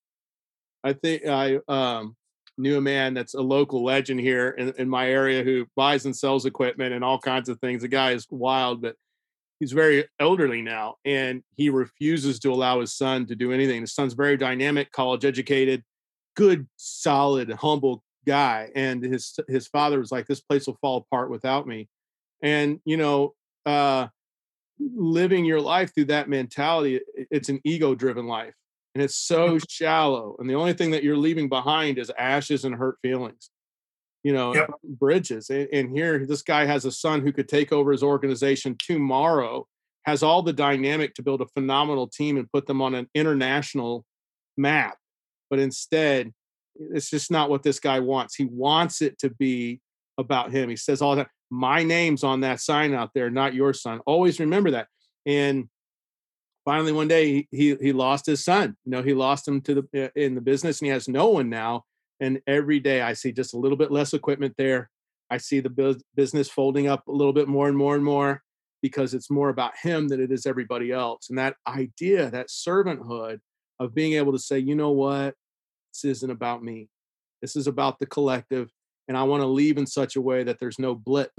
I 0.84 0.94
think 0.94 1.26
I 1.26 1.60
um 1.68 2.16
knew 2.58 2.78
a 2.78 2.82
man 2.82 3.14
that's 3.14 3.34
a 3.34 3.42
local 3.42 3.84
legend 3.84 4.20
here 4.20 4.50
in, 4.50 4.74
in 4.78 4.90
my 4.90 5.10
area 5.10 5.44
who 5.44 5.66
buys 5.76 6.06
and 6.06 6.16
sells 6.16 6.46
equipment 6.46 6.94
and 6.94 7.04
all 7.04 7.20
kinds 7.20 7.50
of 7.50 7.60
things. 7.60 7.82
The 7.82 7.88
guy 7.88 8.12
is 8.12 8.28
wild, 8.30 8.82
but 8.82 8.96
he's 9.60 9.72
very 9.72 10.06
elderly 10.20 10.62
now 10.62 10.96
and 11.06 11.44
he 11.56 11.70
refuses 11.70 12.40
to 12.40 12.52
allow 12.52 12.80
his 12.80 12.94
son 12.94 13.26
to 13.28 13.36
do 13.36 13.52
anything. 13.52 13.82
His 13.82 13.94
son's 13.94 14.14
very 14.14 14.38
dynamic, 14.38 14.92
college 14.92 15.26
educated, 15.26 15.84
good, 16.36 16.68
solid, 16.78 17.52
humble 17.52 18.04
guy. 18.26 18.70
And 18.76 19.04
his 19.04 19.38
his 19.48 19.68
father 19.68 20.00
was 20.00 20.12
like, 20.12 20.28
This 20.28 20.42
place 20.42 20.68
will 20.68 20.78
fall 20.82 20.98
apart 20.98 21.30
without 21.30 21.68
me. 21.68 21.88
And 22.42 22.80
you 22.86 22.98
know, 22.98 23.34
uh 23.66 24.08
living 24.80 25.46
your 25.46 25.62
life 25.62 25.94
through 25.94 26.06
that 26.06 26.28
mentality, 26.28 27.00
it's 27.32 27.50
an 27.50 27.62
ego 27.64 27.96
driven 27.96 28.28
life 28.28 28.54
and 28.96 29.04
it's 29.04 29.18
so 29.18 29.60
shallow 29.70 30.36
and 30.40 30.50
the 30.50 30.56
only 30.56 30.74
thing 30.74 30.92
that 30.92 31.04
you're 31.04 31.18
leaving 31.18 31.50
behind 31.50 31.98
is 31.98 32.12
ashes 32.18 32.66
and 32.66 32.76
hurt 32.76 32.98
feelings 33.02 33.52
you 34.24 34.34
know 34.34 34.56
yep. 34.56 34.70
bridges 34.84 35.50
and, 35.50 35.68
and, 35.72 35.96
here 35.96 36.26
this 36.26 36.42
guy 36.42 36.66
has 36.66 36.86
a 36.86 36.92
son 36.92 37.22
who 37.22 37.32
could 37.32 37.48
take 37.48 37.72
over 37.72 37.92
his 37.92 38.04
organization 38.04 38.76
tomorrow 38.80 39.68
has 40.06 40.24
all 40.24 40.42
the 40.42 40.54
dynamic 40.54 41.14
to 41.14 41.24
build 41.24 41.42
a 41.42 41.48
phenomenal 41.48 42.08
team 42.08 42.38
and 42.38 42.52
put 42.52 42.66
them 42.66 42.82
on 42.82 42.96
an 42.96 43.08
international 43.14 44.06
map 44.58 44.98
but 45.50 45.60
instead 45.60 46.32
it's 46.78 47.10
just 47.10 47.32
not 47.32 47.50
what 47.50 47.64
this 47.64 47.80
guy 47.80 48.00
wants. 48.00 48.36
He 48.36 48.46
wants 48.46 49.02
it 49.02 49.18
to 49.20 49.30
be 49.30 49.82
about 50.18 50.52
him. 50.52 50.70
He 50.70 50.76
says 50.76 51.02
all 51.02 51.16
that. 51.16 51.28
My 51.52 51.84
name's 51.84 52.24
on 52.24 52.42
that 52.42 52.60
sign 52.60 52.94
out 52.94 53.12
there, 53.14 53.30
not 53.30 53.54
your 53.54 53.74
son. 53.74 54.02
Always 54.06 54.40
remember 54.40 54.72
that. 54.72 54.88
And 55.26 55.70
finally, 56.66 56.92
one 56.92 57.08
day 57.08 57.48
he 57.52 57.78
he, 57.80 57.94
lost 57.94 58.26
his 58.26 58.44
son. 58.44 58.76
You 58.84 58.92
know, 58.92 59.04
he 59.04 59.14
lost 59.14 59.48
him 59.48 59.62
to 59.62 59.76
the 59.76 60.12
in 60.16 60.36
the 60.36 60.42
business, 60.42 60.82
and 60.82 60.88
he 60.88 60.92
has 60.92 61.08
no 61.08 61.28
one 61.28 61.50
now. 61.50 61.86
And 62.20 62.42
every 62.48 62.80
day 62.80 63.02
I 63.02 63.14
see 63.14 63.32
just 63.32 63.54
a 63.54 63.58
little 63.58 63.78
bit 63.78 63.92
less 63.92 64.14
equipment 64.14 64.56
there. 64.58 64.90
I 65.30 65.38
see 65.38 65.60
the 65.60 65.98
business 66.16 66.50
folding 66.50 66.88
up 66.88 67.08
a 67.08 67.12
little 67.12 67.34
bit 67.34 67.48
more 67.48 67.68
and 67.68 67.78
more 67.78 67.96
and 67.96 68.04
more 68.04 68.44
because 68.82 69.14
it's 69.14 69.32
more 69.32 69.50
about 69.50 69.74
him 69.82 70.08
than 70.08 70.22
it 70.22 70.32
is 70.32 70.46
everybody 70.46 70.92
else. 70.92 71.30
And 71.30 71.38
that 71.40 71.56
idea, 71.68 72.30
that 72.30 72.50
servanthood 72.50 73.40
of 73.80 73.96
being 73.96 74.14
able 74.14 74.32
to 74.32 74.40
say, 74.40 74.60
you 74.60 74.76
know 74.76 74.92
what, 74.92 75.34
this 75.92 76.06
isn't 76.06 76.30
about 76.30 76.64
me. 76.64 76.90
This 77.42 77.56
is 77.56 77.68
about 77.68 78.00
the 78.00 78.06
collective. 78.06 78.70
And 79.08 79.18
I 79.18 79.24
want 79.24 79.42
to 79.42 79.48
leave 79.48 79.78
in 79.78 79.88
such 79.88 80.16
a 80.16 80.22
way 80.22 80.44
that 80.44 80.60
there's 80.60 80.80
no 80.80 80.96
blip. 80.96 81.32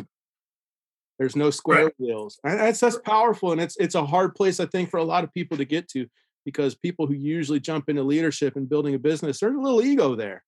There's 1.19 1.37
no 1.37 1.51
square 1.51 1.85
right. 1.85 1.95
wheels. 1.99 2.39
And 2.45 2.59
that's 2.59 2.81
that's 2.81 2.99
powerful. 2.99 3.53
And 3.53 3.61
it's 3.61 3.77
it's 3.79 3.95
a 3.95 4.05
hard 4.05 4.35
place, 4.35 4.61
I 4.61 4.67
think, 4.67 4.91
for 4.91 4.99
a 4.99 5.05
lot 5.05 5.25
of 5.25 5.33
people 5.33 5.57
to 5.57 5.65
get 5.65 5.89
to 5.89 6.07
because 6.45 6.75
people 6.75 7.07
who 7.07 7.15
usually 7.15 7.61
jump 7.61 7.89
into 7.89 8.03
leadership 8.03 8.57
and 8.57 8.69
building 8.69 8.95
a 8.95 8.99
business, 8.99 9.41
there's 9.41 9.57
a 9.57 9.61
little 9.61 9.83
ego 9.83 10.15
there. 10.15 10.45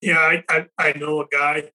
Yeah, 0.00 0.18
I, 0.18 0.44
I, 0.48 0.66
I 0.78 0.92
know 0.98 1.20
a 1.20 1.26
guy 1.30 1.70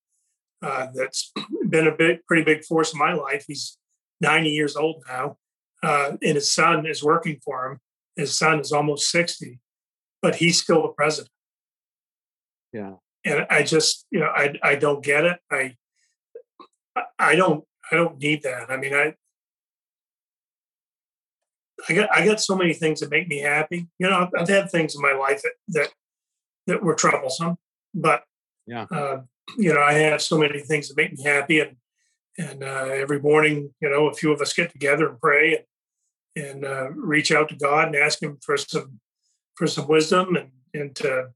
uh, 0.62 0.88
that's 0.94 1.32
been 1.70 1.88
a 1.88 1.96
big, 1.96 2.26
pretty 2.26 2.44
big 2.44 2.64
force 2.64 2.94
in 2.94 3.00
my 3.00 3.14
life. 3.14 3.46
He's 3.48 3.78
90 4.22 4.50
years 4.50 4.76
old 4.76 5.04
now, 5.08 5.38
uh, 5.84 6.18
and 6.22 6.36
his 6.36 6.52
son 6.52 6.86
is 6.86 7.04
working 7.04 7.40
for 7.44 7.72
him. 7.72 7.80
His 8.16 8.38
son 8.38 8.60
is 8.60 8.72
almost 8.72 9.10
60, 9.12 9.60
but 10.22 10.36
he's 10.36 10.62
still 10.62 10.82
the 10.82 10.90
president. 10.90 11.32
Yeah. 12.74 12.96
And 13.26 13.46
I 13.50 13.64
just, 13.64 14.06
you 14.12 14.20
know, 14.20 14.28
I 14.34 14.56
I 14.64 14.76
don't 14.76 15.04
get 15.04 15.26
it. 15.26 15.40
I 15.52 15.76
I 17.18 17.36
don't 17.36 17.64
I 17.92 17.96
don't 17.96 18.20
need 18.20 18.44
that. 18.44 18.70
I 18.70 18.78
mean, 18.78 18.94
I 18.94 19.16
I 21.88 21.94
got 21.94 22.10
I 22.14 22.26
got 22.26 22.42
so 22.42 22.56
many 22.56 22.74
things 22.74 23.00
that 23.00 23.12
make 23.12 23.28
me 23.28 23.40
happy. 23.40 23.88
You 24.00 24.10
know, 24.10 24.30
I've 24.38 24.50
had 24.50 24.70
things 24.70 24.96
in 24.96 25.02
my 25.02 25.14
life 25.14 25.42
that 25.44 25.54
that, 25.70 25.90
that 26.68 26.84
were 26.84 26.96
troublesome, 26.96 27.58
but 27.94 28.24
yeah, 28.68 28.86
uh, 28.92 29.22
you 29.58 29.74
know, 29.74 29.82
I 29.82 29.94
have 29.94 30.22
so 30.22 30.38
many 30.38 30.60
things 30.60 30.90
that 30.90 30.98
make 30.98 31.14
me 31.14 31.24
happy, 31.24 31.60
and 31.60 31.78
and 32.38 32.64
uh, 32.64 32.90
every 32.92 33.20
morning, 33.20 33.74
you 33.82 33.90
know, 33.90 34.08
a 34.08 34.14
few 34.14 34.32
of 34.32 34.42
us 34.42 34.54
get 34.54 34.72
together 34.72 35.10
and 35.10 35.20
pray 35.20 35.56
and 35.56 35.66
and 36.36 36.66
uh, 36.66 36.92
reach 36.92 37.32
out 37.32 37.50
to 37.50 37.56
God 37.56 37.88
and 37.88 37.96
ask 37.96 38.22
Him 38.22 38.38
for 38.42 38.58
some 38.58 39.00
for 39.56 39.68
some 39.68 39.88
wisdom 39.88 40.36
and 40.36 40.52
and 40.74 40.96
to 40.98 41.30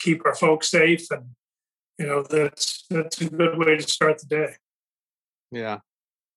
keep 0.00 0.24
our 0.26 0.34
folks 0.34 0.70
safe. 0.70 1.10
And 1.10 1.30
you 1.98 2.06
know, 2.06 2.22
that's 2.22 2.84
that's 2.90 3.20
a 3.20 3.28
good 3.28 3.58
way 3.58 3.76
to 3.76 3.82
start 3.82 4.18
the 4.18 4.26
day. 4.26 4.54
Yeah, 5.52 5.78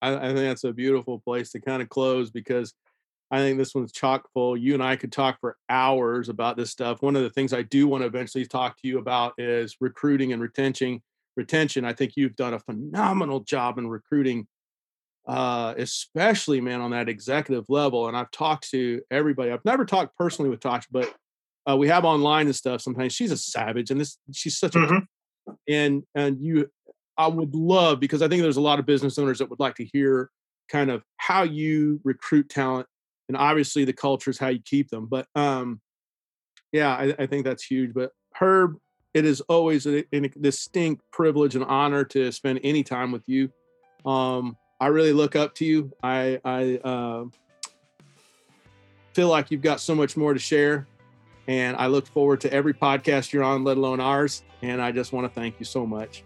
I, 0.04 0.16
I 0.16 0.34
think 0.34 0.40
that's 0.40 0.64
a 0.64 0.74
beautiful 0.74 1.20
place 1.20 1.52
to 1.52 1.60
kind 1.60 1.82
of 1.82 1.90
close 1.90 2.30
because 2.32 2.74
I 3.32 3.40
think 3.40 3.58
this 3.58 3.74
one's 3.74 3.92
chock 3.92 4.30
full. 4.34 4.56
You 4.56 4.74
and 4.76 4.84
I 4.84 4.96
could 4.96 5.12
talk 5.12 5.40
for 5.40 5.58
hours 5.70 6.30
about 6.30 6.58
this 6.58 6.70
stuff. 6.70 7.02
One 7.02 7.16
of 7.16 7.24
the 7.24 7.30
things 7.32 7.54
I 7.54 7.64
do 7.64 7.88
want 7.88 8.04
to 8.04 8.08
eventually 8.08 8.46
talk 8.46 8.80
to 8.82 8.88
you 8.88 9.00
about 9.00 9.34
is 9.38 9.78
recruiting 9.80 10.34
and 10.34 10.42
retention 10.42 11.02
retention. 11.36 11.86
I 11.86 11.94
think 11.94 12.14
you've 12.16 12.36
done 12.36 12.54
a 12.54 12.60
phenomenal 12.60 13.40
job 13.42 13.78
in 13.78 13.88
recruiting, 13.88 14.48
uh, 15.28 15.74
especially 15.78 16.62
man 16.62 16.82
on 16.82 16.92
that 16.92 17.10
executive 17.10 17.66
level. 17.70 18.08
And 18.08 18.16
I've 18.16 18.32
talked 18.32 18.70
to 18.72 19.02
everybody. 19.10 19.52
I've 19.52 19.66
never 19.66 19.86
talked 19.86 20.18
personally 20.18 20.50
with 20.50 20.60
Tosh, 20.60 20.86
but 20.92 21.14
uh, 21.70 21.78
we 21.78 21.88
have 21.88 22.06
online 22.06 22.48
and 22.48 22.56
stuff. 22.56 22.82
Sometimes 22.82 23.14
she's 23.14 23.32
a 23.32 23.38
savage, 23.38 23.90
and 23.90 24.00
this 24.00 24.18
she's 24.32 24.58
such 24.58 24.76
a 24.76 24.80
mm-hmm. 24.80 25.54
and 25.68 26.04
and 26.14 26.42
you. 26.42 26.70
I 27.18 27.28
would 27.28 27.54
love 27.54 28.00
because 28.00 28.22
I 28.22 28.28
think 28.28 28.42
there's 28.42 28.58
a 28.58 28.62
lot 28.62 28.80
of 28.80 28.86
business 28.86 29.18
owners 29.20 29.40
that 29.40 29.50
would 29.50 29.60
like 29.60 29.76
to 29.76 29.86
hear 29.86 30.30
kind 30.70 30.90
of 30.90 31.04
how 31.18 31.44
you 31.44 32.00
recruit 32.04 32.50
talent, 32.50 32.88
and 33.28 33.38
obviously 33.38 33.86
the 33.86 33.94
culture 33.94 34.32
is 34.32 34.40
how 34.40 34.50
you 34.50 34.60
keep 34.64 34.90
them. 34.90 35.06
But 35.06 35.28
um, 35.36 35.82
yeah, 36.72 36.90
I, 36.90 37.14
I 37.20 37.26
think 37.28 37.46
that's 37.46 37.64
huge. 37.64 37.94
But 37.94 38.12
Herb, 38.36 38.78
it 39.14 39.26
is 39.26 39.42
always 39.42 39.86
a, 39.86 40.04
a, 40.14 40.28
distinct 40.28 41.04
privilege 41.12 41.56
and 41.56 41.64
honor 41.64 42.04
to 42.06 42.32
spend 42.32 42.60
any 42.64 42.84
time 42.84 43.12
with 43.12 43.24
you. 43.28 43.52
Um, 44.06 44.58
I 44.80 44.88
really 44.88 45.14
look 45.14 45.36
up 45.36 45.54
to 45.56 45.66
you. 45.66 45.94
I, 46.02 46.42
I 46.44 46.78
uh, 46.84 47.26
feel 49.14 49.30
like 49.30 49.52
you've 49.52 49.62
got 49.62 49.80
so 49.80 49.94
much 49.96 50.18
more 50.18 50.34
to 50.34 50.40
share, 50.40 50.88
and 51.48 51.78
I 51.78 51.88
look 51.88 52.08
forward 52.08 52.42
to 52.42 52.52
every 52.52 52.74
podcast 52.74 53.32
you're 53.32 53.44
on, 53.44 53.64
let 53.64 53.78
alone 53.78 54.00
ours. 54.00 54.44
And 54.62 54.82
I 54.82 54.92
just 54.92 55.14
want 55.14 55.32
to 55.32 55.40
thank 55.40 55.60
you 55.60 55.66
so 55.66 55.86
much. 55.86 56.24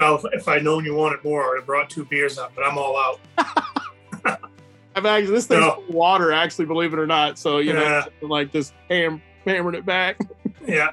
Well, 0.00 0.24
if 0.32 0.46
I'd 0.46 0.64
known 0.64 0.84
you 0.84 0.94
wanted 0.94 1.24
more, 1.24 1.44
I 1.44 1.48
would 1.48 1.58
have 1.58 1.66
brought 1.66 1.90
two 1.90 2.04
beers 2.04 2.38
up, 2.38 2.52
but 2.54 2.64
I'm 2.64 2.78
all 2.78 2.96
out. 2.96 3.20
I've 4.94 5.06
actually 5.06 5.34
this 5.34 5.46
thing's 5.46 5.60
no. 5.60 5.84
water, 5.88 6.32
actually, 6.32 6.66
believe 6.66 6.92
it 6.92 6.98
or 6.98 7.06
not. 7.06 7.38
So 7.38 7.58
you 7.58 7.72
yeah. 7.72 8.06
know, 8.20 8.28
like 8.28 8.52
just 8.52 8.74
ham, 8.88 9.22
hammering 9.44 9.76
it 9.76 9.86
back. 9.86 10.20
yeah. 10.66 10.90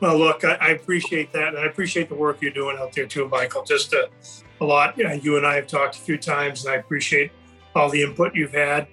Well, 0.00 0.18
look, 0.18 0.44
I, 0.44 0.54
I, 0.54 0.68
appreciate 0.70 1.32
that, 1.32 1.48
and 1.48 1.58
I 1.58 1.66
appreciate 1.66 2.08
the 2.08 2.16
work 2.16 2.42
you're 2.42 2.50
doing 2.50 2.76
out 2.76 2.92
there 2.92 3.06
too, 3.06 3.28
Michael. 3.28 3.62
Just 3.62 3.92
a, 3.92 4.08
a 4.60 4.64
lot. 4.64 4.98
You, 4.98 5.04
know, 5.04 5.12
you 5.12 5.36
and 5.36 5.46
I 5.46 5.54
have 5.54 5.68
talked 5.68 5.94
a 5.94 5.98
few 6.00 6.18
times, 6.18 6.64
and 6.64 6.74
I 6.74 6.78
appreciate 6.78 7.30
all 7.76 7.88
the 7.88 8.02
input 8.02 8.34
you've 8.34 8.52
had 8.52 8.88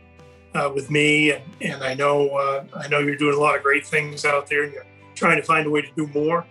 uh, 0.53 0.71
with 0.73 0.91
me, 0.91 1.31
and, 1.31 1.43
and 1.61 1.83
I 1.83 1.93
know 1.93 2.29
uh, 2.29 2.63
I 2.75 2.87
know 2.89 2.99
you're 2.99 3.15
doing 3.15 3.35
a 3.35 3.39
lot 3.39 3.55
of 3.55 3.63
great 3.63 3.87
things 3.87 4.23
out 4.23 4.47
there, 4.47 4.63
and 4.63 4.73
you're 4.73 4.85
trying 5.15 5.37
to 5.37 5.43
find 5.43 5.65
a 5.65 5.69
way 5.69 5.81
to 5.81 5.91
do 5.95 6.07
more. 6.07 6.45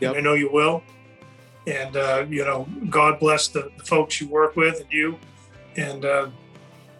Yep. 0.00 0.16
I 0.16 0.20
know 0.20 0.34
you 0.34 0.50
will. 0.52 0.82
And 1.66 1.96
uh, 1.96 2.26
you 2.28 2.44
know, 2.44 2.66
God 2.90 3.20
bless 3.20 3.48
the, 3.48 3.70
the, 3.78 3.84
folks 3.84 4.20
you 4.20 4.28
work 4.28 4.56
with 4.56 4.80
and 4.80 4.92
you, 4.92 5.18
and 5.76 6.04
uh, 6.04 6.28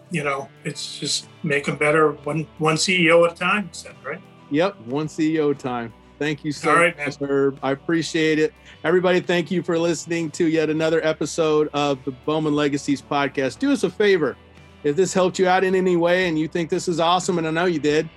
you 0.09 0.23
know, 0.23 0.47
it's 0.63 0.99
just 0.99 1.27
make 1.43 1.65
them 1.65 1.75
better 1.75 2.11
one 2.11 2.47
one 2.59 2.75
CEO 2.75 3.25
at 3.27 3.33
a 3.33 3.35
time. 3.35 3.69
Said 3.73 3.95
right. 4.05 4.21
Yep, 4.51 4.79
one 4.85 5.07
CEO 5.07 5.51
at 5.51 5.59
time. 5.59 5.93
Thank 6.19 6.45
you 6.45 6.51
so 6.51 6.73
right, 6.73 6.97
much, 6.97 7.17
Herb. 7.19 7.59
I 7.61 7.71
appreciate 7.71 8.39
it. 8.39 8.53
Everybody, 8.83 9.19
thank 9.19 9.51
you 9.51 9.63
for 9.63 9.77
listening 9.77 10.31
to 10.31 10.47
yet 10.47 10.69
another 10.69 11.05
episode 11.05 11.69
of 11.73 12.03
the 12.05 12.11
Bowman 12.11 12.55
Legacies 12.55 13.01
podcast. 13.01 13.59
Do 13.59 13.73
us 13.73 13.83
a 13.83 13.89
favor. 13.89 14.37
If 14.83 14.95
this 14.95 15.13
helped 15.13 15.39
you 15.39 15.47
out 15.47 15.63
in 15.63 15.75
any 15.75 15.95
way 15.95 16.27
and 16.27 16.37
you 16.37 16.47
think 16.47 16.69
this 16.69 16.87
is 16.87 16.99
awesome, 16.99 17.39
and 17.39 17.47
I 17.47 17.51
know 17.51 17.65
you 17.65 17.79
did, 17.79 18.07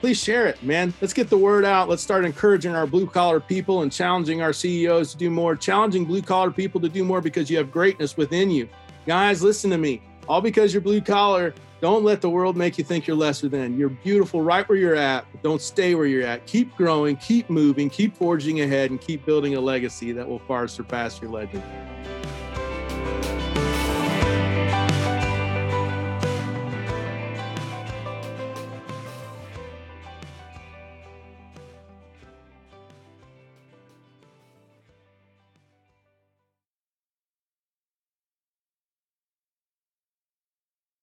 please 0.00 0.22
share 0.22 0.46
it, 0.46 0.62
man. 0.62 0.92
Let's 1.00 1.12
get 1.12 1.30
the 1.30 1.38
word 1.38 1.64
out. 1.64 1.88
Let's 1.88 2.02
start 2.02 2.24
encouraging 2.24 2.74
our 2.74 2.86
blue 2.86 3.06
collar 3.06 3.40
people 3.40 3.82
and 3.82 3.92
challenging 3.92 4.42
our 4.42 4.52
CEOs 4.52 5.12
to 5.12 5.16
do 5.16 5.30
more, 5.30 5.56
challenging 5.56 6.04
blue 6.04 6.22
collar 6.22 6.50
people 6.50 6.80
to 6.80 6.88
do 6.88 7.04
more 7.04 7.20
because 7.20 7.50
you 7.50 7.56
have 7.56 7.70
greatness 7.70 8.16
within 8.16 8.50
you. 8.50 8.68
Guys, 9.06 9.42
listen 9.42 9.70
to 9.70 9.78
me. 9.78 10.02
All 10.28 10.40
because 10.40 10.72
you're 10.72 10.80
blue 10.80 11.00
collar 11.00 11.54
don't 11.80 12.04
let 12.04 12.22
the 12.22 12.30
world 12.30 12.56
make 12.56 12.78
you 12.78 12.84
think 12.84 13.06
you're 13.06 13.16
lesser 13.16 13.48
than. 13.48 13.78
You're 13.78 13.90
beautiful 13.90 14.40
right 14.40 14.66
where 14.66 14.78
you're 14.78 14.96
at. 14.96 15.26
Don't 15.42 15.60
stay 15.60 15.94
where 15.94 16.06
you're 16.06 16.26
at. 16.26 16.46
Keep 16.46 16.74
growing, 16.74 17.16
keep 17.16 17.50
moving, 17.50 17.90
keep 17.90 18.16
forging 18.16 18.62
ahead, 18.62 18.90
and 18.90 19.00
keep 19.00 19.26
building 19.26 19.56
a 19.56 19.60
legacy 19.60 20.12
that 20.12 20.26
will 20.26 20.38
far 20.38 20.68
surpass 20.68 21.20
your 21.20 21.30
legend. 21.30 21.62